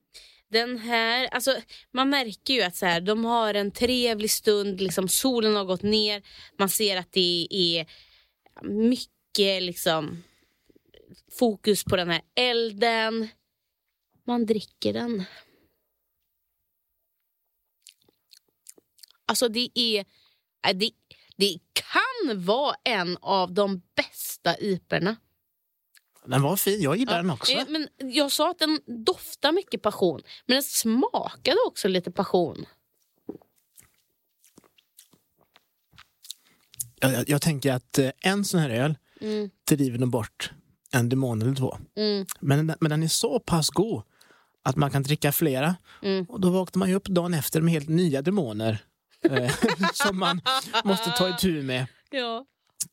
Den 0.52 0.78
här, 0.78 1.28
alltså, 1.28 1.62
man 1.91 2.10
märker 2.10 2.54
ju 2.54 2.62
att 2.62 2.76
så 2.76 2.86
här, 2.86 3.02
de 3.02 3.26
har 3.26 3.54
en 3.54 3.72
trevlig 3.72 4.32
stund, 4.32 4.82
liksom, 4.82 5.08
solen 5.08 5.56
har 5.56 5.66
gått 5.66 5.82
ner, 5.82 6.22
man 6.58 6.70
ser 6.70 6.97
att 6.97 7.12
det 7.12 7.47
är 7.52 7.86
mycket 8.62 9.64
liksom, 9.64 10.24
fokus 11.39 11.84
på 11.84 11.95
den 11.95 12.10
här 12.10 12.22
elden. 12.36 13.28
Man 14.24 14.45
dricker 14.45 14.93
den. 14.93 15.24
Alltså 19.26 19.47
det 19.47 19.70
är, 19.76 20.06
äh, 20.68 20.78
det, 20.78 20.91
det 21.36 21.58
kan 21.74 22.45
vara 22.45 22.76
en 22.84 23.18
av 23.22 23.54
de 23.54 23.82
bästa 23.95 24.60
iperna. 24.60 25.16
Den 26.26 26.41
var 26.41 26.55
fin, 26.55 26.82
jag 26.82 26.95
gillar 26.97 27.17
den 27.17 27.30
också. 27.30 27.51
Eh, 27.51 27.63
Men 27.67 27.88
jag 27.97 28.32
sa 28.32 28.51
att 28.51 28.59
den 28.59 28.80
doftar 29.05 29.51
mycket 29.51 29.82
passion, 29.82 30.22
men 30.45 30.55
den 30.55 30.63
smakade 30.63 31.57
också 31.67 31.88
lite 31.88 32.11
passion. 32.11 32.65
Jag, 36.99 37.30
jag, 37.30 37.41
tänker 37.41 37.74
att 37.74 37.97
eh, 37.99 38.09
en 38.22 38.45
sån 38.45 38.59
här 38.59 38.69
öl 38.69 38.95
Mm. 39.22 39.49
driver 39.67 39.97
nog 39.97 40.09
bort 40.09 40.51
en 40.91 41.09
demon 41.09 41.41
eller 41.41 41.55
två. 41.55 41.78
Mm. 41.95 42.26
Men, 42.39 42.65
men 42.80 42.89
den 42.89 43.03
är 43.03 43.07
så 43.07 43.39
pass 43.39 43.69
god 43.69 44.03
att 44.63 44.76
man 44.76 44.91
kan 44.91 45.03
dricka 45.03 45.32
flera. 45.32 45.76
Mm. 46.01 46.26
Och 46.30 46.41
då 46.41 46.49
vaknar 46.49 46.80
man 46.80 46.89
ju 46.89 46.95
upp 46.95 47.07
dagen 47.07 47.34
efter 47.34 47.61
med 47.61 47.74
helt 47.74 47.89
nya 47.89 48.22
demoner 48.22 48.78
eh, 49.30 49.51
som 49.93 50.19
man 50.19 50.41
måste 50.84 51.09
ta 51.11 51.30
itu 51.30 51.63
med. 51.63 51.86
Ja. 52.09 52.45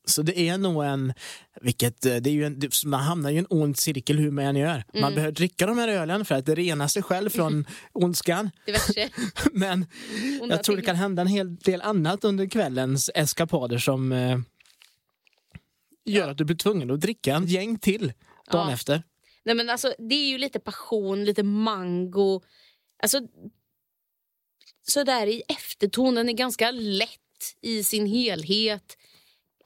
Så 0.05 0.23
det 0.23 0.41
är 0.41 0.59
nog 0.59 0.85
en, 0.85 1.13
vilket, 1.61 2.07
eh, 2.07 2.17
det 2.17 2.31
är 2.31 2.35
ju 2.35 2.45
en, 2.45 2.61
man 2.85 3.01
hamnar 3.01 3.31
i 3.31 3.39
en 3.39 3.47
ond 3.51 3.79
cirkel 3.79 4.19
hur 4.19 4.31
man 4.31 4.45
än 4.45 4.57
gör. 4.57 4.85
Mm. 4.93 5.01
Man 5.01 5.15
behöver 5.15 5.33
dricka 5.33 5.67
de 5.67 5.79
här 5.79 5.89
ölen 5.89 6.25
för 6.25 6.35
att 6.35 6.49
rena 6.49 6.89
sig 6.89 7.03
själv 7.03 7.31
från 7.31 7.67
ondskan. 7.93 8.51
Men 9.53 9.87
Onda 10.41 10.55
jag 10.55 10.65
tror 10.65 10.77
det 10.77 10.83
kan 10.83 10.97
hända 10.97 11.23
en 11.23 11.29
hel 11.29 11.57
del 11.57 11.83
annat 11.83 12.25
under 12.25 12.47
kvällens 12.47 13.11
eskapader 13.15 13.79
som 13.79 14.13
eh, 14.13 14.39
gör 16.05 16.29
att 16.31 16.39
du 16.39 16.45
blir 16.45 16.57
tvungen 16.57 16.91
att 16.91 17.01
dricka 17.01 17.35
en 17.35 17.47
gäng 17.47 17.79
till 17.79 18.13
dagen 18.53 18.69
Ja. 18.69 18.73
efter. 18.73 19.03
Nej, 19.45 19.55
men 19.55 19.71
alltså, 19.71 19.95
det 19.99 20.15
är 20.15 20.29
ju 20.29 20.39
lite 20.39 20.61
passion, 20.61 21.25
lite 21.25 21.43
mango. 21.43 22.41
Alltså, 23.03 23.21
så 24.89 25.05
där 25.05 25.27
i 25.27 25.43
eftertonen 25.49 26.29
är 26.29 26.33
ganska 26.33 26.71
lätt 26.71 27.11
i 27.61 27.85
sin 27.85 28.07
helhet. 28.07 28.97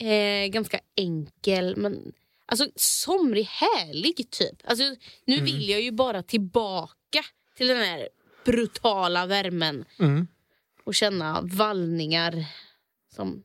Eh, 0.02 0.46
ganska 0.48 0.80
enkel, 0.96 1.76
men 1.76 2.12
alltså, 2.46 2.66
somrig, 2.76 3.44
härlig 3.44 4.30
typ. 4.30 4.56
Alltså, 4.64 4.84
nu 5.24 5.34
Mm. 5.34 5.44
vill 5.44 5.68
jag 5.68 5.80
ju 5.80 5.90
bara 5.92 6.22
tillbaka 6.22 7.22
till 7.56 7.66
den 7.66 7.76
här 7.76 8.08
brutala 8.44 9.26
värmen 9.26 9.84
Mm. 9.98 10.26
och 10.84 10.94
känna 10.94 11.40
vallningar 11.42 12.44
som 13.14 13.42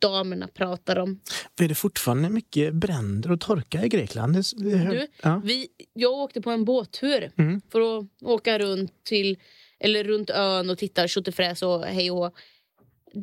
damerna 0.00 0.48
pratar 0.48 0.98
om. 0.98 1.20
Är 1.60 1.68
det 1.68 1.74
fortfarande 1.74 2.28
mycket 2.30 2.74
bränder 2.74 3.32
och 3.32 3.40
torka 3.40 3.84
i 3.84 3.88
Grekland? 3.88 4.34
Det, 4.34 4.42
det, 4.56 4.90
Du, 4.90 5.06
ja. 5.22 5.42
vi, 5.44 5.68
jag 5.92 6.12
åkte 6.12 6.40
på 6.40 6.50
en 6.50 6.64
båttur 6.64 7.32
Mm. 7.38 7.60
för 7.70 7.98
att 7.98 8.06
åka 8.22 8.58
runt 8.58 9.04
till 9.04 9.38
eller 9.80 10.04
runt 10.04 10.30
ön 10.30 10.70
och 10.70 10.78
titta 10.78 11.08
tjottifräs 11.08 11.62
och 11.62 11.84
hej 11.84 12.10
och. 12.10 12.34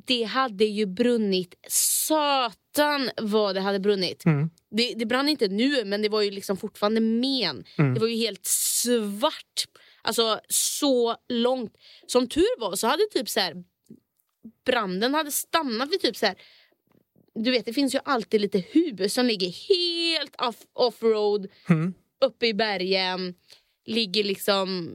Det 0.07 0.23
hade 0.23 0.65
ju 0.65 0.85
brunnit 0.85 1.53
satan 2.75 3.09
vad 3.17 3.55
det 3.55 3.61
hade 3.61 3.79
brunnit. 3.79 4.25
Mm. 4.25 4.49
Det, 4.71 4.93
det 4.93 5.05
brann 5.05 5.29
inte 5.29 5.47
nu 5.47 5.85
men 5.85 6.01
det 6.01 6.09
var 6.09 6.21
ju 6.21 6.31
liksom 6.31 6.57
fortfarande 6.57 7.01
men. 7.01 7.63
Mm. 7.77 7.93
Det 7.93 7.99
var 7.99 8.07
ju 8.07 8.15
helt 8.15 8.45
svart. 8.45 9.65
Alltså 10.01 10.39
så 10.49 11.15
långt. 11.29 11.73
Som 12.07 12.27
tur 12.27 12.59
var 12.59 12.75
så 12.75 12.87
hade 12.87 13.03
typ 13.13 13.29
så 13.29 13.39
här 13.39 13.63
branden 14.65 15.13
hade 15.13 15.31
stannat 15.31 15.91
vid 15.91 16.01
typ 16.01 16.17
så 16.17 16.25
här 16.25 16.35
du 17.35 17.51
vet 17.51 17.65
det 17.65 17.73
finns 17.73 17.95
ju 17.95 17.99
alltid 18.05 18.41
lite 18.41 18.57
hus 18.59 19.13
som 19.13 19.25
ligger 19.25 19.47
helt 19.69 20.35
off- 20.41 20.67
offroad 20.73 21.47
Mm. 21.69 21.93
uppe 22.25 22.47
i 22.47 22.53
bergen. 22.53 23.33
Ligger 23.85 24.23
liksom 24.23 24.91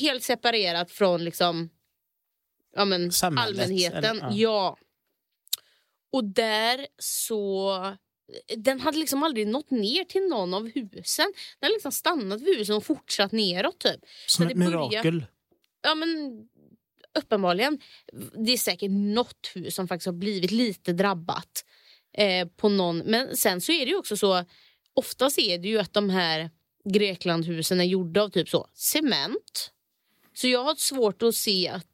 helt 0.00 0.22
separerat 0.22 0.90
från 0.90 1.24
liksom 1.24 1.70
ja, 2.74 2.84
men, 2.84 3.12
Samhället, 3.12 3.60
allmänheten. 3.60 4.04
eller? 4.04 4.20
Ja. 4.20 4.30
Ja. 4.32 4.76
Och 6.12 6.24
där 6.24 6.86
så... 6.98 7.96
Den 8.56 8.80
hade 8.80 8.98
liksom 8.98 9.22
aldrig 9.22 9.46
nått 9.46 9.70
ner 9.70 10.04
till 10.04 10.28
någon 10.28 10.54
av 10.54 10.66
husen. 10.68 11.32
Den 11.60 11.66
hade 11.66 11.74
liksom 11.74 11.92
stannat 11.92 12.40
vid 12.40 12.58
husen 12.58 12.76
och 12.76 12.84
fortsatt 12.84 13.32
neråt. 13.32 13.78
Typ. 13.78 14.00
Som 14.26 14.46
ett 14.46 14.56
börjar- 14.56 14.70
mirakel. 14.70 15.24
Ja, 15.82 15.94
men 15.94 16.08
uppenbarligen. 17.18 17.80
Det 18.46 18.52
är 18.52 18.56
säkert 18.56 18.90
något 18.90 19.50
hus 19.54 19.74
som 19.74 19.88
faktiskt 19.88 20.06
har 20.06 20.12
blivit 20.12 20.50
lite 20.50 20.92
drabbat. 20.92 21.64
Eh, 22.18 22.48
på 22.48 22.68
någon. 22.68 22.98
Men 22.98 23.36
sen 23.36 23.60
så 23.60 23.72
är 23.72 23.84
det 23.86 23.90
ju 23.90 23.96
också 23.96 24.16
så, 24.16 24.44
oftast 24.94 25.38
är 25.38 25.58
det 25.58 25.68
ju 25.68 25.78
att 25.78 25.92
de 25.92 26.10
här 26.10 26.50
Greklandhusen 26.84 27.80
är 27.80 27.84
gjorda 27.84 28.22
av 28.22 28.28
typ 28.28 28.48
så 28.48 28.68
cement. 28.74 29.70
Så 30.34 30.48
jag 30.48 30.64
har 30.64 30.74
svårt 30.74 31.22
att 31.22 31.34
se 31.34 31.68
att 31.68 31.86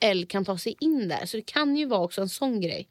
eld 0.00 0.30
kan 0.30 0.44
ta 0.44 0.58
sig 0.58 0.76
in 0.80 1.08
där. 1.08 1.26
Så 1.26 1.36
det 1.36 1.42
kan 1.42 1.76
ju 1.76 1.86
vara 1.86 2.00
också 2.00 2.20
en 2.20 2.28
sån 2.28 2.60
grej. 2.60 2.88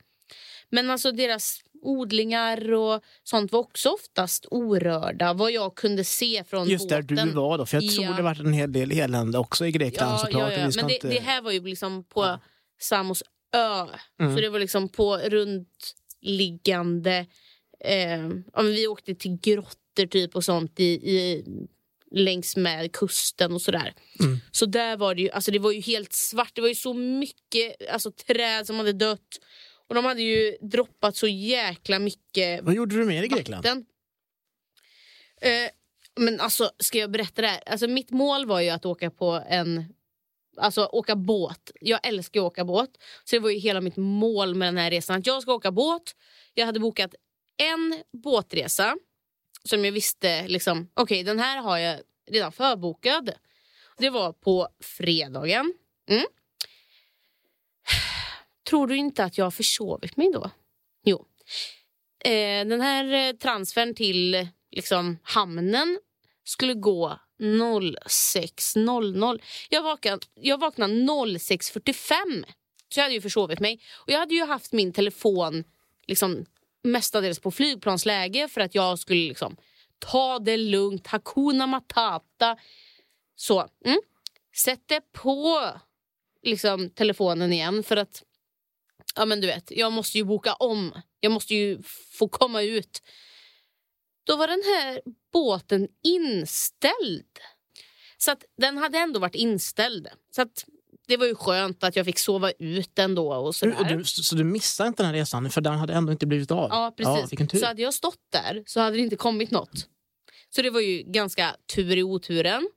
Men 0.72 0.90
alltså 0.90 1.12
deras 1.12 1.60
odlingar 1.82 2.74
och 2.74 3.02
sånt 3.24 3.52
var 3.52 3.60
också 3.60 3.90
oftast 3.90 4.46
orörda. 4.52 5.34
Vad 5.34 5.52
jag 5.52 5.76
kunde 5.76 6.04
se 6.04 6.44
från 6.44 6.70
Just 6.70 6.90
där 6.90 7.02
båten. 7.02 7.28
du 7.28 7.34
var 7.34 7.58
då. 7.58 7.66
För 7.66 7.82
jag 7.82 7.92
tror 7.94 8.06
Ja. 8.06 8.12
det 8.14 8.22
varit 8.22 8.40
en 8.40 8.54
hel 8.54 8.72
del 8.72 8.92
elände 8.92 9.38
också 9.38 9.66
i 9.66 9.72
Grekland 9.72 10.12
Ja, 10.14 10.18
såklart. 10.18 10.54
ja, 10.54 10.60
ja. 10.60 10.72
Men 10.76 10.88
det, 10.88 10.94
inte- 10.94 11.08
det 11.08 11.20
här 11.20 11.42
var 11.42 11.52
ju 11.52 11.64
liksom 11.64 12.04
på 12.04 12.40
Samos 12.80 13.24
ö. 13.56 13.86
Mm. 14.20 14.36
Så 14.36 14.42
det 14.42 14.50
var 14.50 14.60
liksom 14.60 14.90
på 14.90 15.18
runtliggande... 16.22 17.26
Eh, 17.86 18.28
ja, 18.54 18.62
men 18.62 18.72
vi 18.72 18.88
åkte 18.88 19.16
till 19.16 19.38
grottor 19.42 20.06
typ 20.08 20.36
och 20.36 20.44
sånt 20.44 20.80
i, 20.80 20.84
i, 20.84 21.44
längs 22.12 22.58
med 22.58 22.92
kusten 22.92 23.54
och 23.54 23.62
sådär. 23.62 23.94
Mm. 24.20 24.38
Så 24.52 24.66
där 24.66 24.98
var 24.98 25.16
det 25.16 25.22
ju, 25.22 25.30
alltså 25.30 25.52
det 25.52 25.60
var 25.60 25.72
ju 25.72 25.82
helt 25.82 26.14
svart. 26.14 26.52
Det 26.56 26.62
var 26.62 26.68
ju 26.68 26.76
så 26.76 26.94
mycket 26.94 27.90
alltså, 27.92 28.12
träd 28.12 28.68
som 28.68 28.76
hade 28.78 28.94
dött. 28.94 29.40
Och 29.88 29.96
de 29.96 30.06
hade 30.06 30.22
ju 30.22 30.58
droppat 30.62 31.16
så 31.16 31.28
jäkla 31.28 32.00
mycket 32.00 32.64
Vad 32.64 32.74
gjorde 32.74 32.96
du 32.96 33.06
mer 33.06 33.24
i 33.24 33.28
Grekland? 33.28 33.66
vatten. 33.66 33.86
Eh, 35.42 35.70
men 36.16 36.40
alltså, 36.40 36.72
ska 36.80 36.98
jag 36.98 37.12
berätta 37.12 37.42
det 37.42 37.48
här? 37.48 37.64
Alltså, 37.66 37.88
mitt 37.88 38.12
mål 38.12 38.46
var 38.46 38.62
ju 38.62 38.70
att 38.70 38.86
åka 38.86 39.12
på 39.12 39.44
en... 39.50 39.94
Alltså 40.58 40.86
åka 40.86 41.16
båt. 41.16 41.72
Jag 41.82 42.08
älskar 42.08 42.40
att 42.40 42.46
åka 42.46 42.66
båt. 42.66 42.90
Så 43.24 43.36
det 43.36 43.40
var 43.40 43.50
ju 43.50 43.58
hela 43.58 43.82
mitt 43.82 43.98
mål 43.98 44.56
med 44.56 44.68
den 44.68 44.78
här 44.78 44.92
resan. 44.92 45.20
Att 45.20 45.28
jag 45.28 45.42
ska 45.42 45.54
åka 45.54 45.72
båt. 45.72 46.16
Jag 46.54 46.66
hade 46.66 46.80
bokat 46.80 47.16
en 47.58 48.04
båtresa 48.24 48.98
som 49.64 49.86
jag 49.86 49.92
visste, 49.92 50.48
liksom, 50.48 50.90
okej 50.94 51.04
okay, 51.04 51.24
den 51.24 51.40
här 51.40 51.62
har 51.62 51.78
jag 51.78 52.00
redan 52.30 52.52
förbokad. 52.52 53.32
Det 53.98 54.10
var 54.10 54.34
på 54.34 54.68
fredagen. 54.80 55.74
Mm. 56.10 56.26
Tror 58.70 58.88
du 58.88 58.98
inte 58.98 59.24
att 59.24 59.38
jag 59.38 59.46
har 59.46 59.52
försovit 59.52 60.18
mig 60.18 60.32
då? 60.34 60.52
Jo. 61.04 61.26
Eh, 62.26 62.68
den 62.68 62.82
här 62.82 63.14
eh, 63.14 63.36
transfern 63.36 63.96
till 63.96 64.48
liksom, 64.72 65.18
hamnen 65.24 66.00
skulle 66.44 66.74
gå 66.74 67.20
06.00. 67.40 69.42
Jag 69.70 69.84
vaknade, 69.84 70.26
jag 70.34 70.58
vaknade 70.58 70.94
06.45. 70.94 72.46
Så 72.90 73.00
jag 73.00 73.04
hade 73.04 73.16
ju 73.16 73.22
försovit 73.22 73.60
mig. 73.60 73.80
Och 73.94 74.12
jag 74.12 74.20
hade 74.20 74.36
ju 74.36 74.46
haft 74.46 74.74
min 74.74 74.94
telefon 74.94 75.64
liksom, 76.08 76.46
mestadels 76.84 77.40
på 77.40 77.52
flygplansläge 77.52 78.48
för 78.48 78.62
att 78.62 78.76
jag 78.76 79.00
skulle 79.00 79.28
liksom, 79.28 79.58
ta 80.00 80.40
det 80.40 80.58
lugnt. 80.58 81.08
Hakuna 81.08 81.68
matata. 81.68 82.58
Så, 83.36 83.68
mm. 83.86 84.00
Sätter 84.56 85.02
på 85.12 85.70
liksom, 86.44 86.90
telefonen 86.90 87.54
igen 87.54 87.84
för 87.84 87.98
att 87.98 88.24
ja 89.18 89.26
men 89.26 89.42
du 89.42 89.48
vet, 89.48 89.72
jag 89.72 89.94
måste 89.94 90.18
ju 90.18 90.24
boka 90.24 90.54
om. 90.54 91.02
Jag 91.20 91.32
måste 91.32 91.56
ju 91.56 91.82
få 92.12 92.28
komma 92.28 92.62
ut. 92.62 93.02
Då 94.24 94.36
var 94.36 94.48
den 94.48 94.64
här 94.66 95.02
båten 95.34 95.88
inställd. 96.04 97.40
Så 98.18 98.32
att 98.32 98.44
den 98.58 98.78
hade 98.78 98.98
ändå 98.98 99.20
varit 99.20 99.36
inställd. 99.36 100.08
Så 100.36 100.42
att 100.42 100.66
det 101.08 101.18
var 101.18 101.26
ju 101.26 101.36
skönt 101.36 101.84
att 101.84 101.96
jag 101.96 102.06
fick 102.06 102.20
sova 102.20 102.52
ut 102.52 103.00
ändå. 103.00 103.34
Och 103.34 103.56
sådär. 103.56 103.96
Du, 103.96 104.04
så 104.04 104.36
du 104.36 104.44
missade 104.44 104.88
inte 104.88 105.04
den 105.04 105.08
här 105.08 105.20
resan 105.20 105.50
för 105.50 105.62
den 105.62 105.78
hade 105.78 105.94
ändå 105.94 106.12
inte 106.12 106.26
blivit 106.28 106.52
av? 106.52 106.70
Ja, 106.72 106.94
precis. 106.98 107.40
Ja, 107.40 107.60
så 107.60 107.66
hade 107.66 107.82
jag 107.82 107.94
stått 107.94 108.22
där 108.30 108.64
så 108.66 108.80
hade 108.80 108.98
det 108.98 109.02
inte 109.02 109.16
kommit 109.16 109.52
något. 109.52 109.88
Så 110.56 110.62
det 110.62 110.70
var 110.70 110.82
ju 110.82 111.04
ganska 111.04 111.56
tur 111.76 111.98
i 111.98 112.04
oturen. 112.04 112.70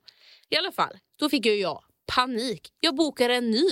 I 0.49 0.57
alla 0.57 0.71
fall, 0.71 0.97
då 1.19 1.29
fick 1.29 1.45
jag, 1.45 1.55
jag 1.55 1.83
panik. 2.15 2.69
Jag 2.79 2.95
bokar 2.95 3.29
en 3.29 3.51
ny. 3.51 3.69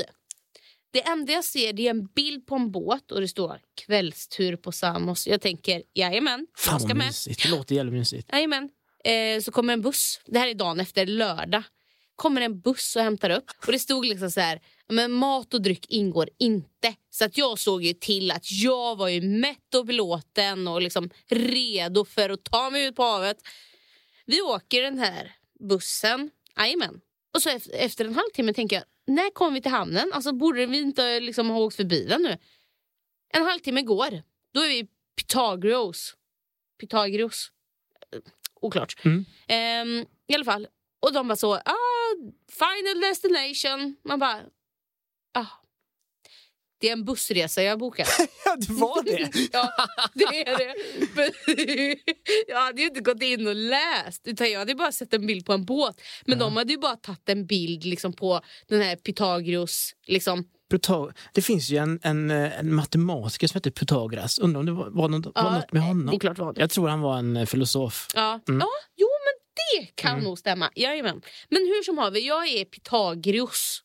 Det 0.91 1.07
enda 1.07 1.33
jag 1.33 1.45
ser 1.45 1.79
är 1.79 1.89
en 1.89 2.05
bild 2.05 2.47
på 2.47 2.55
en 2.55 2.71
båt 2.71 3.11
och 3.11 3.21
det 3.21 3.27
står 3.27 3.61
kvällstur 3.85 4.55
på 4.55 4.71
Samos. 4.71 5.27
Jag 5.27 5.41
tänker, 5.41 5.83
jajamän, 5.93 6.47
jag 6.65 6.81
ska 6.81 6.93
med. 6.93 7.07
Mysigt. 7.07 7.43
Det 7.43 7.49
låter 7.49 7.75
jävligt 7.75 7.93
mysigt. 7.93 8.29
Jajamän. 8.31 8.69
Eh, 9.03 9.41
så 9.41 9.51
kommer 9.51 9.73
en 9.73 9.81
buss. 9.81 10.21
Det 10.25 10.39
här 10.39 10.47
är 10.47 10.53
dagen 10.53 10.79
efter, 10.79 11.05
lördag. 11.05 11.63
kommer 12.15 12.41
en 12.41 12.59
buss 12.59 12.95
och 12.95 13.01
hämtar 13.01 13.29
upp. 13.29 13.51
Och 13.65 13.71
det 13.71 13.79
stod 13.79 14.05
liksom 14.05 14.31
så 14.31 14.39
här, 14.39 14.61
men 14.89 15.11
mat 15.11 15.53
och 15.53 15.61
dryck 15.61 15.85
ingår 15.89 16.29
inte. 16.39 16.95
Så 17.09 17.25
att 17.25 17.37
jag 17.37 17.59
såg 17.59 17.83
ju 17.83 17.93
till 17.93 18.31
att 18.31 18.51
jag 18.51 18.95
var 18.95 19.07
ju 19.07 19.21
mätt 19.21 19.75
och 19.75 19.85
belåten 19.85 20.67
och 20.67 20.81
liksom 20.81 21.09
redo 21.29 22.05
för 22.05 22.29
att 22.29 22.43
ta 22.43 22.69
mig 22.69 22.85
ut 22.85 22.95
på 22.95 23.03
havet. 23.03 23.37
Vi 24.25 24.41
åker 24.41 24.81
den 24.81 24.99
här 24.99 25.35
bussen. 25.69 26.29
Jajamän. 26.57 27.01
Och 27.33 27.41
så 27.41 27.59
efter 27.73 28.05
en 28.05 28.15
halvtimme 28.15 28.53
tänker 28.53 28.75
jag, 28.75 28.85
när 29.09 29.31
kommer 29.31 29.51
vi 29.51 29.61
till 29.61 29.71
hamnen? 29.71 30.13
Alltså 30.13 30.33
borde 30.33 30.65
vi 30.65 30.77
inte 30.77 31.19
liksom 31.19 31.49
ha 31.49 31.59
åkt 31.59 31.75
förbi 31.75 32.05
den 32.05 32.21
nu? 32.21 32.37
En 33.33 33.45
halvtimme 33.45 33.81
går. 33.81 34.23
Då 34.53 34.61
är 34.61 34.67
vi 34.67 34.79
i 34.79 34.87
Pythagoras. 35.15 36.15
Pythagoras. 36.79 37.51
Eh, 38.13 38.19
oklart. 38.61 38.95
Mm. 39.05 39.25
Um, 39.99 40.05
I 40.27 40.35
alla 40.35 40.45
fall. 40.45 40.67
Och 40.99 41.13
de 41.13 41.27
bara 41.27 41.35
så, 41.35 41.55
ah, 41.55 42.15
final 42.51 43.01
destination. 43.01 43.95
Man 44.03 44.19
bara, 44.19 44.41
ah, 45.33 45.47
det 46.79 46.89
är 46.89 46.93
en 46.93 47.05
bussresa 47.05 47.63
jag 47.63 47.79
bokat. 47.79 48.07
ja, 48.45 48.55
det 48.55 48.73
var 48.73 49.03
det? 49.03 49.49
ja, 49.53 49.73
det 50.13 50.23
är 50.23 50.57
det. 50.57 50.75
Men, 51.15 51.31
jag 52.47 52.61
hade 52.61 52.81
ju 52.81 52.87
inte 52.87 53.01
gått 53.01 53.23
in 53.23 53.47
och 53.47 53.55
läst. 53.55 54.27
Utan 54.27 54.51
jag 54.51 54.59
hade 54.59 54.75
bara 54.75 54.91
sett 54.91 55.13
en 55.13 55.27
bild 55.27 55.45
på 55.45 55.53
en 55.53 55.65
båt. 55.65 56.01
Men 56.25 56.39
ja. 56.39 56.45
de 56.45 56.57
hade 56.57 56.73
ju 56.73 56.79
bara 56.79 56.95
tagit 56.95 57.29
en 57.29 57.45
bild 57.45 57.85
liksom, 57.85 58.13
på 58.13 58.41
den 58.67 58.81
här 58.81 58.95
Pythagoras. 58.95 59.93
Liksom. 60.07 60.43
Det 61.33 61.41
finns 61.41 61.69
ju 61.69 61.77
en, 61.77 61.99
en, 62.03 62.31
en 62.31 62.73
matematiker 62.73 63.47
som 63.47 63.57
heter 63.57 63.71
Pythagoras. 63.71 64.39
Undrar 64.39 64.59
om 64.59 64.65
det 64.65 64.71
var, 64.71 64.89
var, 64.89 65.09
något, 65.09 65.31
ja, 65.35 65.43
var 65.43 65.51
något 65.51 65.71
med 65.71 65.81
honom? 65.81 66.05
Det 66.05 66.15
är 66.15 66.19
klart 66.19 66.37
var 66.37 66.53
det. 66.53 66.61
Jag 66.61 66.69
tror 66.69 66.87
han 66.87 67.01
var 67.01 67.17
en 67.17 67.37
eh, 67.37 67.45
filosof. 67.45 68.07
Ja, 68.13 68.39
mm. 68.47 68.59
ja 68.59 68.67
jo 68.95 69.07
men 69.07 69.33
det 69.55 69.95
kan 69.95 70.13
mm. 70.13 70.23
nog 70.23 70.39
stämma. 70.39 70.71
Jajamän. 70.75 71.21
Men 71.49 71.61
hur 71.61 71.83
som 71.83 71.97
haver, 71.97 72.19
jag 72.19 72.47
är 72.47 72.65
Pythagoras. 72.65 73.81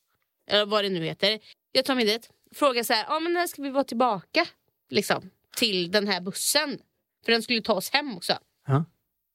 Eller 0.50 0.66
vad 0.66 0.84
det 0.84 0.88
nu 0.90 1.04
heter. 1.04 1.38
Jag 1.72 1.84
tar 1.84 1.94
mig 1.94 2.04
dit 2.04 2.30
fråga 2.54 2.84
så 2.84 2.92
här, 2.92 3.04
ah, 3.08 3.20
men 3.20 3.32
när 3.32 3.46
ska 3.46 3.62
vi 3.62 3.70
vara 3.70 3.84
tillbaka 3.84 4.46
liksom, 4.90 5.30
till 5.56 5.90
den 5.90 6.08
här 6.08 6.20
bussen? 6.20 6.78
För 7.24 7.32
den 7.32 7.42
skulle 7.42 7.62
ta 7.62 7.74
oss 7.74 7.90
hem 7.90 8.16
också. 8.16 8.38
Ja. 8.66 8.84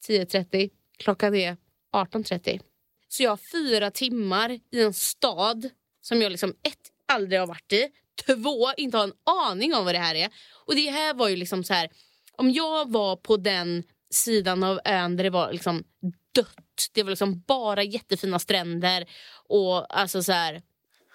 10.30, 0.07 0.70
klockan 0.97 1.36
är 1.36 1.57
18.30. 1.93 2.61
Så 3.07 3.24
jag 3.24 3.30
har 3.30 3.38
fyra 3.38 3.91
timmar 3.91 4.59
i 4.72 4.82
en 4.82 4.93
stad 4.93 5.70
som 6.01 6.22
jag 6.22 6.32
liksom 6.32 6.49
ett, 6.49 6.91
aldrig 7.05 7.39
har 7.39 7.47
varit 7.47 7.74
i. 7.74 7.89
Två, 8.26 8.74
inte 8.78 8.97
har 8.97 9.03
en 9.03 9.13
aning 9.24 9.76
om 9.76 9.86
vad 9.86 9.95
det 9.95 9.99
här 9.99 10.15
är. 10.15 10.30
Och 10.65 10.76
det 10.76 10.89
här 10.89 11.13
var 11.13 11.30
ju 11.30 11.36
liksom 11.36 11.63
så 11.63 11.74
här, 11.74 11.89
om 12.32 12.51
jag 12.51 12.91
var 12.91 13.15
på 13.15 13.38
den 13.38 13.84
sidan 14.09 14.63
av 14.63 14.80
ön 14.86 15.17
där 15.17 15.24
det 15.24 15.30
var 15.30 15.53
liksom 15.53 15.84
dött. 16.36 16.89
Det 16.93 17.03
var 17.03 17.09
liksom 17.09 17.43
bara 17.47 17.84
jättefina 17.84 18.39
stränder 18.39 19.09
och 19.47 19.99
alltså 19.99 20.24
så 20.24 20.32
här, 20.32 20.61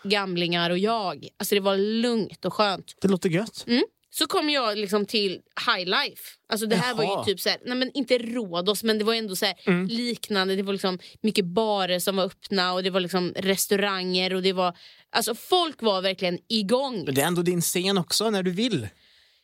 gamlingar 0.05 0.71
och 0.71 0.79
jag. 0.79 1.29
Alltså 1.37 1.55
det 1.55 1.61
var 1.61 1.77
lugnt 1.77 2.45
och 2.45 2.55
skönt. 2.55 2.95
Det 3.01 3.09
låter 3.09 3.29
gött. 3.29 3.65
Mm. 3.67 3.85
Så 4.11 4.27
kom 4.27 4.51
jag 4.51 4.79
liksom 4.79 5.07
till 5.07 5.41
High 5.67 5.85
Life. 5.85 6.23
Alltså 6.49 6.67
det 6.67 6.77
här 6.77 6.95
Jaha. 6.95 7.07
var 7.07 7.19
ju 7.19 7.25
typ 7.25 7.41
så 7.41 7.49
här, 7.49 7.59
nej 7.65 7.77
men 7.77 7.91
inte 7.95 8.19
Rhodos 8.19 8.83
men 8.83 8.99
det 8.99 9.05
var 9.05 9.15
ändå 9.15 9.37
så 9.37 9.47
mm. 9.67 9.87
liknande. 9.87 10.57
Det 10.57 10.63
var 10.63 10.73
liksom 10.73 10.99
mycket 11.21 11.45
barer 11.45 11.99
som 11.99 12.17
var 12.17 12.25
öppna 12.25 12.73
och 12.73 12.83
det 12.83 12.91
var 12.91 13.01
liksom 13.01 13.33
restauranger 13.37 14.35
och 14.35 14.43
det 14.43 14.53
var 14.53 14.77
alltså 15.11 15.35
folk 15.35 15.83
var 15.83 16.03
verkligen 16.03 16.39
igång. 16.49 17.05
Men 17.05 17.15
det 17.15 17.21
är 17.21 17.27
ändå 17.27 17.43
din 17.43 17.61
scen 17.61 17.99
också 17.99 18.31
när 18.31 18.43
du 18.43 18.51
vill. 18.51 18.89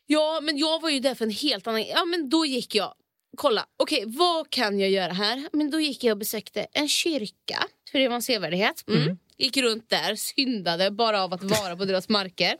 Ja 0.06 0.40
men 0.42 0.58
jag 0.58 0.80
var 0.80 0.90
ju 0.90 1.00
där 1.00 1.14
för 1.14 1.24
en 1.24 1.30
helt 1.30 1.66
annan, 1.66 1.84
ja 1.84 2.04
men 2.04 2.28
då 2.28 2.46
gick 2.46 2.74
jag 2.74 2.94
kolla, 3.36 3.66
okej 3.76 4.04
okay, 4.04 4.16
vad 4.16 4.50
kan 4.50 4.80
jag 4.80 4.90
göra 4.90 5.12
här? 5.12 5.48
Men 5.52 5.70
då 5.70 5.80
gick 5.80 6.04
jag 6.04 6.12
och 6.12 6.18
besökte 6.18 6.66
en 6.72 6.88
kyrka, 6.88 7.64
för 7.92 7.98
det 7.98 8.08
var 8.08 8.16
en 8.16 8.22
sevärdhet. 8.22 8.84
Mm. 8.88 9.02
Mm. 9.02 9.18
Gick 9.40 9.56
runt 9.56 9.90
där, 9.90 10.14
syndade 10.14 10.90
bara 10.90 11.22
av 11.22 11.34
att 11.34 11.42
vara 11.42 11.76
på 11.76 11.84
deras 11.84 12.08
marker. 12.08 12.56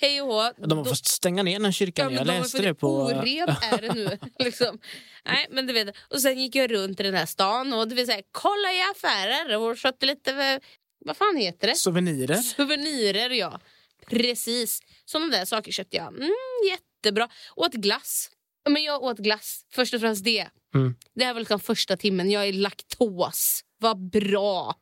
Hej 0.00 0.22
och 0.22 0.28
hå. 0.28 0.52
De 0.56 0.78
har 0.78 0.84
då... 0.84 0.90
fått 0.90 1.06
stänga 1.06 1.42
ner 1.42 1.60
den 1.60 1.72
kyrkan. 1.72 2.12
Ja, 2.12 2.18
jag 2.18 2.26
de 2.26 2.38
läste 2.38 2.62
det 2.62 2.74
på... 2.74 2.88
Oren 2.88 3.18
är 3.48 3.80
det 3.80 3.94
nu. 3.94 4.18
liksom. 4.38 4.78
Nej, 5.24 5.46
men 5.50 5.66
du 5.66 5.72
vet. 5.72 5.96
Och 6.10 6.20
sen 6.20 6.38
gick 6.38 6.54
jag 6.54 6.70
runt 6.70 7.00
i 7.00 7.02
den 7.02 7.14
här 7.14 7.26
stan 7.26 7.72
och 7.72 7.88
det 7.88 7.94
vill 7.94 8.06
säga, 8.06 8.22
kolla 8.32 8.72
i 8.72 8.80
affärer 8.94 9.58
och 9.58 9.76
köpte 9.76 10.06
lite... 10.06 10.60
Vad 11.04 11.16
fan 11.16 11.36
heter 11.36 11.68
det? 11.68 11.74
Souvenirer. 11.74 12.36
Souvenirer, 12.36 13.30
ja. 13.30 13.60
Precis. 14.06 14.80
Sådana 15.04 15.36
där 15.36 15.44
saker 15.44 15.72
köpte 15.72 15.96
jag. 15.96 16.08
Mm, 16.08 16.30
jättebra. 16.70 17.28
Åt 17.56 17.72
glass. 17.72 18.30
Men 18.68 18.82
jag 18.82 19.02
åt 19.02 19.18
glass. 19.18 19.64
Först 19.72 19.94
och 19.94 20.00
främst 20.00 20.24
det. 20.24 20.46
Mm. 20.74 20.94
Det 21.14 21.24
här 21.24 21.32
var 21.34 21.40
liksom 21.40 21.60
första 21.60 21.96
timmen. 21.96 22.30
Jag 22.30 22.48
är 22.48 22.52
laktos. 22.52 23.60
Vad 23.78 24.10
bra. 24.10 24.74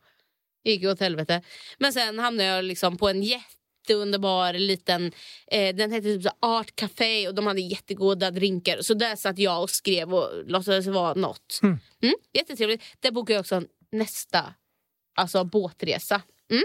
Gick 0.65 0.85
åt 0.85 1.01
helvete. 1.01 1.43
Men 1.79 1.93
sen 1.93 2.19
hamnade 2.19 2.49
jag 2.49 2.65
liksom 2.65 2.97
på 2.97 3.09
en 3.09 3.23
jätteunderbar 3.23 4.53
liten... 4.53 5.13
Eh, 5.47 5.77
den 5.77 5.93
hette 5.93 6.19
typ 6.19 6.33
Art 6.41 6.77
Café 6.77 7.29
och 7.29 7.35
de 7.35 7.47
hade 7.47 7.61
jättegoda 7.61 8.31
drinkar. 8.31 8.83
Så 8.83 8.95
där 8.95 9.17
satt 9.17 9.39
jag 9.39 9.63
och 9.63 9.71
skrev 9.71 10.15
och 10.15 10.45
låtsades 10.47 10.87
vara 10.87 11.15
något. 11.15 11.61
Mm. 11.63 11.79
Mm, 12.03 12.15
jättetrevligt. 12.33 12.85
Där 13.01 13.11
bokade 13.11 13.33
jag 13.33 13.41
också 13.41 13.63
nästa 13.93 14.55
alltså 15.15 15.45
båtresa. 15.45 16.23
Mm. 16.51 16.65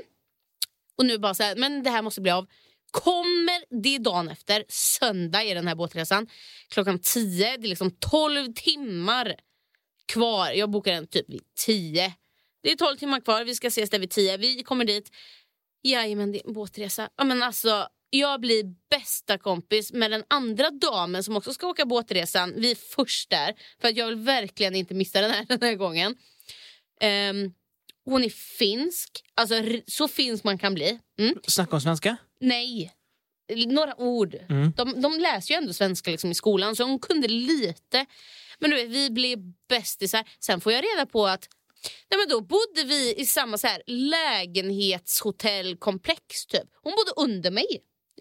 Och 0.98 1.06
nu 1.06 1.18
bara 1.18 1.34
så 1.34 1.44
här, 1.44 1.56
men 1.56 1.84
det 1.84 1.90
här 1.90 2.02
måste 2.02 2.22
bli 2.22 2.32
av. 2.32 2.48
Kommer 2.92 3.82
det 3.84 3.98
dagen 3.98 4.30
efter, 4.30 4.66
söndag 4.70 5.44
är 5.44 5.56
den 5.56 5.68
här 5.68 5.76
båtresan, 5.76 6.28
klockan 6.70 7.00
10. 7.00 7.58
Det 7.58 7.66
är 7.66 7.70
liksom 7.70 7.92
12 7.92 8.54
timmar 8.54 9.36
kvar. 10.06 10.52
Jag 10.52 10.70
bokar 10.70 10.92
den 10.94 11.08
typ 11.08 11.30
vid 11.30 11.44
10. 11.66 12.14
Det 12.62 12.72
är 12.72 12.76
12 12.76 12.98
timmar 12.98 13.20
kvar, 13.20 13.44
vi 13.44 13.56
ska 13.56 13.68
ses 13.68 13.90
där 13.90 14.00
vid 14.00 14.10
10. 14.10 14.38
Vi 14.38 14.64
kommer 14.64 14.86
dit. 14.86 15.12
Jajamän, 15.84 16.32
det 16.32 16.40
är 16.40 16.48
en 16.48 16.54
båtresa. 16.54 17.10
Ja, 17.18 17.24
men 17.24 17.44
alltså, 17.44 17.88
jag 18.10 18.42
blir 18.42 18.64
bästa 18.90 19.38
kompis 19.38 19.94
med 19.94 20.12
den 20.12 20.24
andra 20.28 20.70
damen 20.70 21.24
som 21.24 21.38
också 21.38 21.54
ska 21.54 21.68
åka 21.68 21.86
båtresan. 21.86 22.54
Vi 22.58 22.72
är 22.72 22.76
först 22.76 23.30
där, 23.30 23.54
för 23.82 23.88
att 23.88 23.96
jag 23.96 24.08
vill 24.08 24.16
verkligen 24.16 24.76
inte 24.76 24.94
missa 24.94 25.22
den 25.22 25.32
här, 25.32 25.46
den 25.50 25.62
här 25.62 25.76
gången. 25.76 26.16
Um, 27.32 27.54
hon 28.06 28.24
är 28.24 28.30
finsk. 28.30 29.24
Alltså 29.36 29.56
så 29.88 30.08
finsk 30.08 30.44
man 30.44 30.58
kan 30.58 30.74
bli. 30.74 31.00
Mm. 31.20 31.36
Snacka 31.48 31.76
om 31.76 31.82
svenska? 31.82 32.18
Nej. 32.40 32.92
några 33.68 34.00
ord. 34.00 34.36
Mm. 34.50 34.72
De, 34.78 35.02
de 35.02 35.20
läser 35.20 35.54
ju 35.54 35.58
ändå 35.58 35.74
svenska 35.74 36.12
liksom, 36.12 36.32
i 36.32 36.36
skolan 36.36 36.76
så 36.76 36.84
hon 36.84 37.00
kunde 37.00 37.28
lite. 37.28 38.06
Men 38.60 38.70
du 38.70 38.76
vet, 38.76 38.90
vi 38.90 39.10
blev 39.10 39.40
bästisar. 39.70 40.30
Sen 40.40 40.62
får 40.62 40.72
jag 40.72 40.84
reda 40.84 41.06
på 41.06 41.28
att 41.28 41.48
Nej, 42.12 42.18
men 42.18 42.28
då 42.30 42.42
bodde 42.42 42.84
vi 42.84 43.16
i 43.16 43.26
samma 43.26 43.58
så 43.58 43.68
här 43.68 43.82
lägenhetshotellkomplex. 43.88 46.46
Typ. 46.46 46.64
Hon 46.84 46.94
bodde 46.96 47.12
under 47.28 47.52
mig. 47.52 47.66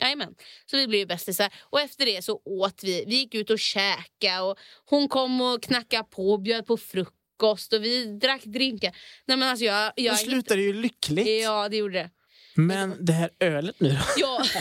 Jajamän. 0.01 0.35
Så 0.71 0.77
vi 0.77 0.89
blev 0.89 1.09
bästisar. 1.09 1.55
Och 1.61 1.81
efter 1.81 2.07
det 2.07 2.25
så 2.25 2.41
åt 2.45 2.85
vi. 2.85 3.05
Vi 3.07 3.17
gick 3.17 3.35
ut 3.35 3.51
och 3.51 3.59
käkade. 3.59 4.41
Och 4.41 4.59
hon 4.85 5.09
kom 5.09 5.41
och 5.41 5.63
knackade 5.63 6.05
på 6.05 6.33
och 6.33 6.43
bjöd 6.43 6.67
på 6.67 6.77
frukost. 6.77 7.73
Och 7.73 7.85
vi 7.85 8.05
drack 8.05 8.45
drinkar. 8.45 8.97
Nej, 9.27 9.37
men 9.37 9.49
alltså 9.49 9.65
jag, 9.65 9.93
jag, 9.97 10.15
Det 10.15 10.19
slutade 10.19 10.63
ju 10.63 10.73
lyckligt. 10.73 11.43
Ja, 11.43 11.69
det 11.69 11.77
gjorde 11.77 11.99
det. 11.99 12.11
Men 12.55 13.05
det 13.05 13.13
här 13.13 13.31
ölet 13.41 13.81
nu 13.81 13.89
då? 13.89 13.99
Ja. 14.17 14.45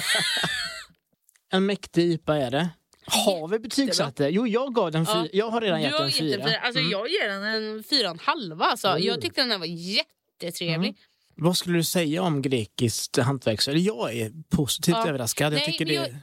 En 1.50 1.66
mäktig 1.66 2.12
IPA 2.12 2.38
är 2.38 2.52
det. 2.52 2.70
Har 3.08 3.48
vi 3.48 3.60
betygsatt 3.60 4.16
det? 4.16 4.30
Jo, 4.30 4.48
jag 4.48 4.76
gav 4.76 4.92
den 4.92 5.04
Ja. 5.04 5.14
fyra. 5.14 5.30
Jag 5.34 5.50
har 5.50 5.62
redan 5.62 5.82
gett 5.82 5.98
den 5.98 6.12
fyra. 6.12 6.48
fyra. 6.48 6.58
Alltså, 6.60 6.80
Mm. 6.80 6.92
Jag 6.92 7.10
ger 7.10 7.28
den 7.30 7.44
en 7.44 7.84
fyra 7.84 8.08
och 8.08 8.14
en 8.14 8.20
halva. 8.20 8.66
Alltså. 8.66 8.94
Oj. 8.96 9.06
Jag 9.06 9.22
tyckte 9.22 9.42
den 9.42 9.52
här 9.52 9.58
var 9.58 9.66
jättetrevlig. 9.66 10.90
Mm. 10.90 10.96
Vad 11.36 11.58
skulle 11.58 11.78
du 11.78 11.84
säga 11.84 12.22
om 12.24 12.42
grekiskt 12.42 13.18
hantverksöl? 13.18 13.80
Jag 13.86 14.14
är 14.16 14.32
positivt 14.50 14.96
Ja. 14.96 15.08
överraskad. 15.10 15.54
Jag 15.54 15.58
Nej, 15.58 15.66
tycker 15.66 15.86
det... 15.86 15.94
jag- 15.94 16.16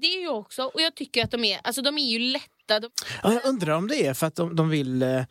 Det 0.00 0.06
är 0.06 0.22
jag 0.24 0.36
också. 0.38 0.62
Och 0.62 0.80
jag 0.80 0.94
tycker 0.94 1.24
att 1.24 1.30
de 1.30 1.44
är, 1.44 1.60
alltså, 1.64 1.82
de 1.82 1.98
är 1.98 2.06
ju 2.12 2.18
lätta. 2.18 2.80
De, 2.80 2.90
Ja, 3.22 3.32
jag 3.32 3.44
undrar 3.46 3.72
om 3.74 3.88
det 3.88 4.06
är 4.06 4.14
för 4.14 4.26
att 4.26 4.34
de, 4.34 4.56
de 4.56 4.68
vill 4.68 5.02
eh, 5.02 5.22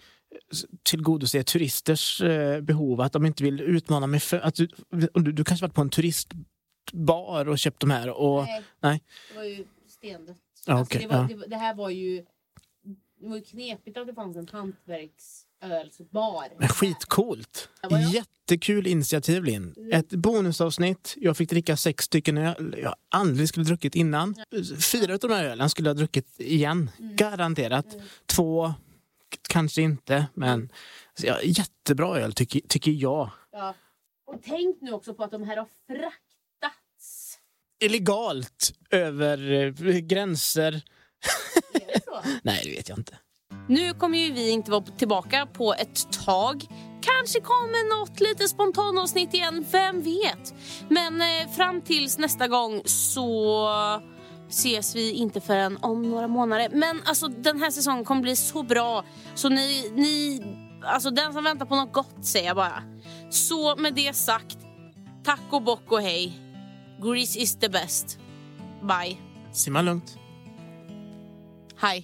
tillgodose 0.83 1.43
turisters 1.43 2.21
eh, 2.21 2.61
behov. 2.61 3.01
Att 3.01 3.13
de 3.13 3.25
inte 3.25 3.43
vill 3.43 3.61
utmana 3.61 4.07
mig. 4.07 4.19
För, 4.19 4.39
att 4.39 4.55
du, 4.55 4.67
du, 5.13 5.31
du 5.31 5.43
kanske 5.43 5.63
varit 5.65 5.73
på 5.75 5.81
en 5.81 5.89
turistbar 5.89 7.47
och 7.47 7.59
köpt 7.59 7.79
de 7.81 7.91
här. 7.91 8.09
Och, 8.09 8.45
Nej. 8.79 9.03
Det 9.31 9.35
var 9.37 9.43
ju 9.43 9.65
stendött. 9.89 10.37
Ja, 10.65 10.73
alltså, 10.73 10.99
det, 10.99 11.07
var, 11.07 11.15
ja. 11.15 11.27
det, 11.37 11.47
det 11.47 11.57
här 11.57 11.75
var 11.75 11.89
ju... 11.89 12.25
Det 13.19 13.27
var 13.27 13.35
ju 13.35 13.41
knepigt 13.43 13.97
att 13.97 14.07
det 14.07 14.13
fanns 14.13 14.37
en 14.37 14.47
hantverksölsbar. 14.47 16.47
Men 16.59 16.67
skitcoolt! 16.69 17.69
Jättekul 18.13 18.87
initiativ 18.87 19.43
Linn. 19.43 19.75
Ett 19.93 20.09
bonusavsnitt. 20.09 21.13
Jag 21.17 21.37
fick 21.37 21.49
dricka 21.49 21.77
sex 21.77 22.03
stycken 22.05 22.37
öl 22.37 22.75
jag 22.81 22.95
aldrig 23.09 23.49
skulle 23.49 23.65
druckit 23.65 23.95
innan. 23.95 24.35
Fyra 24.91 25.13
av 25.13 25.19
de 25.19 25.31
här 25.31 25.45
ölen 25.45 25.69
skulle 25.69 25.89
jag 25.89 25.93
ha 25.95 25.99
druckit 25.99 26.39
igen. 26.39 26.89
Garanterat. 26.97 27.85
Två, 28.25 28.67
k- 28.67 28.73
kanske 29.49 29.81
inte. 29.81 30.25
Men 30.33 30.69
ja, 31.23 31.41
jättebra 31.41 32.19
öl 32.19 32.33
tycker, 32.33 32.61
tycker 32.67 32.91
jag. 32.91 33.29
Ja. 33.51 33.75
Och 34.25 34.39
tänk 34.43 34.81
nu 34.81 34.91
också 34.91 35.13
på 35.13 35.23
att 35.23 35.31
de 35.31 35.43
här 35.43 35.57
har 35.57 35.67
fraktats. 35.87 36.26
Illegalt 37.79 38.73
över 38.91 39.65
eh, 39.87 39.97
gränser. 39.97 40.81
Är 41.73 41.93
det 41.93 42.03
så? 42.05 42.19
Nej, 42.43 42.61
det 42.63 42.69
vet 42.69 42.89
jag 42.89 42.97
inte. 42.97 43.17
Nu 43.67 43.93
kommer 43.93 44.17
ju 44.17 44.31
vi 44.31 44.49
inte 44.49 44.71
vara 44.71 44.83
tillbaka 44.83 45.45
på 45.53 45.73
ett 45.73 46.25
tag. 46.25 46.63
Kanske 47.01 47.41
kommer 47.41 47.99
något 47.99 48.19
lite 48.19 48.47
spontanavsnitt 48.47 49.33
igen, 49.33 49.65
vem 49.71 50.01
vet? 50.01 50.53
Men 50.89 51.21
eh, 51.21 51.49
fram 51.55 51.81
tills 51.81 52.17
nästa 52.17 52.47
gång 52.47 52.81
så 52.85 53.69
ses 54.49 54.95
vi 54.95 55.11
inte 55.11 55.41
förrän 55.41 55.77
om 55.81 56.09
några 56.09 56.27
månader. 56.27 56.69
Men 56.71 57.01
alltså 57.05 57.27
den 57.27 57.61
här 57.61 57.71
säsongen 57.71 58.05
kommer 58.05 58.21
bli 58.21 58.35
så 58.35 58.63
bra 58.63 59.05
så 59.35 59.49
ni, 59.49 59.91
ni 59.95 60.41
alltså 60.83 61.09
den 61.09 61.33
som 61.33 61.43
väntar 61.43 61.65
på 61.65 61.75
något 61.75 61.93
gott 61.93 62.25
säger 62.25 62.47
jag 62.47 62.55
bara. 62.55 62.83
Så 63.29 63.75
med 63.75 63.93
det 63.93 64.15
sagt, 64.15 64.57
tack 65.23 65.41
och 65.49 65.61
bock 65.61 65.91
och 65.91 66.01
hej. 66.01 66.46
Grease 66.99 67.35
is 67.35 67.55
the 67.55 67.69
best. 67.69 68.17
Bye. 68.81 69.17
Simma 69.51 69.81
lugnt. 69.83 70.17
Hej. 71.75 72.03